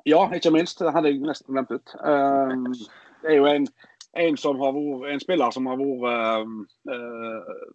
Ja, 0.06 0.24
ikke 0.36 0.54
minst. 0.54 0.80
Det 0.80 0.94
hadde 0.94 1.12
jeg 1.12 1.22
nesten 1.24 1.54
glemt 1.56 1.72
ut. 1.74 1.96
Um, 2.04 2.70
det 3.24 3.34
er 3.34 3.38
jo 3.40 3.50
en, 3.50 3.68
en, 4.20 4.40
vært, 4.40 4.80
en 5.14 5.22
spiller 5.24 5.54
som 5.56 5.70
har 5.70 5.80
vært, 5.82 6.66
uh, 6.90 7.68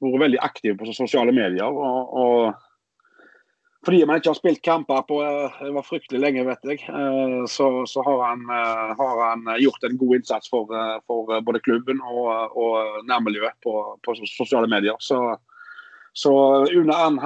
vært 0.00 0.22
veldig 0.26 0.44
aktiv 0.44 0.78
på 0.78 0.92
sosiale 0.92 1.34
medier. 1.34 1.66
og, 1.68 2.14
og 2.14 2.62
fordi 3.84 4.04
man 4.08 4.16
ikke 4.16 4.30
har 4.32 4.38
spilt 4.38 4.62
kamper 4.64 5.02
på 5.04 5.18
det 5.20 5.72
var 5.74 5.84
fryktelig 5.84 6.20
lenge, 6.22 6.44
vet 6.46 6.62
jeg, 6.64 6.78
så, 7.52 7.66
så 7.84 8.04
har, 8.06 8.22
han, 8.30 8.46
har, 8.48 9.18
han, 9.20 9.42
gjort 9.60 9.84
en 9.84 9.98
god 10.00 10.14
innsats 10.16 10.48
for, 10.48 10.72
for 11.04 11.34
både 11.44 11.60
klubben 11.66 12.00
og, 12.00 12.56
og 12.56 13.04
nærmiljøet 13.10 13.58
på, 13.60 13.74
på, 14.00 14.14
sosiale 14.24 14.70
medier. 14.72 14.96
Så, 15.04 15.18
så 16.16 16.32
unner 16.64 16.96
han, 16.96 17.20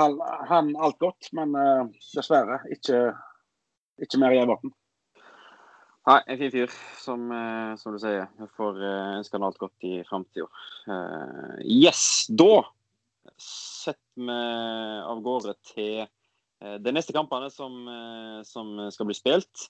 han, 0.50 0.74
alt 0.82 0.98
godt, 0.98 1.30
men 1.38 1.54
dessverre 2.16 2.58
ikke, 2.74 3.12
ikke 4.02 4.20
mer 4.20 4.34
Geir 4.34 4.46
Everton. 4.46 4.74
Nei, 6.08 6.20
en 6.24 6.38
fin 6.40 6.52
fyr, 6.54 6.74
som, 7.02 7.26
som 7.76 7.92
du 7.92 8.00
sier. 8.00 8.28
Jeg 8.40 8.50
får 8.56 8.78
ønske 9.18 9.36
han 9.36 9.44
alt 9.44 9.58
godt 9.60 9.84
i 9.84 9.98
framtida. 10.08 10.46
yes, 11.60 12.24
da 12.32 12.62
setter 13.36 14.24
vi 14.24 14.38
av 15.04 15.20
gårde 15.26 15.52
til 15.68 16.06
de 16.80 16.94
neste 16.96 17.12
kampene 17.12 17.50
som, 17.52 17.76
som 18.48 18.72
skal 18.94 19.10
bli 19.10 19.18
spilt 19.18 19.68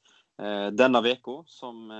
denne 0.78 1.02
uka, 1.02 1.40
som 1.50 1.90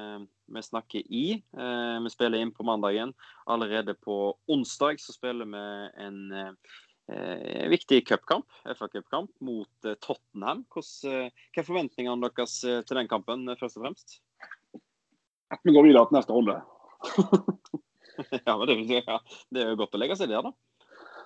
vi 0.46 0.62
snakker 0.62 1.02
i. 1.02 1.26
Vi 1.42 2.14
spiller 2.14 2.38
inn 2.38 2.54
på 2.54 2.62
mandagen. 2.68 3.10
Allerede 3.50 3.98
på 3.98 4.36
onsdag 4.46 5.02
så 5.02 5.16
spiller 5.16 5.50
vi 5.50 5.64
en 6.06 6.20
viktig 7.72 8.02
cupkamp, 8.08 8.44
FA-cupkamp 8.76 9.30
mot 9.44 9.88
Tottenham. 10.04 10.64
Hvordan, 10.68 11.30
hva 11.32 11.62
er 11.62 11.66
forventningene 11.66 12.28
deres 12.28 12.58
til 12.60 12.98
den 13.00 13.08
kampen, 13.08 13.46
først 13.60 13.78
og 13.80 13.86
fremst? 13.86 14.18
At 15.48 15.62
vi 15.64 15.72
går 15.72 15.88
videre 15.88 16.04
til 16.08 16.18
neste 16.18 16.36
runde. 16.36 16.58
ja, 18.46 18.56
men 18.56 18.66
det, 18.68 18.78
ja, 18.98 19.18
det 19.54 19.62
er 19.62 19.70
jo 19.72 19.78
godt 19.80 19.96
å 19.96 20.02
legge 20.02 20.18
seg 20.20 20.32
der, 20.32 20.44
da. 20.44 20.52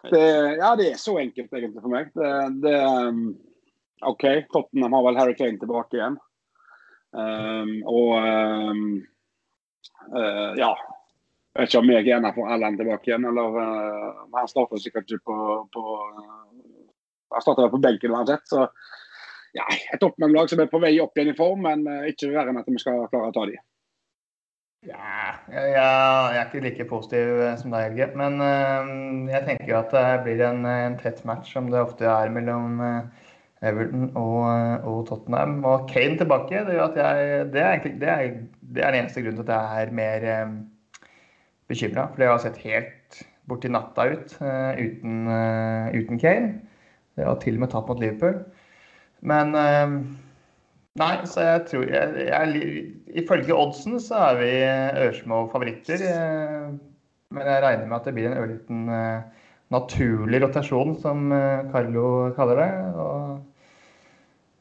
Det, 0.02 0.22
ja, 0.58 0.72
det 0.78 0.88
er 0.92 1.00
så 1.00 1.16
enkelt 1.20 1.52
egentlig 1.54 1.82
for 1.82 1.92
meg. 1.92 2.10
Det, 2.14 2.30
det, 2.62 2.76
OK, 4.06 4.24
Tottenham 4.54 4.96
har 4.98 5.06
vel 5.06 5.18
Harry 5.20 5.36
Kane 5.38 5.60
tilbake 5.62 5.98
igjen. 5.98 6.18
Um, 7.12 7.74
og 7.90 8.14
um, 8.24 8.84
uh, 10.16 10.54
ja 10.56 10.70
Jeg 11.52 11.60
vet 11.60 11.72
ikke 11.72 11.82
om 11.82 11.90
jeg 11.92 12.06
gjerne 12.06 12.32
får 12.32 12.52
Allan 12.54 12.78
tilbake 12.78 13.10
igjen, 13.10 13.26
eller 13.28 13.56
uh, 13.60 14.22
Han 14.38 14.48
starter 14.48 14.80
sikkert 14.80 15.10
ikke 15.10 15.26
på, 15.28 15.38
på 15.74 15.82
uh, 16.00 16.30
Han 17.34 17.44
starter 17.44 17.72
på 17.72 17.80
benken 17.82 18.14
uansett, 18.16 18.46
så 18.48 18.66
ja, 19.52 19.66
et 19.68 20.00
Tottenham-lag 20.00 20.48
som 20.48 20.62
er 20.64 20.70
på 20.72 20.80
vei 20.80 20.94
opp 21.02 21.18
igjen 21.18 21.34
i 21.34 21.36
form, 21.36 21.66
men 21.66 21.84
ikke 22.08 22.30
verre 22.32 22.54
enn 22.54 22.60
at 22.62 22.70
vi 22.72 22.80
skal 22.80 23.02
klare 23.12 23.28
å 23.28 23.34
ta 23.36 23.42
dem. 23.50 23.60
Ja, 24.88 25.34
jeg, 25.52 25.74
jeg, 25.74 26.38
er 26.38 26.46
ikke 26.46 26.62
like 26.64 26.86
positiv 26.88 27.42
som 27.60 27.74
deg, 27.74 27.90
Helge. 27.90 28.06
Men 28.16 28.40
jeg 29.28 29.44
tenker 29.44 29.68
jo 29.68 29.76
at 29.82 29.92
det 29.92 30.06
blir 30.24 30.40
en, 30.48 30.64
en 30.64 30.96
tett 31.02 31.20
match, 31.28 31.52
som 31.52 31.68
det 31.68 31.84
ofte 31.84 32.08
er 32.08 32.32
mellom 32.32 32.80
Everton 33.62 34.08
og, 34.18 34.42
og, 34.88 34.98
Tottenham. 35.06 35.60
Og 35.68 35.86
Kane 35.90 36.18
tilbake, 36.18 36.64
det, 36.66 36.78
at 36.82 36.98
jeg, 36.98 37.46
det, 37.52 37.62
er 37.62 37.70
egentlig, 37.76 37.94
det, 38.00 38.08
er, 38.08 38.32
det 38.74 38.84
er 38.84 38.94
den 38.94 39.04
eneste 39.04 39.22
grunnen 39.22 39.44
til 39.44 39.52
at 39.52 39.54
jeg 39.54 39.84
er 39.84 39.98
mer 40.00 40.26
um, 40.46 40.56
bekymra. 41.72 42.08
For 42.12 42.22
det 42.22 42.30
har 42.30 42.42
sett 42.42 42.60
helt 42.64 43.22
borti 43.50 43.70
natta 43.72 44.06
ut 44.12 44.34
uh, 44.40 44.72
uten, 44.78 45.22
uh, 45.28 45.88
uten, 45.96 46.20
Kane. 46.22 46.52
Det 47.16 47.26
har 47.26 47.40
til 47.42 47.58
og 47.58 47.64
med 47.64 47.72
tatt 47.72 47.88
mot 47.90 48.02
Liverpool. 48.02 48.42
Men 49.26 49.56
uh, 49.56 49.96
Nei, 51.00 51.14
så 51.24 51.40
jeg 51.40 51.60
tror 51.70 51.86
jeg, 51.88 52.24
jeg, 52.28 52.80
Ifølge 53.16 53.56
oddsen 53.56 53.96
så 54.04 54.18
er 54.26 54.34
vi 54.42 54.50
ørsmå 55.06 55.46
favoritter. 55.48 56.02
Men 57.32 57.48
jeg 57.48 57.62
regner 57.64 57.86
med 57.86 57.96
at 57.96 58.10
det 58.10 58.12
blir 58.12 58.28
en 58.28 58.36
ørliten 58.36 58.82
naturlig 59.72 60.42
rotasjon, 60.44 60.92
som 61.00 61.32
Carlo 61.72 62.04
kaller 62.36 62.60
det. 62.60 62.68
Og 63.00 63.40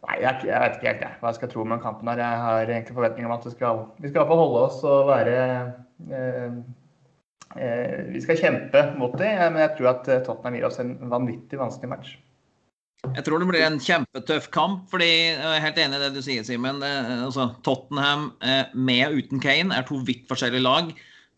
Nei, 0.01 0.17
jeg, 0.23 0.47
jeg, 0.47 0.57
vet 0.57 0.77
ikke 0.77 0.89
helt 0.89 1.03
jeg, 1.05 1.17
hva 1.21 1.29
jeg 1.29 1.37
skal 1.37 1.49
tro 1.51 1.63
om 1.63 1.73
den 1.75 1.81
kampen. 1.81 2.09
her. 2.09 2.21
Jeg 2.23 2.43
har 2.43 2.61
egentlig 2.65 2.97
forventning 2.97 3.27
om 3.27 3.35
at 3.35 3.45
vi 3.45 3.51
skal, 3.53 3.81
vi 4.01 4.09
skal 4.09 4.29
holde 4.29 4.63
oss 4.65 4.79
og 4.87 5.11
være 5.11 5.35
eh, 5.45 5.67
eh, 6.17 6.55
Vi 7.55 8.21
skal 8.23 8.39
kjempe 8.39 8.83
mot 8.99 9.15
det, 9.19 9.31
men 9.51 9.59
jeg 9.63 9.75
tror 9.77 9.89
at 9.95 10.05
Tottenham 10.25 10.55
gir 10.55 10.67
oss 10.69 10.79
en 10.79 10.93
vanvittig 11.11 11.59
vanskelig 11.59 11.89
match. 11.91 12.13
Jeg 13.01 13.25
tror 13.25 13.41
det 13.41 13.47
blir 13.49 13.63
en 13.65 13.79
kjempetøff 13.81 14.49
kamp. 14.53 14.83
fordi 14.91 15.09
Jeg 15.09 15.39
er 15.41 15.63
helt 15.63 15.79
enig 15.81 15.97
i 15.97 16.03
det 16.03 16.11
du 16.13 16.21
sier, 16.21 16.45
Simen. 16.45 16.83
Altså, 16.83 17.49
Tottenham 17.65 18.31
eh, 18.45 18.69
med 18.75 19.07
og 19.07 19.17
uten 19.23 19.41
Kane 19.41 19.73
er 19.73 19.87
to 19.87 19.97
vidt 20.05 20.27
forskjellige 20.29 20.63
lag. 20.63 20.91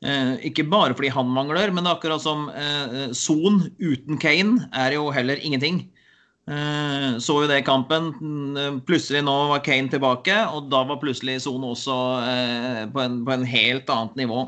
Eh, 0.04 0.34
ikke 0.50 0.68
bare 0.68 0.96
fordi 0.98 1.14
han 1.16 1.32
mangler, 1.32 1.72
men 1.72 1.86
det 1.86 1.94
er 1.94 1.98
akkurat 1.98 2.24
som 2.24 2.50
eh, 2.52 3.14
Son 3.16 3.64
uten 3.80 4.20
Kane 4.20 4.68
er 4.76 4.98
jo 4.98 5.08
heller 5.16 5.40
ingenting. 5.40 5.86
Eh, 6.52 7.16
så 7.24 7.38
jo 7.40 7.48
det 7.48 7.62
i 7.62 7.68
kampen. 7.68 8.12
Plutselig 8.84 9.24
nå 9.24 9.38
var 9.54 9.64
Kane 9.64 9.88
tilbake, 9.94 10.36
og 10.52 10.68
da 10.74 10.84
var 10.90 11.00
plutselig 11.00 11.40
Son 11.48 11.64
også 11.64 12.02
eh, 12.28 12.84
på, 12.92 13.06
en, 13.06 13.22
på 13.24 13.38
en 13.38 13.48
helt 13.48 13.96
annet 13.96 14.20
nivå. 14.26 14.44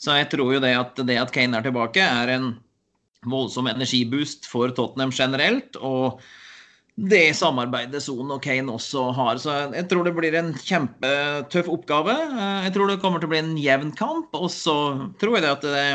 Så 0.00 0.16
jeg 0.16 0.30
tror 0.32 0.54
jo 0.56 0.60
det 0.64 0.74
at, 0.78 1.00
det 1.06 1.18
at 1.20 1.32
Kane 1.34 1.58
er 1.58 1.66
tilbake, 1.66 2.04
er 2.04 2.32
en 2.36 2.52
voldsom 3.28 3.68
energiboost 3.68 4.48
for 4.48 4.72
Tottenham 4.76 5.12
generelt. 5.12 5.76
Og 5.76 6.22
det 7.00 7.36
samarbeidet 7.36 8.02
Son 8.04 8.32
og 8.32 8.42
Kane 8.44 8.72
også 8.72 9.06
har. 9.16 9.38
Så 9.40 9.54
jeg 9.74 9.86
tror 9.90 10.04
det 10.04 10.14
blir 10.16 10.36
en 10.36 10.52
kjempetøff 10.56 11.68
oppgave. 11.72 12.16
Jeg 12.66 12.74
tror 12.74 12.90
det 12.90 13.00
kommer 13.02 13.20
til 13.22 13.30
å 13.30 13.34
bli 13.34 13.42
en 13.42 13.56
jevn 13.60 13.92
kamp. 13.96 14.32
Og 14.36 14.50
så 14.52 14.76
tror 15.20 15.38
jeg 15.38 15.46
det 15.46 15.54
at 15.54 15.66
det, 15.66 15.86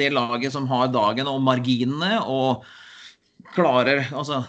det 0.00 0.12
laget 0.14 0.54
som 0.54 0.68
har 0.70 0.90
dagen 0.94 1.30
og 1.30 1.42
marginene 1.46 2.18
og 2.26 2.66
klarer 3.54 4.04
Altså 4.12 4.42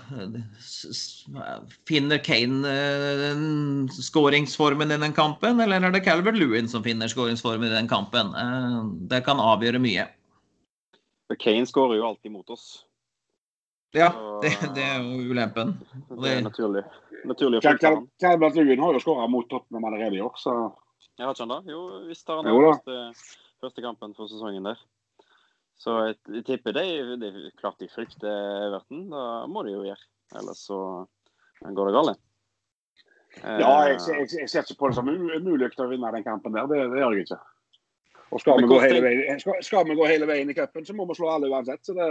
Finner 1.87 2.17
Kane 2.23 2.67
uh, 2.67 3.89
skåringsformen 3.93 4.91
i 4.91 4.97
den 5.01 5.13
kampen, 5.13 5.59
eller 5.61 5.83
er 5.83 5.93
det 5.93 6.03
Calvert 6.05 6.37
Lewin 6.37 6.69
som 6.71 6.83
finner 6.85 7.11
skåringsformen 7.11 7.67
i 7.69 7.75
den 7.75 7.89
kampen? 7.91 8.31
Uh, 8.33 8.89
det 9.11 9.23
kan 9.27 9.41
avgjøre 9.41 9.81
mye. 9.83 10.07
Kane 11.37 11.67
skårer 11.69 11.99
jo 11.99 12.07
alltid 12.07 12.33
mot 12.33 12.49
oss. 12.49 12.85
Ja, 13.93 14.09
det, 14.41 14.53
det 14.75 14.85
er 14.85 15.01
jo 15.01 15.31
ulempen. 15.33 15.75
Det 16.09 16.33
er 16.33 16.43
naturlig. 16.45 16.83
Calvert 18.21 18.55
Lewin 18.57 18.81
har 18.81 18.95
jo 18.95 19.01
skåra 19.03 19.27
mot 19.29 19.49
Tottenham 19.49 19.89
allerede 19.89 20.17
i 20.17 20.21
år, 20.21 20.33
så 20.37 20.55
Jeg 21.17 21.25
har 21.25 21.35
ikke 21.35 21.45
han 21.45 21.51
det? 21.51 21.73
Jo 21.73 21.81
visst 22.07 22.27
har 22.27 22.39
han 22.39 22.47
den 22.47 22.55
det. 22.55 22.69
Første, 22.69 23.35
første 23.65 23.83
kampen 23.83 24.15
for 24.15 24.31
sesongen 24.31 24.69
der. 24.69 24.81
Så 25.79 25.95
jeg, 26.05 26.15
jeg 26.35 26.45
tipper 26.47 26.75
det, 26.75 26.85
det 27.21 27.29
er 27.29 27.51
klart 27.59 27.79
de 27.79 27.87
frykter 27.91 28.67
Everton. 28.67 29.07
Da 29.11 29.23
må 29.47 29.63
de 29.67 29.73
jo 29.75 29.85
gjøre. 29.87 30.05
Ellers 30.39 30.65
så 30.67 30.79
går 31.65 31.89
det 31.89 31.95
galt. 31.97 32.19
Ja, 33.43 33.73
jeg, 33.87 33.99
ser- 34.01 34.17
jeg, 34.19 34.29
jeg 34.41 34.49
ser 34.49 34.65
ikke 34.65 34.79
på 34.79 34.89
det 34.89 34.97
som 34.97 35.09
umulig 35.11 35.69
å 35.69 35.87
vinne 35.91 36.11
den 36.15 36.25
kampen 36.25 36.55
der. 36.55 36.67
Det, 36.67 36.79
det 36.91 37.01
gjør 37.03 37.15
jeg 37.17 37.27
ikke. 37.27 37.39
Og 38.29 38.41
skal 38.43 38.59
vi, 38.61 38.99
veien, 39.01 39.39
skal, 39.41 39.61
skal 39.65 39.87
vi 39.89 39.95
gå 39.97 40.05
hele 40.09 40.27
veien 40.29 40.49
i 40.51 40.55
cupen, 40.57 40.85
så 40.85 40.93
må 40.97 41.05
vi 41.09 41.15
slå 41.17 41.31
alle 41.33 41.49
uansett. 41.49 41.81
Så 41.85 41.95
det, 41.97 42.09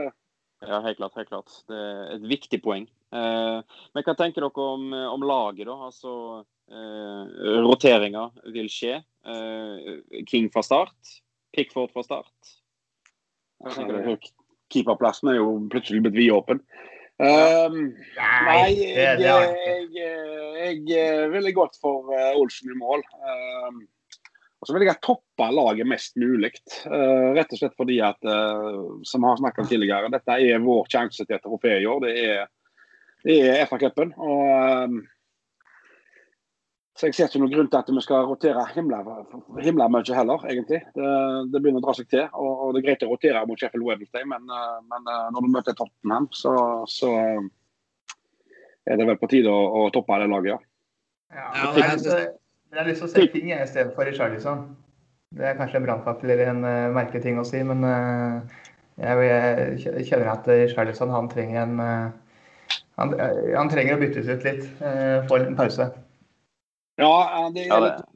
Ja, 0.66 0.80
helt 0.82 0.99
klart. 0.99 1.14
helt 1.14 1.28
klart. 1.30 1.53
Det 1.70 1.78
er 1.78 2.14
et 2.16 2.24
viktig 2.26 2.59
poeng. 2.64 2.88
Eh, 3.14 3.59
men 3.94 4.07
hva 4.07 4.14
tenker 4.18 4.42
dere 4.42 4.64
om, 4.64 4.88
om 5.14 5.26
laget, 5.26 5.68
da? 5.68 5.76
Altså, 5.90 6.14
eh, 6.70 7.61
Roteringer 7.62 8.34
vil 8.55 8.66
skje. 8.72 8.96
Eh, 9.28 10.24
King 10.26 10.51
fra 10.55 10.64
start. 10.66 11.14
Pickford 11.55 11.94
fra 11.94 12.03
start. 12.07 12.55
Hva 13.62 13.74
tenker 13.76 14.01
dere? 14.01 14.18
Keeperplassen 14.74 15.30
er 15.32 15.38
jo 15.38 15.53
plutselig 15.70 16.03
blitt 16.05 16.18
vidåpen. 16.18 16.64
Um, 17.18 17.78
nei, 18.46 18.76
jeg, 18.78 18.92
jeg 18.94 19.22
jeg, 19.26 19.78
ikke. 19.88 20.10
jeg, 20.54 20.82
jeg 20.86 21.30
ville 21.32 21.54
gått 21.56 21.78
for 21.82 22.12
eh, 22.14 22.36
Olsen 22.38 22.70
i 22.70 22.78
mål. 22.78 23.02
Um, 23.18 23.80
og 24.58 24.68
så 24.68 24.74
vil 24.74 24.86
jeg 24.86 25.02
toppe 25.02 25.48
laget 25.54 25.90
mest 25.90 26.14
mulig. 26.18 26.52
Uh, 26.86 27.34
rett 27.34 27.50
og 27.54 27.60
slett 27.60 27.74
fordi 27.78 27.98
at, 28.06 28.18
uh, 28.26 29.02
som 29.06 29.26
har 29.26 29.38
snakket 29.38 29.64
om 29.64 29.70
tidligere, 29.70 30.12
dette 30.14 30.38
er 30.38 30.62
vår 30.62 30.86
sjanse 30.90 31.26
til 31.26 31.36
et 31.36 31.44
trofé 31.44 31.76
i 31.82 31.88
år. 31.90 32.06
Det 32.06 32.14
er, 32.22 32.48
er 33.34 33.66
FA-cupen. 33.70 34.14
Og 34.18 34.86
um, 34.86 35.00
så 36.99 37.07
jeg 37.07 37.14
ser 37.14 37.28
ikke 37.28 37.38
noen 37.44 37.53
grunn 37.53 37.68
til 37.70 37.78
at 37.78 37.90
vi 37.94 38.03
skal 38.03 38.24
rotere 38.26 38.64
himla, 38.72 38.99
himla 39.62 39.86
mye 39.94 40.14
heller, 40.16 40.42
egentlig. 40.51 40.80
Det, 40.96 41.11
det, 41.53 41.61
begynner 41.61 41.78
å 41.78 41.84
dra 41.84 41.92
seg 41.94 42.09
til. 42.11 42.24
Og, 42.32 42.49
og, 42.51 42.72
det 42.74 42.80
er 42.80 42.86
greit 42.88 43.05
å 43.07 43.11
rotere 43.12 43.42
mot 43.46 43.61
Sheffield 43.61 43.86
Wednesday, 43.86 44.24
men, 44.26 44.49
uh, 44.51 44.80
men 44.90 45.07
uh, 45.07 45.28
når 45.34 45.46
du 45.46 45.53
møter 45.55 45.76
Tottenham, 45.78 46.26
så, 46.34 46.55
så 46.90 47.12
er 48.88 48.99
det 48.99 49.07
vel 49.07 49.20
på 49.20 49.28
tide 49.30 49.53
å, 49.53 49.61
å 49.78 49.92
toppe 49.94 50.18
det 50.18 50.26
laget, 50.32 50.57
ja. 50.57 50.59
ja 51.38 51.68
jeg, 51.76 51.84
har 51.84 52.01
lyst, 52.01 52.11
jeg 52.11 52.80
har 52.80 52.90
lyst 52.90 53.05
til 53.05 53.55
å 53.61 53.68
se 53.76 53.86
for 53.94 54.11
i 54.11 54.16
Charlison. 54.18 54.66
Det 55.38 55.44
er 55.44 55.57
kanskje 55.61 55.78
en 55.78 55.86
brannfakkel 55.86 56.34
eller 56.34 56.51
en 56.57 56.66
uh, 56.66 56.88
merkelig 56.99 57.22
ting 57.28 57.38
å 57.38 57.46
si, 57.46 57.62
men 57.68 57.86
uh, 57.86 58.42
jeg, 58.99 59.30
jeg, 59.84 60.09
kjenner 60.11 60.32
at 60.34 60.51
Charlison 60.74 61.14
han 61.14 61.30
trenger 61.30 61.62
en 61.62 61.78
uh, 61.78 62.74
han, 62.99 63.14
han, 63.55 63.70
trenger 63.70 63.94
å 63.94 64.03
byttes 64.03 64.26
ut 64.26 64.42
litt 64.42 64.64
for 65.30 65.38
en 65.38 65.55
pause. 65.55 65.86
Ja, 66.99 67.49
det 67.55 67.68
er 67.68 67.84
litt 67.84 68.07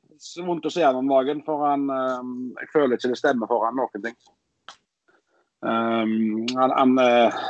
vondt 0.46 0.66
å 0.66 0.72
se 0.72 0.84
ham 0.84 1.00
om 1.00 1.10
dagen, 1.10 1.42
for 1.46 1.64
han, 1.66 1.88
um, 1.90 2.52
jeg 2.60 2.70
føler 2.72 2.98
ikke 2.98 3.12
det 3.12 3.18
stemmer 3.20 3.50
for 3.50 3.66
han 3.66 3.78
noen 3.78 4.04
ting. 4.06 4.16
Um, 5.62 6.42
han, 6.58 6.74
han 6.74 6.94
uh, 6.98 7.42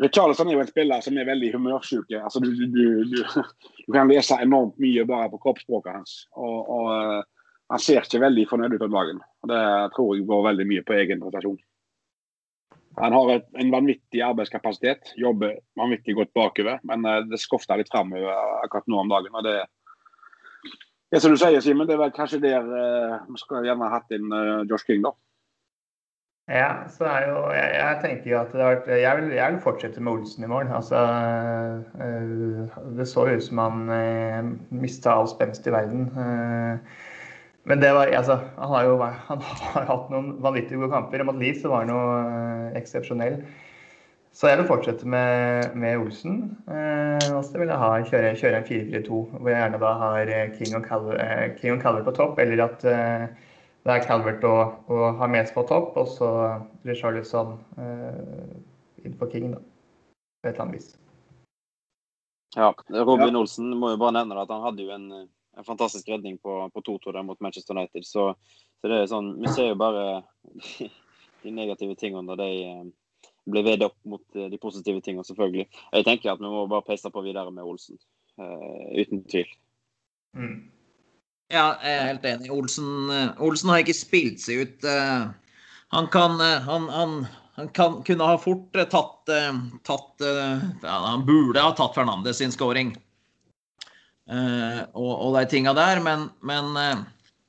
Richarlison 0.00 0.48
er 0.48 0.56
jo 0.56 0.62
en 0.64 0.70
spiller 0.70 1.04
som 1.04 1.18
er 1.18 1.28
veldig 1.28 1.52
humørsyk. 1.56 2.12
Altså, 2.20 2.40
du, 2.40 2.52
du, 2.54 2.68
du, 3.10 3.18
du, 3.20 3.90
kan 3.92 4.08
lese 4.08 4.40
enormt 4.40 4.78
mye 4.80 5.04
bare 5.08 5.28
på 5.32 5.40
kroppsspråket 5.42 6.00
hans. 6.00 6.20
Og, 6.36 6.58
og 6.64 6.92
uh, 6.92 7.54
han 7.72 7.82
ser 7.84 8.04
ikke 8.04 8.22
veldig 8.24 8.46
fornøyd 8.48 8.78
ut 8.78 8.86
om 8.88 8.94
dagen. 8.96 9.24
Og 9.44 9.52
Det 9.52 9.64
tror 9.96 10.12
jeg 10.14 10.28
går 10.28 10.46
veldig 10.50 10.68
mye 10.72 10.86
på 10.86 10.96
egen 10.96 11.24
prestasjon. 11.24 11.58
Han 12.98 13.14
har 13.14 13.34
et, 13.36 13.50
en 13.60 13.68
vanvittig 13.70 14.22
arbeidskapasitet, 14.26 15.12
jobber 15.20 15.58
vanvittig 15.78 16.16
godt 16.18 16.32
bakover, 16.34 16.80
men 16.88 17.04
uh, 17.04 17.20
det 17.28 17.40
skofter 17.42 17.80
litt 17.80 17.92
framover 17.92 18.32
akkurat 18.64 18.88
nå 18.88 19.04
om 19.04 19.12
dagen. 19.12 19.36
og 19.36 19.44
det 19.44 19.58
det 21.12 21.22
som 21.22 21.32
du 21.32 21.38
sier, 21.40 21.60
Simen, 21.64 21.88
det 21.88 21.96
er 21.96 22.02
vel 22.02 22.12
kanskje 22.12 22.42
der 22.42 22.66
uh, 22.68 23.16
vi 23.28 23.40
skulle 23.40 23.64
gjerne 23.64 23.88
hatt 23.92 24.12
inn 24.12 24.28
uh, 24.32 24.66
Josh 24.68 24.84
King, 24.88 25.06
da. 25.06 25.14
Ja, 26.48 26.88
så 26.88 27.04
er 27.04 27.26
jo 27.28 27.40
Jeg, 27.52 27.72
jeg 27.76 27.96
tenker 28.00 28.30
jo 28.30 28.38
at 28.40 28.52
det 28.54 28.62
har 28.64 28.76
vært 28.78 28.86
jeg 29.02 29.16
vil, 29.18 29.32
jeg 29.36 29.52
vil 29.52 29.60
fortsette 29.60 30.00
med 30.00 30.12
Olsen 30.14 30.46
i 30.46 30.48
morgen. 30.48 30.72
Altså 30.72 31.00
uh, 32.00 32.80
Det 32.96 33.08
så 33.08 33.26
ut 33.28 33.44
som 33.44 33.60
han 33.60 33.92
uh, 33.92 34.52
mista 34.72 35.12
all 35.12 35.28
spenst 35.28 35.68
i 35.68 35.74
verden. 35.74 36.08
men 37.68 37.82
det 37.82 37.92
var 37.92 38.08
Altså, 38.16 38.38
han 38.56 38.68
har 38.74 38.84
jo 38.84 38.96
han 39.30 39.42
har 39.44 39.88
hatt 39.92 40.12
noen 40.12 40.36
vanvittig 40.44 40.76
gode 40.76 40.92
kamper. 40.92 41.24
Mot 41.24 41.40
Leeds 41.40 41.64
så 41.64 41.72
var 41.72 41.84
han 41.84 41.92
jo 41.92 42.76
eksepsjonell. 42.80 43.42
Så 44.32 44.50
jeg 44.50 44.60
vil 44.60 44.68
fortsette 44.68 45.08
med, 45.08 45.74
med 45.74 45.98
Olsen. 45.98 46.38
Eh, 46.70 47.28
og 47.34 47.42
så 47.46 47.58
vil 47.58 47.72
jeg 47.72 47.80
ha, 47.80 47.90
kjøre, 48.06 48.34
kjøre 48.38 48.60
en 48.60 48.68
4-4-2, 48.68 49.20
hvor 49.32 49.50
jeg 49.50 49.58
gjerne 49.58 49.80
da 49.82 49.92
har 50.02 50.32
eh, 50.34 50.50
King 50.54 50.76
og, 50.78 50.84
Calvert, 50.86 51.22
eh, 51.24 51.46
King 51.58 51.74
og 51.74 51.82
Calvert 51.82 52.06
på 52.06 52.14
topp. 52.20 52.38
Eller 52.44 52.62
at 52.68 52.84
eh, 52.86 53.24
det 53.88 53.96
er 53.96 54.04
Calvert 54.04 54.44
og, 54.46 54.78
og 54.92 55.18
Hames 55.18 55.50
på 55.54 55.64
topp, 55.66 55.96
og 55.96 56.12
så 56.12 56.30
Richarlison 56.86 57.56
eh, 57.80 58.54
inn 59.08 59.18
på 59.18 59.30
King, 59.32 59.52
da. 59.56 59.62
På 60.38 60.50
et 60.50 60.54
eller 60.54 60.66
annet 60.66 60.78
vis. 60.78 60.94
Ja, 62.56 62.74
Robin 62.88 63.34
ja. 63.34 63.40
Olsen 63.40 63.74
må 63.76 63.92
jo 63.92 64.00
bare 64.00 64.16
nevne 64.20 64.38
at 64.40 64.52
han 64.52 64.64
hadde 64.64 64.84
jo 64.86 64.94
en, 64.94 65.10
en 65.58 65.66
fantastisk 65.66 66.08
redning 66.08 66.38
på, 66.42 66.60
på 66.74 66.84
2-2 66.86 67.22
mot 67.26 67.40
Manchester 67.40 67.76
United. 67.76 68.06
Så, 68.06 68.30
så, 68.80 68.88
det 68.88 69.02
er 69.02 69.10
sånn 69.10 69.34
Vi 69.42 69.50
ser 69.52 69.72
jo 69.72 69.80
bare 69.80 70.22
de 71.42 71.52
negative 71.54 71.98
tingene 71.98 72.28
da 72.30 72.38
de 72.44 72.92
blir 73.50 73.66
veid 73.66 73.84
opp 73.86 73.96
mot 74.08 74.36
eh, 74.36 74.48
de 74.52 74.60
positive 74.60 75.02
tingene, 75.04 75.26
selvfølgelig. 75.26 75.66
Jeg 75.92 76.06
tenker 76.06 76.32
at 76.32 76.42
vi 76.42 76.50
må 76.50 76.66
bare 76.70 76.86
peise 76.86 77.10
på 77.12 77.24
videre 77.24 77.52
med 77.54 77.66
Olsen. 77.66 77.98
Uh, 78.38 78.94
uten 78.94 79.24
tvil. 79.26 79.48
Mm. 80.38 80.58
Ja, 81.50 81.72
jeg 81.82 81.94
er 81.94 82.08
helt 82.12 82.28
enig. 82.28 82.52
Olsen, 82.54 82.88
uh, 83.10 83.42
Olsen 83.42 83.72
har 83.72 83.82
ikke 83.82 83.96
spilt 83.96 84.42
seg 84.44 84.62
ut. 84.62 84.86
Uh, 84.86 85.32
han 85.96 86.08
kan 86.12 86.36
han, 86.38 86.86
han, 86.92 87.18
han 87.56 87.70
kan, 87.74 88.00
kunne 88.06 88.28
ha 88.28 88.38
fort 88.38 88.76
tatt, 88.92 89.30
tatt 89.88 90.24
ja, 90.24 90.96
Han 91.06 91.24
burde 91.24 91.62
ha 91.64 91.70
tatt 91.72 91.96
Fernandes 91.96 92.42
sin 92.42 92.52
scoring 92.52 92.92
og, 94.28 95.08
og 95.08 95.38
de 95.38 95.46
tinga 95.48 95.72
der, 95.72 96.02
men, 96.04 96.26
men 96.44 96.76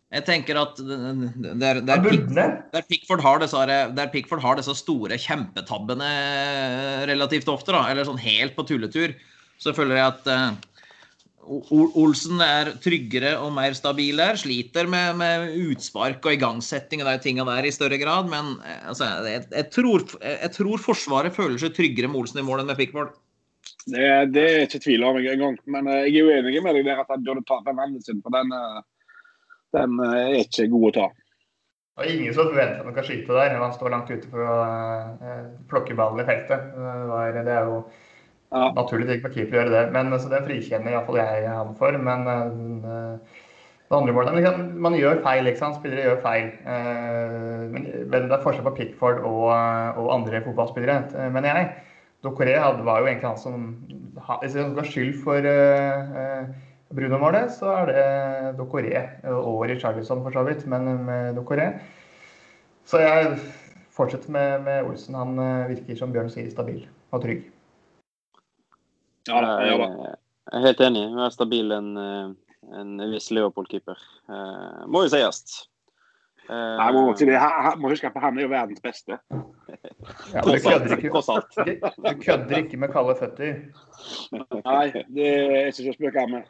jeg 0.10 0.26
tenker 0.26 0.58
at 0.58 0.80
der, 0.82 1.82
der, 1.86 2.00
der, 2.74 2.86
Pickford 2.90 3.22
har 3.22 3.42
disse, 3.44 3.66
der 3.94 4.10
Pickford 4.10 4.42
har 4.42 4.58
disse 4.58 4.74
store 4.80 5.20
kjempetabbene 5.22 6.08
relativt 7.10 7.52
ofte, 7.52 7.76
da, 7.76 7.84
eller 7.92 8.08
sånn 8.08 8.22
helt 8.24 8.56
på 8.58 8.66
tulletur, 8.66 9.14
så 9.62 9.76
føler 9.78 10.00
jeg 10.00 10.16
at 10.16 10.32
uh, 10.34 10.58
Olsen 12.00 12.42
er 12.42 12.74
tryggere 12.82 13.36
og 13.42 13.54
mer 13.54 13.78
stabil 13.78 14.18
der. 14.22 14.38
Sliter 14.38 14.90
med, 14.90 15.18
med 15.22 15.54
utspark 15.70 16.26
og 16.26 16.36
igangsetting 16.36 17.02
og 17.02 17.10
de 17.10 17.16
tinga 17.24 17.46
der 17.48 17.70
i 17.70 17.74
større 17.74 17.98
grad. 18.02 18.30
Men 18.30 18.52
eh, 18.62 18.84
altså, 18.92 19.08
jeg, 19.26 19.48
jeg, 19.56 19.66
tror, 19.74 20.06
jeg, 20.22 20.52
tror, 20.54 20.84
Forsvaret 20.84 21.34
føler 21.34 21.58
seg 21.58 21.74
tryggere 21.74 22.12
med 22.12 22.22
Olsen 22.22 22.44
i 22.44 22.46
mål 22.46 22.62
enn 22.62 22.70
med 22.70 22.78
Pickford. 22.78 23.18
Det, 23.90 24.06
det 24.36 24.46
er 24.46 24.68
ikke 24.68 24.84
tvil 24.84 25.08
om 25.10 25.18
engang. 25.18 25.58
Men 25.66 25.90
jeg 26.06 26.22
er 26.22 26.30
uenig 26.30 26.62
med 26.66 26.78
deg 26.78 26.92
der 26.92 27.02
at 27.02 27.10
han 27.14 27.26
burde 27.26 27.46
ta 27.50 27.62
den 27.66 27.98
sin. 28.06 28.22
For 28.22 28.34
den 28.36 28.54
uh 28.54 28.80
den 29.76 30.00
eh, 30.06 30.20
er 30.20 30.44
ikke 30.44 30.70
god 30.72 30.88
å 30.90 30.94
ta. 30.98 31.08
Det 32.00 32.14
ingen 32.16 32.36
som 32.36 32.48
forventer 32.48 32.80
at 32.80 32.88
han 32.88 32.96
kan 32.96 33.08
skyte 33.10 33.36
der. 33.36 33.58
Han 33.60 33.76
står 33.76 33.92
langt 33.92 34.12
ute 34.12 34.30
for 34.32 34.46
å 34.48 34.54
uh, 35.20 35.50
plukke 35.68 35.98
ballen 36.00 36.24
i 36.24 36.28
feltet. 36.30 36.70
Det 36.72 37.42
er 37.44 37.68
jo 37.68 37.82
ja. 37.84 38.70
naturlig 38.78 39.18
ikke 39.18 39.26
for 39.26 39.36
keeper 39.36 39.58
å 39.58 39.60
gjøre 39.60 39.74
det. 39.74 39.82
Men 39.98 40.16
så 40.16 40.32
det 40.32 40.46
frikjenner 40.46 40.96
iallfall 40.96 41.20
jeg 41.20 41.50
ham 41.52 41.74
for. 41.76 41.98
Men 42.00 42.24
uh, 42.30 43.44
det 43.90 43.98
andre 43.98 44.16
målet 44.16 44.40
liksom, 44.40 44.64
Man 44.80 44.96
gjør 44.96 45.20
feil, 45.28 45.52
ikke 45.52 45.64
sant. 45.66 45.82
Spillere 45.82 46.08
gjør 46.08 46.24
feil. 46.24 46.48
Uh, 46.64 47.68
men, 47.76 47.92
det 48.16 48.24
er 48.24 48.48
forskjell 48.48 48.70
på 48.70 48.76
Pickford 48.80 49.20
og, 49.28 49.52
og 50.00 50.10
andre 50.16 50.44
fotballspillere, 50.48 51.28
mener 51.36 51.52
jeg. 51.52 51.70
Dokoré 52.24 52.56
var 52.60 53.04
jo 53.04 53.12
egentlig 53.12 53.28
han 53.28 53.44
som, 53.44 53.70
Hvis 54.40 54.56
ga 54.56 54.88
skyld 54.88 55.20
for 55.24 55.52
Bruno-målet, 56.90 57.52
så 57.54 57.70
er 57.84 57.90
det 57.90 58.04
Dokoré 58.58 59.02
og 59.30 59.62
Richarlison 59.70 60.24
for 60.26 60.34
så 60.34 60.44
vidt, 60.48 60.66
men 60.70 60.90
med 61.06 61.38
Dokoré. 61.38 61.68
Så 62.90 63.02
jeg 63.04 63.36
fortsetter 63.94 64.32
med, 64.34 64.64
med, 64.66 64.84
Olsen. 64.90 65.16
Han 65.16 65.40
eh, 65.40 65.70
virker 65.76 66.00
som 66.00 66.14
Bjørn 66.16 66.32
sier, 66.34 66.50
stabil 66.50 66.82
og 67.14 67.22
trygg. 67.22 67.46
Ja, 69.30 69.42
jeg 69.62 69.76
er 70.54 70.64
helt 70.66 70.82
enig. 70.82 71.06
Hun 71.12 71.22
er 71.22 71.36
stabil 71.36 71.76
enn 71.76 71.92
en, 72.02 72.32
en 72.74 73.10
viss 73.12 73.30
Leopold-keeper. 73.36 74.02
Eh, 74.32 74.80
må 74.90 75.06
jo 75.06 75.12
sies. 75.14 75.60
Eh, 76.50 76.76
Nei, 76.80 76.90
må, 76.96 77.04
det, 77.20 77.38
må 77.78 77.92
huske 77.94 78.10
på 78.10 78.24
han 78.24 78.40
er 78.40 78.48
jo 78.48 78.54
verdens 78.56 78.82
beste. 78.82 79.20
Ja, 80.34 80.42
du, 80.42 80.54
kødder 80.64 80.96
ikke, 80.96 81.90
du 82.02 82.22
kødder 82.24 82.58
ikke 82.58 82.78
med 82.80 82.92
kalde 82.94 83.16
føtter? 83.20 83.58
Nei, 84.32 84.86
det 85.12 85.28
er 85.28 85.68
ikke 85.70 85.76
så 85.76 85.94
spøk 85.98 86.18
med 86.32 86.48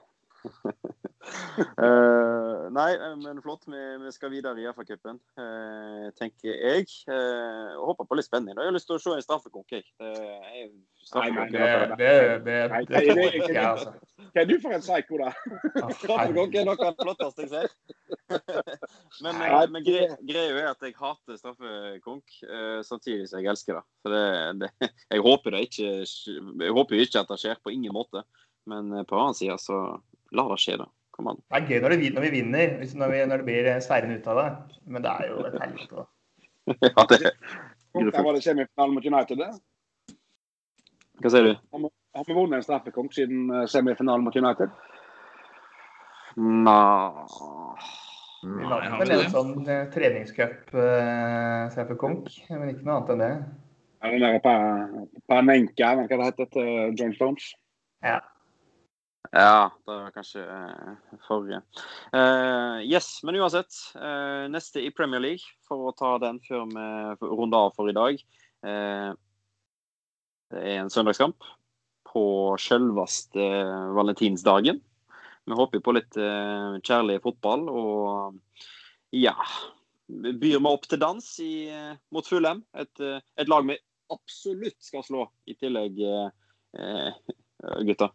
uh, 1.80 2.70
nei, 2.78 2.92
eh, 2.96 3.16
men 3.20 3.42
flott. 3.44 3.66
Vi, 3.68 3.82
vi 4.04 4.12
skal 4.16 4.32
videre 4.32 4.62
i 4.62 4.68
FA-cupen, 4.72 5.20
uh, 5.40 6.08
tenker 6.20 6.54
jeg. 6.54 6.88
Uh, 7.10 7.76
håper 7.84 8.08
på 8.08 8.20
litt 8.20 8.30
spenning. 8.30 8.56
Da. 8.56 8.64
Jeg 8.64 8.72
har 8.72 8.78
lyst 8.78 8.90
til 8.90 8.98
å 8.98 9.04
se 9.04 9.16
en 9.18 9.26
straffekonk, 9.26 9.76
jeg. 9.76 9.86
Nei, 10.00 11.28
det, 11.52 11.68
det, 12.00 12.16
det, 12.46 12.60
det 12.88 13.28
ikke, 13.42 13.64
altså. 13.64 13.92
Hva 14.30 14.44
er 14.44 14.50
du 14.50 14.56
for 14.62 14.76
en 14.76 14.84
psyko, 14.84 15.14
da? 15.24 15.30
Straffekonk 16.00 16.52
er 16.60 16.68
noe 16.68 16.78
av 16.78 16.94
det 16.94 17.06
flotteste 17.06 17.46
jeg 17.46 17.52
ser. 17.54 17.70
men, 19.24 19.34
men 19.74 19.86
greia 19.86 20.52
er 20.52 20.68
at 20.70 20.84
jeg 20.86 20.94
hater 21.00 21.40
straffekonk, 21.40 22.28
samtidig 22.86 23.26
som 23.30 23.42
jeg 23.42 23.50
elsker 23.52 23.80
det. 23.80 23.86
For 24.06 24.14
det, 24.14 24.70
jeg 25.16 25.26
håper 25.26 25.56
det 25.56 25.62
ikke 25.68 25.90
Jeg 26.06 26.78
håper 26.78 27.02
ikke 27.02 27.24
at 27.24 27.32
det 27.34 27.40
skjer, 27.42 27.58
på 27.64 27.74
ingen 27.74 27.96
måte. 27.96 28.20
Men 28.70 28.84
på 29.10 29.18
annen 29.18 29.38
side 29.38 29.58
så 29.64 29.80
La 30.38 30.44
det 30.52 30.58
skje, 30.62 30.74
da. 30.82 30.88
Kom 31.16 31.26
an. 31.32 31.40
Det 31.50 31.56
er 31.58 31.66
gøy 31.68 31.80
når, 31.84 31.90
det, 31.96 32.00
når 32.16 32.24
vi 32.28 32.36
vinner, 32.38 32.66
når, 33.02 33.08
vi, 33.12 33.18
når 33.28 33.38
det 33.42 33.48
blir 33.48 33.64
seirende 33.84 34.18
ut 34.20 34.28
av 34.32 34.36
det. 34.40 34.50
Men 34.88 35.00
det 35.06 35.12
er 35.16 35.24
jo 35.32 35.36
et 35.48 35.58
helvete, 35.64 35.94
da. 35.96 36.04
ja, 36.86 37.02
det 37.10 37.18
Hvor 37.92 38.24
var 38.28 38.34
det 38.38 38.46
semifinalen 38.46 38.94
mot 38.96 39.08
United, 39.10 39.38
det? 39.42 39.52
Hva 41.20 41.28
sier 41.34 41.44
du? 41.50 41.54
Har 42.16 42.24
vi 42.28 42.38
vunnet 42.38 42.58
en 42.60 42.66
straffekonk 42.66 43.10
siden 43.16 43.38
eh, 43.54 43.70
semifinalen 43.70 44.26
mot 44.26 44.38
United? 44.38 44.70
Nei 46.40 47.26
Vi 48.46 48.64
vant 48.70 49.00
vel 49.02 49.12
en 49.18 49.34
sånn 49.34 49.54
uh, 49.68 49.90
treningscup-straffekonk, 49.92 52.22
uh, 52.30 52.56
men 52.56 52.70
ikke 52.72 52.86
noe 52.88 52.96
annet 52.96 53.14
enn 53.14 53.24
det. 53.26 53.36
Ja, 54.00 54.06
den 54.14 54.24
der 54.24 54.40
Panenka, 55.28 55.88
hva 55.98 56.04
det 56.08 56.24
heter, 56.24 56.48
til 56.54 56.70
John 56.96 57.14
Stones? 57.18 57.46
Ja. 58.06 58.20
Ja, 59.30 59.70
det 59.86 59.94
var 59.94 60.14
kanskje 60.16 60.42
uh, 60.42 60.96
forrige. 61.28 61.62
Uh, 62.16 62.82
yes, 62.82 63.20
men 63.24 63.38
uansett. 63.38 63.76
Uh, 63.94 64.50
neste 64.50 64.82
i 64.82 64.92
Premier 64.96 65.22
League, 65.22 65.46
for 65.68 65.90
å 65.90 65.96
ta 65.98 66.16
den 66.24 66.42
før 66.48 66.66
vi 66.72 66.86
runder 67.30 67.70
av 67.70 67.76
for 67.78 67.92
i 67.92 67.98
dag. 67.98 68.18
det 70.50 70.60
er 70.60 70.80
en 70.82 70.90
søndagskamp. 70.90 71.44
på 72.10 72.58
selveste 72.58 73.44
valentinsdagen. 73.94 74.82
Vi 75.50 75.58
håper 75.58 75.82
på 75.82 75.94
litt 75.98 76.18
eh, 76.18 76.78
kjærlig 76.86 77.20
fotball 77.24 77.68
og 77.70 78.38
ja 79.16 79.36
Byr 80.10 80.58
vi 80.58 80.70
opp 80.70 80.88
til 80.90 81.02
dans 81.02 81.26
i, 81.44 81.70
eh, 81.70 81.98
mot 82.14 82.26
Fulham. 82.26 82.64
Et, 82.74 83.02
eh, 83.06 83.22
et, 83.38 83.50
lag 83.50 83.68
vi 83.68 83.76
absolutt 84.10 84.78
skal 84.82 85.04
slå, 85.06 85.28
i 85.46 85.54
tillegg, 85.54 86.00
eh, 86.02 87.14
gutta. 87.86 88.10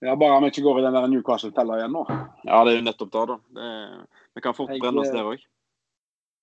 Ja, 0.00 0.16
Bare 0.16 0.36
om 0.38 0.44
vi 0.46 0.48
ikke 0.54 0.64
går 0.64 0.80
i 0.80 0.84
den 0.86 0.96
der 0.96 1.08
Newcastle-teller 1.12 1.80
igjen 1.82 1.92
nå. 1.92 2.04
Ja, 2.48 2.60
det 2.64 2.72
er 2.72 2.78
jo 2.78 2.84
nettopp 2.86 3.10
det, 3.12 3.24
da. 3.28 3.38
Det, 3.56 3.70
vi 4.36 4.44
kan 4.44 4.56
fort 4.56 4.72
brenne 4.72 5.02
oss 5.02 5.12
der 5.12 5.28
òg. 5.28 5.42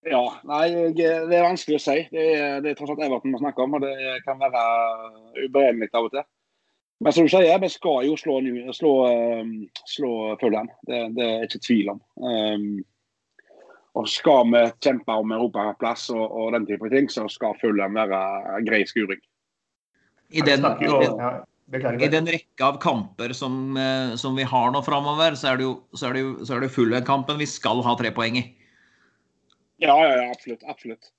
Ja, 0.08 0.24
nei, 0.48 0.68
det 0.96 1.08
er 1.10 1.48
vanskelig 1.48 1.80
å 1.80 1.84
si. 1.84 1.96
Det 2.14 2.26
er, 2.38 2.60
det 2.64 2.72
er 2.72 2.78
tross 2.78 2.94
alt 2.94 3.02
Everton 3.04 3.34
vi 3.34 3.42
snakker 3.42 3.66
om, 3.66 3.80
og 3.80 3.84
det 3.84 4.20
kan 4.28 4.38
være 4.40 4.62
uberegnelig 5.48 5.90
av 5.92 6.06
og 6.08 6.14
til. 6.14 6.28
Men 7.04 7.14
som 7.14 7.26
du 7.28 7.34
sier, 7.34 7.58
vi 7.62 7.70
skal 7.70 8.06
jo 8.08 8.14
slå, 8.18 8.38
slå, 8.74 8.94
ehm, 9.10 9.52
slå 9.90 10.12
Fulham. 10.42 10.70
Det, 10.88 11.02
det 11.18 11.26
er 11.26 11.44
ikke 11.46 11.62
tvil 11.66 11.92
om. 11.94 12.00
Um, 12.22 12.70
og 13.98 14.08
skal 14.10 14.50
vi 14.54 14.64
kjempe 14.86 15.18
om 15.18 15.34
europaplass 15.34 16.08
og, 16.14 16.26
og 16.26 16.54
den 16.54 16.66
type 16.70 16.90
ting, 16.94 17.10
så 17.10 17.28
skal 17.30 17.58
Fulham 17.62 17.98
være 17.98 18.22
grei 18.66 18.84
skuring. 18.90 19.22
I 20.30 20.44
den, 20.46 20.66
i, 20.66 20.90
den, 21.68 22.00
I 22.00 22.08
den, 22.08 22.28
rekke 22.32 22.64
av 22.64 22.78
kamper 22.80 23.34
som, 23.36 23.76
eh, 23.76 24.16
som 24.16 24.38
vi 24.40 24.46
har 24.48 24.72
nå 24.72 24.80
framover, 24.86 25.36
så 25.36 25.52
er 25.52 25.60
det 25.60 25.66
jo, 25.66 25.74
så 25.92 26.08
er 26.08 26.16
det 26.16 26.24
jo, 26.24 26.32
så 26.48 26.56
er 26.56 26.64
det 26.64 26.72
Fulham-kampen 26.72 27.42
vi 27.42 27.48
skal 27.50 27.84
ha 27.84 27.96
tre 28.00 28.14
poeng 28.16 28.40
i. 28.40 28.44
Ja, 29.84 29.92
ja, 30.00 30.14
ja, 30.16 30.30
absolutt. 30.32 30.64
Absolutt. 30.64 31.12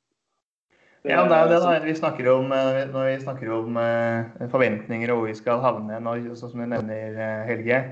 Ja, 1.05 1.21
det 1.29 1.37
er 1.37 1.45
jo 1.45 1.53
det 1.53 1.61
da, 1.63 1.75
vi 1.85 1.95
snakker 1.97 2.31
om, 2.33 2.49
eh, 2.57 2.81
når 2.95 3.11
vi 3.11 3.19
snakker 3.27 3.53
om 3.55 3.77
uh, 3.77 4.49
forventninger 4.51 5.13
og 5.13 5.21
hvor 5.21 5.29
vi 5.29 5.37
skal 5.37 5.61
havne 5.63 6.01
nå, 6.03 6.17
sånn 6.33 6.55
som 6.55 6.65
du 6.65 6.67
nevner, 6.67 7.45
Helge. 7.49 7.85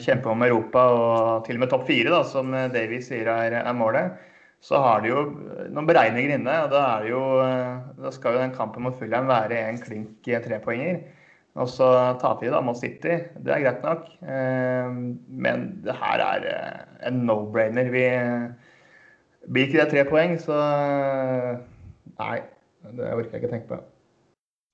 Kjempe 0.00 0.30
om 0.32 0.40
Europa 0.46 0.82
og 0.96 1.42
til 1.44 1.58
og 1.58 1.60
med 1.60 1.68
topp 1.68 1.82
fire, 1.84 2.08
da, 2.08 2.22
som 2.24 2.54
Davy 2.72 3.02
sier 3.04 3.28
er, 3.28 3.58
er, 3.58 3.74
målet. 3.76 4.14
Så 4.64 4.78
har 4.80 5.02
de 5.04 5.10
jo 5.10 5.26
noen 5.68 5.88
beregninger 5.90 6.38
inne. 6.38 6.54
og 6.64 6.70
Da, 6.72 6.86
er 6.94 7.04
det 7.04 7.10
jo, 7.10 7.24
da 8.00 8.12
skal 8.16 8.38
jo 8.38 8.40
den 8.40 8.54
kampen 8.56 8.86
mot 8.86 8.96
Fulham 8.96 9.28
være 9.28 9.58
en 9.66 9.82
klink 9.82 10.24
trepoenger. 10.24 11.02
Og 11.60 11.68
så 11.68 11.86
taper 12.22 12.46
vi 12.46 12.52
da 12.54 12.62
mot 12.64 12.78
City. 12.78 13.18
Det 13.44 13.52
er 13.52 13.64
greit 13.64 13.82
nok. 13.84 14.06
Men 14.24 15.66
det 15.84 15.96
her 16.00 16.22
er 16.24 16.46
en 17.04 17.24
no-brainer. 17.28 17.90
Vi 17.92 18.06
Blir 19.50 19.66
ikke 19.66 19.82
det 19.82 19.90
tre 19.90 20.04
poeng, 20.08 20.38
så 20.40 20.56
Nei, 22.16 22.38
det 22.94 23.10
orker 23.10 23.34
jeg 23.34 23.42
ikke 23.42 23.52
tenke 23.52 23.68
på. 23.74 23.80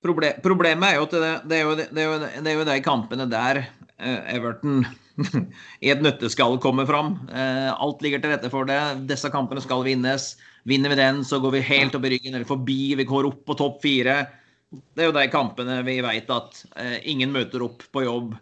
Problem, 0.05 0.39
problemet 0.43 0.87
er 0.87 0.95
jo 0.95 1.05
at 1.07 1.13
det, 1.15 1.31
det, 1.51 1.57
er 1.57 1.65
jo, 1.65 1.75
det, 1.75 1.87
er 1.91 2.05
jo, 2.07 2.17
det 2.45 2.51
er 2.51 2.55
jo 2.55 2.67
de 2.69 2.75
kampene 2.85 3.25
der 3.27 3.57
eh, 3.65 4.35
Everton 4.37 4.85
i 5.83 5.91
et 5.91 6.03
nøtteskall 6.03 6.55
kommer 6.63 6.87
fram. 6.87 7.17
Eh, 7.27 7.67
alt 7.73 8.03
ligger 8.05 8.21
til 8.23 8.31
rette 8.31 8.51
for 8.53 8.69
det. 8.69 8.79
Disse 9.09 9.31
kampene 9.33 9.63
skal 9.63 9.83
vinnes. 9.87 10.31
Vinner 10.69 10.93
vi 10.93 10.99
den, 11.01 11.23
så 11.27 11.41
går 11.43 11.57
vi 11.57 11.65
helt 11.67 11.97
opp 11.97 12.07
i 12.07 12.13
ryggen 12.15 12.37
eller 12.37 12.47
forbi. 12.47 12.93
Vi 12.99 13.07
går 13.09 13.27
opp 13.27 13.41
på 13.47 13.57
topp 13.59 13.81
fire. 13.83 14.21
Det 14.69 15.01
er 15.01 15.09
jo 15.09 15.15
de 15.15 15.25
kampene 15.33 15.79
vi 15.87 15.97
vet 16.05 16.29
at 16.29 16.61
eh, 16.77 16.99
ingen 17.09 17.31
møter 17.33 17.63
opp 17.65 17.81
på 17.93 18.03
jobb. 18.05 18.35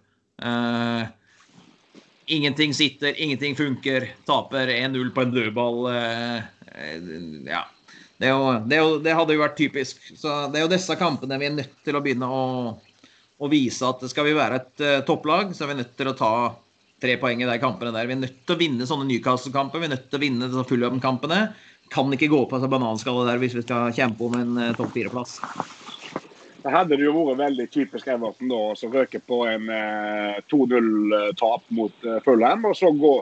Eh, 0.43 1.03
ingenting 2.36 2.73
sitter, 2.75 3.15
ingenting 3.15 3.55
funker. 3.55 4.09
Taper 4.28 4.67
1-0 4.73 5.13
på 5.15 5.23
en 5.23 5.32
dødball. 5.32 5.80
Eh, 5.93 6.38
eh, 6.67 7.09
ja. 7.47 7.63
Det, 8.17 8.28
jo, 8.28 8.51
det, 8.65 8.82
jo, 8.82 8.91
det, 8.99 9.13
hadde 9.13 9.38
jo 9.38 9.43
vært 9.43 9.57
typisk. 9.59 10.01
Så 10.17 10.36
Det 10.51 10.59
er 10.59 10.65
jo 10.65 10.73
disse 10.73 10.97
kampene 10.99 11.39
vi 11.39 11.47
er 11.47 11.57
nødt 11.59 11.80
til 11.86 11.95
å 11.97 12.03
begynne 12.03 12.28
å, 12.28 12.43
å 13.38 13.51
vise 13.51 13.88
at 13.88 14.03
skal 14.09 14.25
vi 14.28 14.38
være 14.38 14.57
et 14.57 14.84
uh, 14.84 15.01
topplag, 15.05 15.53
så 15.53 15.63
er 15.63 15.71
vi 15.71 15.80
nødt 15.84 15.93
til 15.99 16.09
å 16.09 16.15
ta 16.17 16.32
tre 17.03 17.13
poeng 17.21 17.43
i 17.45 17.49
de 17.49 17.59
kampene 17.61 17.93
der. 17.93 18.09
Vi 18.09 18.15
er 18.17 18.23
nødt 18.23 18.39
til 18.41 18.57
å 18.57 18.59
vinne 18.59 18.88
sånne 18.89 19.05
Newcastle-kamper, 19.11 19.84
vi 19.84 19.91
er 19.91 19.93
nødt 19.93 20.07
til 20.09 20.17
å 20.17 20.23
vinne 20.25 20.65
Fulham-kampene. 20.65 21.43
Kan 21.93 22.09
ikke 22.11 22.32
gå 22.34 22.41
på 22.49 22.59
bananskallet 22.65 23.30
der 23.30 23.43
hvis 23.43 23.59
vi 23.59 23.67
skal 23.67 23.93
kjempe 23.95 24.25
om 24.25 24.41
en 24.41 24.57
uh, 24.57 24.73
topp 24.80 24.97
fire-plass. 24.97 25.38
Det 26.63 26.73
hadde 26.73 26.97
det 26.97 27.05
jo 27.05 27.13
vært 27.29 27.39
veldig 27.43 27.67
typisk 27.71 28.09
Everton 28.11 28.49
da, 28.51 28.59
å 28.73 28.91
røke 28.93 29.21
på 29.23 29.43
en 29.47 29.69
eh, 29.73 30.39
2-0-tap 30.51 31.69
mot 31.77 32.05
eh, 32.07 32.19
Fulham, 32.25 32.65
og 32.67 32.75
så 32.77 32.91
gå, 32.91 33.13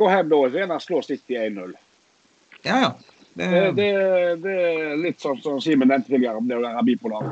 gå 0.00 0.10
hjem 0.10 0.30
da 0.32 0.40
og 0.40 0.58
gjerne 0.58 0.78
slå 0.82 1.00
City 1.06 1.38
1-0. 1.38 1.74
Ja, 2.66 2.78
ja. 2.78 2.92
Det, 3.34 3.48
det, 3.72 3.86
det, 4.44 4.54
er 4.60 4.98
litt 5.00 5.22
sånn 5.22 5.38
som 5.40 5.60
Simen 5.64 5.88
nevnte 5.88 6.10
tidligere 6.12 6.36
om 6.36 6.48
det 6.48 6.58
å 6.58 6.64
være 6.64 6.82
bipolar. 6.84 7.30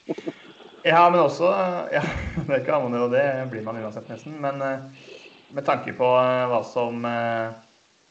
ja, 0.90 1.02
men 1.10 1.18
også 1.20 1.50
ja, 1.92 2.00
Det 2.48 2.62
kan 2.64 2.86
man 2.86 2.96
jo, 2.96 3.10
det 3.12 3.26
blir 3.52 3.66
man 3.66 3.82
uansett 3.82 4.08
nesten. 4.08 4.38
Men 4.40 4.62
eh, 4.64 5.10
med 5.52 5.66
tanke 5.66 5.92
på 5.98 6.08
eh, 6.22 6.46
hva 6.48 6.62
som 6.64 7.04
eh, 7.04 7.52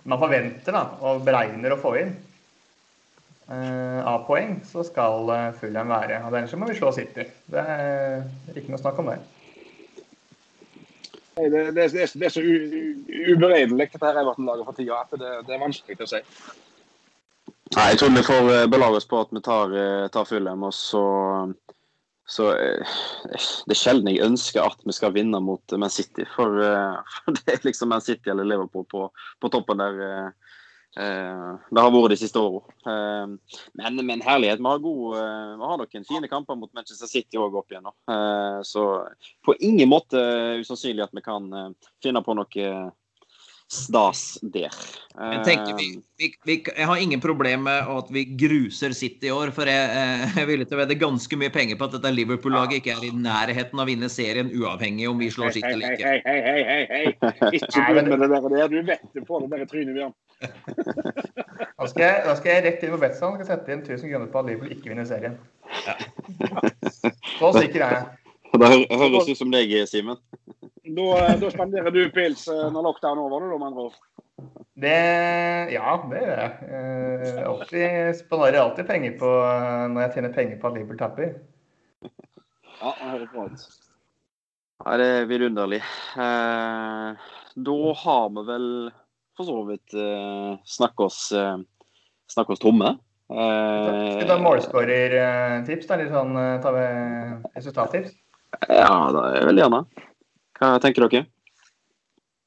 man 0.06 0.22
forventer 0.22 0.76
da, 0.76 0.84
og 1.02 1.26
beregner 1.26 1.74
å 1.74 1.82
få 1.82 1.96
inn 2.04 2.14
av 4.04 4.26
poeng, 4.28 4.58
så 4.68 4.84
skal 4.88 5.30
Fulham 5.60 5.92
være. 5.94 6.20
og 6.24 6.34
Ellers 6.34 6.56
må 6.60 6.68
vi 6.70 6.76
slå 6.78 6.92
City. 6.96 7.26
Det 7.52 7.64
er 7.64 8.24
ikke 8.56 8.74
noe 8.74 8.82
snakk 8.82 9.00
om 9.04 9.12
det. 9.12 9.22
Det, 11.36 11.50
det, 11.50 11.72
det, 11.74 12.10
det 12.14 12.28
er 12.28 12.34
så 12.34 12.44
uberedelig 12.44 13.88
dette 13.88 14.06
her 14.06 14.20
Everton-laget 14.22 14.68
for 14.68 14.78
tida, 14.78 15.00
at 15.02 15.16
det, 15.18 15.32
det 15.48 15.56
er 15.56 15.64
vanskelig 15.64 16.06
å 16.06 16.10
si. 16.12 16.22
Nei, 17.74 17.88
jeg 17.90 18.00
tror 18.00 18.12
vi 18.14 18.26
får 18.28 18.50
eh, 18.54 18.68
belage 18.70 19.00
oss 19.00 19.08
på 19.10 19.22
at 19.24 19.32
vi 19.34 19.42
tar, 19.42 19.72
eh, 19.74 20.08
tar 20.14 20.28
Fulham. 20.30 20.66
Og 20.68 20.74
så, 20.78 21.04
så 22.30 22.52
eh, 22.54 22.98
Det 23.66 23.74
er 23.74 23.80
sjelden 23.80 24.12
jeg 24.12 24.26
ønsker 24.28 24.62
at 24.62 24.86
vi 24.86 24.94
skal 24.94 25.16
vinne 25.16 25.42
mot 25.42 25.74
Man 25.82 25.94
City. 25.94 26.28
For, 26.36 26.60
for 27.16 27.40
det 27.40 27.56
er 27.56 27.66
liksom 27.66 27.90
Man 27.96 28.06
City 28.06 28.30
eller 28.30 28.46
Liverpool 28.46 28.86
på, 28.92 29.08
på 29.42 29.54
toppen 29.54 29.82
der. 29.82 30.30
Det 30.94 31.82
har 31.82 31.94
vært 31.94 32.14
de 32.14 32.18
siste 32.22 32.38
åra. 32.38 32.62
Men, 33.74 33.98
men, 34.06 34.22
herlighet, 34.22 34.60
vi 34.62 34.70
har, 34.70 34.82
god, 34.84 35.16
vi 35.18 35.70
har 35.70 35.80
noen 35.82 36.06
fine 36.06 36.30
kamper 36.30 36.60
mot 36.60 36.70
Manchester 36.78 37.10
City 37.10 37.40
òg 37.42 37.58
opp 37.58 37.74
igjennom. 37.74 37.96
Så 38.68 38.84
på 39.46 39.56
ingen 39.66 39.90
måte 39.90 40.22
usannsynlig 40.62 41.08
at 41.08 41.16
vi 41.18 41.26
kan 41.26 41.50
finne 42.04 42.22
på 42.22 42.38
noe 42.38 42.68
stas 43.74 44.40
der. 44.42 44.70
men 45.18 45.44
tenker, 45.44 45.76
vi, 45.78 46.02
vi, 46.18 46.30
vi, 46.46 46.56
jeg 46.78 46.88
har 46.88 46.98
ingen 46.98 47.22
problem 47.22 47.66
med 47.68 47.90
at 47.90 48.10
vi 48.14 48.26
gruser 48.38 48.94
City 48.94 49.30
i 49.30 49.34
år. 49.34 49.54
For 49.56 49.70
jeg, 49.70 49.90
eh, 49.90 50.26
jeg 50.36 50.44
er 50.44 50.50
villig 50.50 50.68
til 50.70 50.78
å 50.78 50.82
vedde 50.84 51.00
ganske 51.02 51.40
mye 51.40 51.54
penger 51.54 51.80
på 51.80 51.88
at 51.88 51.98
dette 51.98 52.14
Liverpool-laget 52.14 52.82
ikke 52.82 52.96
er 52.98 53.08
i 53.08 53.14
nærheten 53.16 53.80
av 53.80 53.86
å 53.86 53.90
vinne 53.90 54.10
serien, 54.14 54.52
uavhengig 54.54 55.10
om 55.10 55.22
vi 55.22 55.32
slår 55.34 55.56
City 55.58 55.72
eller 55.72 55.98
ikke. 55.98 56.12
Hei, 56.12 56.22
hei, 56.28 56.40
hei, 56.48 56.62
hei, 56.70 56.84
hei. 56.92 57.54
Ikke 57.60 57.88
begynn 57.90 58.12
med 58.14 58.26
det 58.26 58.32
der. 58.34 58.70
Du 58.70 58.80
vet 58.82 59.08
det 59.14 59.26
på 59.28 59.42
det 59.44 59.52
der 59.54 59.66
trynet, 59.70 59.98
Bjørn. 59.98 60.16
Da 61.84 61.88
skal, 61.90 62.04
jeg, 62.06 62.20
da 62.24 62.34
skal 62.38 62.52
jeg 62.54 62.64
rett 62.64 62.84
inn 62.86 62.92
på 62.94 62.98
Betson 63.02 63.34
og 63.36 63.48
sette 63.48 63.74
inn 63.74 63.82
1000 63.84 64.08
kroner 64.08 64.28
på 64.32 64.40
at 64.40 64.46
Liverpool 64.48 64.72
ikke 64.72 64.92
vinner 64.92 65.08
serien. 65.08 65.34
Ja. 65.84 65.96
Så 67.36 67.50
sikker 67.58 67.84
er 67.84 67.96
jeg. 67.98 68.06
Det 68.62 68.70
høres 69.02 69.28
ut 69.28 69.40
som 69.40 69.52
deg, 69.52 69.74
Simen. 69.90 70.22
Da, 70.84 71.06
da, 71.40 71.48
spenderer 71.48 71.94
du 71.96 72.02
pils 72.12 72.42
eh, 72.52 72.66
når 72.72 72.84
lockdown 72.90 73.18
er 73.18 73.24
over, 73.24 73.46
da, 73.48 73.56
med 73.56 73.68
andre 73.70 73.86
ord? 73.88 73.94
Det, 74.84 74.98
ja, 75.72 75.94
det 76.12 76.24
gjør 76.26 76.42
jeg. 76.42 76.72
Eh, 76.76 77.38
alltid, 77.48 77.86
spanderer 78.20 78.60
alltid 78.66 78.90
penger 78.90 79.16
på 79.22 79.30
når 79.94 80.04
jeg 80.04 80.14
tjener 80.18 80.36
penger 80.36 80.60
på 80.60 80.70
at 80.70 80.76
Liverpool 80.76 81.00
tapper. 81.00 81.32
Ja, 82.04 82.92
jeg 82.92 83.10
hører 83.14 83.32
på 83.32 83.46
alt. 83.46 83.64
Ja, 84.84 84.98
det 85.00 85.08
er 85.08 85.30
vidunderlig. 85.32 85.80
Eh, 86.20 87.32
da 87.70 87.78
har 88.04 88.28
vi 88.36 88.46
vel 88.52 88.68
for 89.38 89.48
så 89.48 89.56
vidt 89.68 89.96
uh, 89.98 90.56
snakke 90.68 91.08
oss, 91.08 91.20
uh, 91.36 91.58
snakke 92.32 92.56
oss 92.56 92.62
tomme. 92.64 92.96
Uh, 93.34 94.18
Skal 94.18 94.28
du 94.28 94.34
ha 94.36 94.42
målskårertips? 94.44 95.90
Litt 95.90 96.14
sånn, 96.14 96.36
tar 96.64 96.76
vi 96.78 96.88
resultattips? 97.56 98.14
Ja, 98.70 98.92
det 99.14 99.24
er 99.40 99.48
veldig 99.50 99.64
gjerne. 99.64 99.82
Hva 100.60 100.76
tenker 100.84 101.08
dere? 101.08 101.26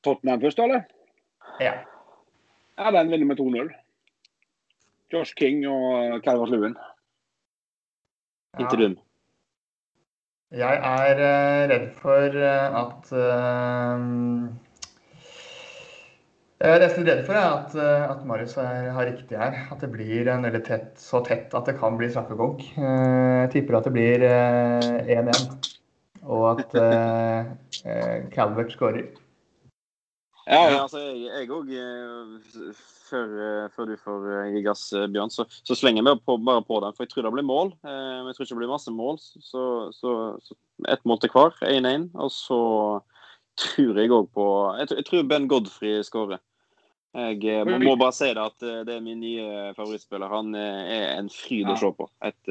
Tottenham 0.06 0.44
først, 0.44 0.60
eller? 0.62 0.84
Ja. 1.58 1.74
Ja, 2.76 2.92
Den 2.94 3.10
vinner 3.10 3.32
med 3.32 3.40
2-0. 3.40 3.72
Josh 5.12 5.34
King 5.38 5.64
og 5.70 6.22
Calvert 6.24 6.52
Lewin. 6.52 6.76
Inntil 8.60 8.86
ja. 8.86 8.94
Jeg 10.56 10.78
er 10.78 11.20
uh, 11.20 11.62
redd 11.72 11.86
for 11.98 12.36
uh, 12.38 12.76
at 12.80 13.08
uh, 13.10 13.96
Jeg 16.56 16.72
er 16.72 16.80
nesten 16.80 17.04
redd 17.04 17.26
for 17.26 17.36
at, 17.36 17.74
at 17.76 18.22
Marius 18.24 18.54
er, 18.56 18.86
har 18.96 19.08
riktig 19.10 19.36
her. 19.36 19.58
At 19.72 19.82
det 19.84 19.90
blir 19.92 20.30
en 20.32 20.46
veldig 20.46 20.62
tett, 20.64 20.94
så 20.96 21.20
tett 21.26 21.52
at 21.52 21.68
det 21.68 21.76
kan 21.76 21.98
bli 22.00 22.08
straffekonk. 22.08 22.64
Jeg 22.80 23.50
tipper 23.52 23.76
at 23.76 23.88
det 23.88 23.92
blir 23.92 24.24
1-1 24.24 25.74
og 26.26 26.46
at 26.56 26.74
eh, 26.80 28.24
Calvert 28.32 28.72
skårer. 28.74 29.12
Ja, 30.46 30.60
ja, 30.70 30.82
altså 30.84 31.00
jeg 31.02 31.50
òg 31.50 31.72
før, 33.06 33.32
eh, 33.42 33.64
før, 33.74 33.88
du 33.90 33.96
får 33.98 34.26
eh, 34.30 34.52
gi 34.54 34.62
gass, 34.66 34.84
eh, 34.94 35.08
Bjørn, 35.10 35.32
så, 35.32 35.46
så 35.66 35.74
slenger 35.78 36.04
meg 36.06 36.22
på, 36.26 36.36
bare 36.46 36.62
på 36.66 36.78
den. 36.82 36.94
For 36.94 37.06
jeg 37.06 37.12
tror 37.12 37.26
det 37.26 37.32
blir 37.34 37.46
mål. 37.46 37.72
men 37.86 38.30
jeg 38.30 38.36
tror 38.36 38.46
ikke 38.46 38.54
det 38.54 38.62
blir 38.62 38.74
masse 38.74 38.94
mål. 38.94 39.18
Så, 39.22 39.64
så, 39.96 40.12
så 40.42 40.58
ett 40.92 41.04
mål 41.08 41.20
til 41.22 41.34
hver. 41.34 41.58
1-1. 41.66 42.08
Og 42.14 42.30
så 42.34 42.60
tror 43.60 44.00
jeg 44.00 44.12
òg 44.12 44.28
på 44.36 44.44
jeg, 44.80 44.90
jeg, 44.98 45.06
tror 45.08 45.30
Ben 45.30 45.48
Godfrey 45.50 46.02
skårer. 46.06 46.42
Jeg 47.16 47.64
må, 47.64 47.78
må, 47.80 47.94
bare 47.96 48.12
si 48.12 48.28
det 48.28 48.42
at 48.42 48.64
det 48.84 48.92
er 48.92 49.04
min 49.04 49.22
nye 49.22 49.70
favorittspiller. 49.76 50.28
Han 50.28 50.52
er 50.58 51.14
en 51.14 51.30
fryd 51.32 51.70
å 51.72 51.76
se 51.80 51.88
på. 51.96 52.08
Et, 52.28 52.50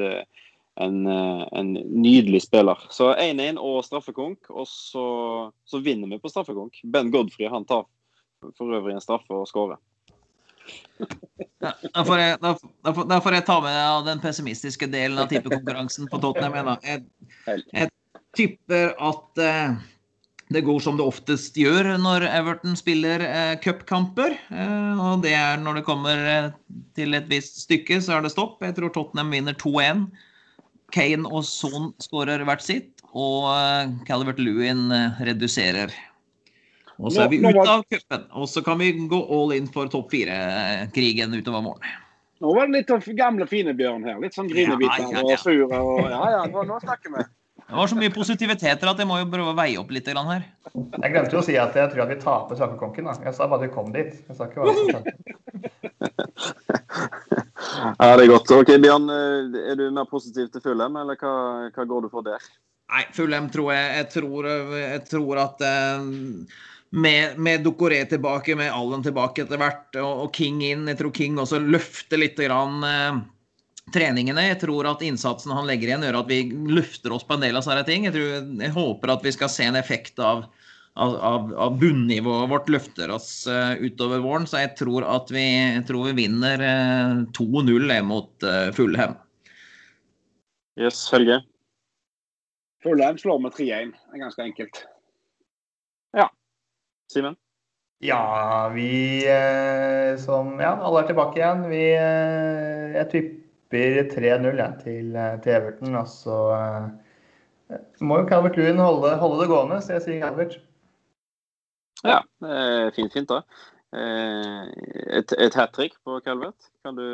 en, 0.82 0.96
en, 1.06 1.72
nydelig 1.72 2.42
spiller. 2.42 2.82
Så 2.90 3.12
1-1 3.14 3.60
og 3.62 3.84
straffekonk, 3.86 4.50
og 4.50 4.66
så, 4.68 5.06
så, 5.64 5.80
vinner 5.84 6.10
vi 6.10 6.18
på 6.18 6.32
straffekonk. 6.32 6.82
Ben 6.82 7.12
Godfrey 7.14 7.48
han 7.52 7.64
tar 7.68 7.86
for 8.58 8.74
øvrig 8.74 8.96
en 8.96 9.04
straffe 9.04 9.32
og 9.34 9.48
skårer. 9.48 9.78
Da 11.62 12.02
får, 12.04 12.18
jeg, 12.20 12.38
da, 12.42 12.54
da, 12.82 13.18
får, 13.22 13.36
jeg, 13.38 13.44
ta 13.46 13.56
med 13.62 14.06
den 14.08 14.20
pessimistiske 14.22 14.88
delen 14.90 15.18
av 15.22 15.28
tippekonkurransen 15.30 16.10
på 16.10 16.20
Tottenham. 16.22 16.74
Jeg, 16.84 17.04
jeg 17.46 17.90
tipper 18.36 18.92
at 18.98 19.42
eh, 19.42 19.76
det 20.48 20.62
går 20.62 20.78
som 20.80 20.98
det 20.98 21.06
oftest 21.06 21.56
gjør 21.58 21.96
når 21.98 22.28
Everton 22.28 22.76
spiller 22.78 23.22
eh, 23.26 23.56
cupkamper. 23.62 24.36
Eh, 24.54 25.02
og 25.02 25.24
det 25.24 25.34
er 25.34 25.58
når 25.58 25.80
det 25.80 25.86
kommer 25.88 26.22
eh, 26.30 26.50
til 26.94 27.18
et 27.18 27.26
visst 27.30 27.64
stykke, 27.64 27.98
så 28.02 28.16
er 28.16 28.26
det 28.26 28.30
stopp. 28.34 28.60
Jeg 28.62 28.76
tror 28.76 28.92
Tottenham 28.94 29.34
vinner 29.34 29.56
2-1. 29.58 30.06
Kane 30.94 31.26
og 31.26 31.42
Son 31.48 31.90
skårer 31.98 32.44
hvert 32.46 32.62
sitt, 32.62 33.02
og 33.10 33.48
eh, 33.50 33.90
Calvert 34.06 34.38
Lewin 34.38 34.86
eh, 34.94 35.18
reduserer. 35.26 35.90
Og 36.96 37.10
så 37.12 37.26
er 37.26 37.32
vi 37.32 37.42
ute 37.42 37.66
av 37.68 37.82
cupen. 37.90 38.28
Og 38.38 38.46
så 38.48 38.62
kan 38.64 38.78
vi 38.80 38.92
gå 39.10 39.18
all 39.18 39.52
in 39.56 39.66
for 39.68 39.90
topp 39.92 40.14
fire-krigen 40.14 41.34
utover 41.34 41.64
morgenen. 41.64 42.02
Nå 42.40 42.52
var 42.52 42.68
det 42.68 42.82
litt 42.82 42.92
av 42.92 43.04
gamle, 43.16 43.46
fine 43.48 43.72
Bjørn 43.76 44.04
her. 44.04 44.18
Litt 44.20 44.36
sånn 44.36 44.48
grinebiter 44.48 45.06
ja, 45.08 45.10
ja, 45.10 45.24
ja. 45.24 45.34
og 45.34 45.40
sur. 45.40 45.66
Og, 45.72 46.00
ja, 46.12 46.22
ja, 46.36 46.40
nå, 46.52 46.64
nå 46.68 46.80
snakker 46.84 47.14
vi. 47.14 47.24
Det 47.66 47.74
var 47.74 47.90
så 47.90 47.98
mye 47.98 48.12
positiviteter 48.14 48.88
at 48.90 49.00
jeg 49.02 49.08
må 49.10 49.18
jo 49.18 49.30
prøve 49.30 49.50
å 49.50 49.58
veie 49.58 49.78
opp 49.80 49.90
litt 49.90 50.06
her. 50.06 50.44
Jeg 50.72 51.12
glemte 51.12 51.34
jo 51.34 51.40
å 51.40 51.46
si 51.46 51.56
at 51.58 51.74
jeg 51.74 51.90
tror 51.92 52.04
at 52.04 52.12
vi 52.12 52.18
taper 52.22 52.60
Sakekonken. 52.60 53.08
Jeg 53.24 53.34
sa 53.34 53.48
bare 53.50 53.58
at 53.58 53.66
vi 53.66 53.74
kom 53.74 53.90
dit. 53.94 54.12
Jeg 54.28 54.38
sa 54.38 54.46
ikke 54.46 54.62
hva 54.62 54.76
som 54.76 54.86
skjedde. 54.94 55.10
Ja, 57.76 58.16
det 58.16 58.26
er 58.26 58.30
godt. 58.30 58.50
Ok, 58.52 58.70
Bjørn, 58.80 59.08
eh, 59.12 59.58
er 59.72 59.76
du 59.78 59.84
mer 59.94 60.06
positiv 60.08 60.48
til 60.52 60.62
Fulheim, 60.64 60.96
eller 61.00 61.18
hva, 61.20 61.34
hva 61.72 61.84
går 61.88 62.06
du 62.06 62.08
for 62.12 62.24
der? 62.26 62.42
Nei, 62.92 63.02
Fulheim 63.16 63.48
tror 63.52 63.72
jeg 63.74 63.86
Jeg 63.96 64.08
tror, 64.14 64.48
jeg 64.78 65.02
tror 65.10 65.40
at 65.42 65.64
uh, 65.66 66.06
med, 66.96 67.38
med 67.38 67.64
Dokoré 67.66 68.04
tilbake, 68.08 68.56
med 68.58 68.72
Allen 68.72 69.02
tilbake 69.04 69.44
etter 69.44 69.60
hvert, 69.60 69.88
og, 70.00 70.26
og, 70.26 70.28
King 70.34 70.62
inn. 70.64 70.86
Jeg 70.92 71.00
tror 71.00 71.14
King 71.14 71.40
også 71.42 71.60
løfter 71.62 72.20
litt 72.22 72.38
grann, 72.38 72.78
eh, 72.86 73.18
treningene. 73.94 74.48
Jeg 74.50 74.60
tror 74.64 74.88
at 74.90 75.02
innsatsen 75.06 75.54
han 75.54 75.66
legger 75.68 75.92
igjen, 75.92 76.06
gjør 76.06 76.20
at 76.22 76.30
vi 76.30 76.40
løfter 76.76 77.14
oss 77.14 77.26
på 77.26 77.36
en 77.36 77.44
del 77.44 77.58
av 77.58 77.66
sånne 77.66 77.84
ting. 77.88 78.06
Jeg, 78.08 78.16
tror, 78.16 78.48
jeg 78.62 78.74
håper 78.74 79.12
at 79.14 79.26
vi 79.26 79.34
skal 79.34 79.52
se 79.52 79.68
en 79.68 79.78
effekt 79.78 80.18
av, 80.22 80.46
av, 80.94 81.52
av, 81.54 81.78
bunnivået 81.80 82.50
vårt 82.52 82.70
løfter 82.72 83.12
oss 83.14 83.30
uh, 83.50 83.76
utover 83.78 84.24
våren. 84.24 84.48
Så 84.48 84.62
jeg 84.64 84.74
tror 84.80 85.06
at 85.06 85.30
vi, 85.34 85.46
tror 85.88 86.10
vi 86.10 86.16
vinner 86.24 86.66
uh, 86.66 87.22
2-0 87.38 87.96
mot 88.08 88.48
uh, 88.48 88.68
Fullhem. 88.76 89.16
Yes, 90.76 91.06
Helge? 91.12 91.40
Fullhem 92.84 93.18
slår 93.18 93.40
med 93.46 93.56
3-1. 93.56 93.96
Det 93.96 94.18
er 94.18 94.24
ganske 94.26 94.44
enkelt. 94.44 94.84
Ja. 96.16 96.28
Simen? 97.12 97.38
Ja, 98.04 98.70
vi 98.74 99.24
eh, 99.24 100.18
som 100.20 100.60
Ja, 100.60 100.74
alle 100.76 101.00
er 101.00 101.08
tilbake 101.08 101.40
igjen. 101.40 101.62
Vi 101.70 101.82
eh, 101.96 102.92
Jeg 102.98 103.08
tipper 103.12 103.45
3-0 104.12 104.60
ja, 104.60 104.68
til, 104.80 105.14
eh, 105.16 105.38
til, 105.44 105.56
Everton. 105.56 105.96
Og 106.00 106.10
så 106.10 106.36
uh, 106.52 107.76
må 108.00 108.20
jo 108.20 108.28
Calvert 108.30 108.58
Lewin 108.58 108.82
holde, 108.82 109.14
holde, 109.20 109.40
det 109.42 109.50
gående, 109.52 109.80
så 109.84 109.96
jeg 109.96 110.06
sier 110.06 110.22
Calvert. 110.24 110.58
Ja, 112.04 112.20
fint, 112.94 113.14
fint 113.14 113.30
da. 113.30 113.40
Eh, 113.96 114.62
et, 115.18 115.32
et 115.38 115.56
hat 115.56 115.72
trick 115.74 115.96
på 116.04 116.20
Calvert, 116.24 116.70
kan 116.84 116.98
du 116.98 117.06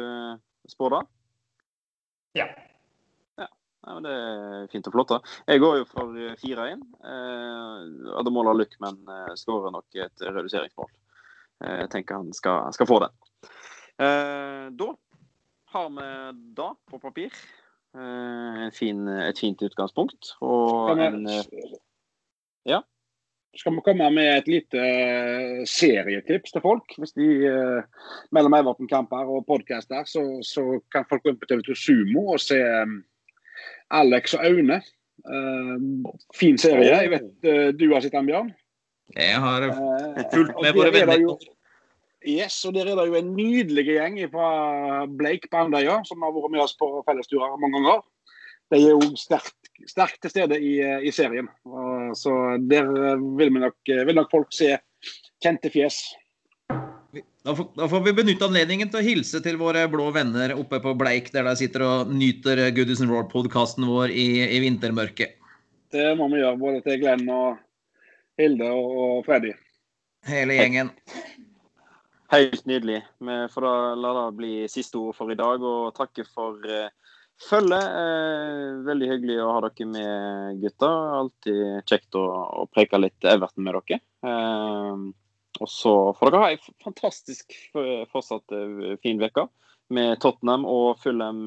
spå 0.69 0.91
da? 0.93 1.03
Ja. 2.39 2.49
Ja, 3.83 3.95
men 3.95 4.07
Det 4.07 4.15
er 4.15 4.67
fint 4.73 4.87
og 4.87 4.95
flott. 4.95 5.11
da. 5.11 5.19
Jeg 5.51 5.61
går 5.61 5.79
jo 5.81 5.87
for 5.91 6.19
4-1. 6.39 6.83
Eh, 7.13 8.19
Ademola 8.19 8.55
Luckman 8.55 9.01
eh, 9.11 9.33
skårer 9.37 9.75
nok 9.75 9.99
et 9.99 10.23
reduseringsmål. 10.23 10.91
Eh, 11.65 11.79
jeg 11.83 11.91
tenker 11.91 12.21
han 12.21 12.33
skal, 12.37 12.71
skal 12.77 12.87
få 12.87 13.01
den. 13.03 13.17
Eh, 13.99 14.69
da 14.79 14.93
har 15.73 15.91
vi 15.91 16.07
da 16.57 16.73
på 16.91 17.01
papir 17.03 17.33
En 17.93 18.73
fin, 18.73 19.05
et 19.09 19.39
fint 19.39 19.63
utgangspunkt. 19.63 20.31
Og 20.41 20.97
en 20.97 21.27
eh, 21.29 21.75
Ja? 22.65 22.81
Skal 23.57 23.75
vi 23.77 23.83
komme 23.85 24.07
med 24.15 24.31
et 24.33 24.47
lite 24.49 24.81
uh, 24.81 25.59
serietips 25.69 26.55
til 26.55 26.63
folk? 26.65 26.95
Hvis 26.97 27.13
de 27.13 27.27
uh, 27.53 28.07
mellom 28.33 28.55
Everton-kamper 28.57 29.29
og 29.29 29.45
podkaster, 29.45 30.07
så, 30.09 30.23
så, 30.47 30.81
kan 30.95 31.05
folk 31.11 31.27
gå 31.27 31.35
inn 31.35 31.41
på 31.43 31.51
TV2 31.51 31.77
Sumo 31.77 32.31
og 32.33 32.41
se 32.41 32.57
um, 32.57 33.03
Alex 33.93 34.39
og 34.39 34.47
Aune. 34.49 34.81
Uh, 35.29 36.09
fin 36.33 36.57
serie. 36.57 36.95
Jeg 36.97 37.13
vet 37.13 37.29
uh, 37.51 37.69
du 37.77 37.91
har 37.93 38.01
sett 38.01 38.17
den, 38.17 38.31
Bjørn? 38.31 38.55
Jeg 39.19 39.45
har 39.45 39.69
fulgt 40.33 40.57
med 40.63 40.79
våre 40.79 40.95
venner. 40.97 41.37
Yes, 42.29 42.61
og 42.69 42.75
Der 42.77 42.87
er 42.87 42.99
det 42.99 43.09
jo 43.09 43.19
en 43.19 43.35
nydelig 43.35 43.85
gjeng 43.89 44.19
fra 44.31 45.07
Blake 45.11 45.51
på 45.51 45.65
Andøya 45.65 45.99
som 46.07 46.23
har 46.23 46.35
vært 46.35 46.55
med 46.55 46.63
oss 46.63 46.77
på 46.79 46.89
fellesturer 47.09 47.59
mange 47.59 47.81
ganger. 47.81 48.03
De 48.73 48.79
er 48.79 48.95
jo 48.95 49.13
sterkt, 49.19 49.57
sterkt 49.91 50.23
til 50.23 50.33
stede 50.33 50.59
i, 50.63 50.79
i 50.81 51.11
serien. 51.13 51.51
så 52.17 52.57
der 52.71 52.87
vil, 53.37 53.53
nok, 53.59 53.77
vil 53.85 54.17
nok 54.17 54.31
folk 54.33 54.55
se 54.55 54.77
kjente 55.43 55.71
fjes. 55.73 55.99
Da 57.43 57.57
får, 57.59 57.67
da 57.77 57.89
får, 57.91 58.05
vi 58.07 58.15
benytte 58.17 58.47
anledningen 58.47 58.89
til 58.89 59.01
å 59.01 59.05
hilse 59.05 59.43
til 59.45 59.59
våre 59.61 59.83
blå 59.91 60.07
venner 60.15 60.55
oppe 60.55 60.79
på 60.81 60.95
Bleik, 60.97 61.33
der 61.35 61.45
de 61.45 61.57
sitter 61.59 61.85
og 61.85 62.13
nyter 62.15 62.63
Goodies 62.73 63.03
and 63.03 63.13
Roar-podkasten 63.13 63.85
vår 63.91 64.15
i, 64.15 64.29
i, 64.47 64.61
vintermørket. 64.63 65.35
Det 65.93 66.07
må 66.17 66.31
vi 66.33 66.41
gjøre, 66.41 66.61
både 66.63 66.81
til 66.87 67.03
Glenn 67.03 67.27
og 67.29 67.59
Hilde 68.41 68.71
og 68.73 69.27
Freddy. 69.27 69.53
Hele 70.31 70.57
gjengen. 70.57 70.95
Helt 72.33 72.65
nydelig. 72.65 73.07
Vi 73.19 73.49
får 73.53 73.61
da 73.61 73.95
la 73.95 74.13
det 74.17 74.37
bli 74.37 74.53
siste 74.69 74.97
ord 74.97 75.17
for 75.17 75.29
i 75.33 75.37
dag, 75.37 75.61
og 75.61 75.93
takke 75.93 76.25
for 76.25 76.57
uh, 76.65 76.89
følget. 77.45 77.85
Uh, 77.93 78.79
veldig 78.87 79.09
hyggelig 79.11 79.37
å 79.43 79.51
ha 79.53 79.59
dere 79.67 79.89
med, 79.91 80.63
gutter. 80.63 80.95
Alltid 81.19 81.91
kjekt 81.91 82.17
å, 82.17 82.23
å 82.63 82.65
preke 82.73 83.01
litt 83.03 83.29
Everton 83.29 83.67
med 83.67 83.77
dere. 83.77 84.01
Uh, 84.25 85.13
og 85.61 85.69
så 85.69 85.93
får 86.17 86.33
dere 86.33 86.41
ha 86.41 86.55
ei 86.55 86.61
fantastisk 86.81 87.53
fortsatt 87.75 88.55
eh, 88.57 88.95
fin 89.05 89.21
uke 89.21 89.45
med 89.93 90.17
Tottenham 90.25 90.65
og 90.65 90.97
Fulham 91.03 91.45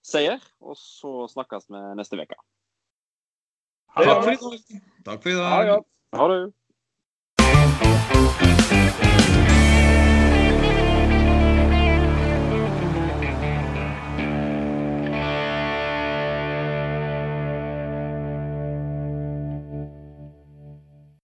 seier. 0.00 0.40
Og 0.64 0.80
så 0.80 1.28
snakkes 1.34 1.68
vi 1.68 1.82
neste 2.00 2.16
uke. 2.16 2.40
Takk 3.92 4.24
for 4.24 4.32
i 4.32 4.40
dag. 4.40 4.80
Takk 5.04 5.28
for 5.28 5.34
i 5.34 5.36
dag. 5.36 5.84
Ha 6.16 6.32
det. 6.32 6.40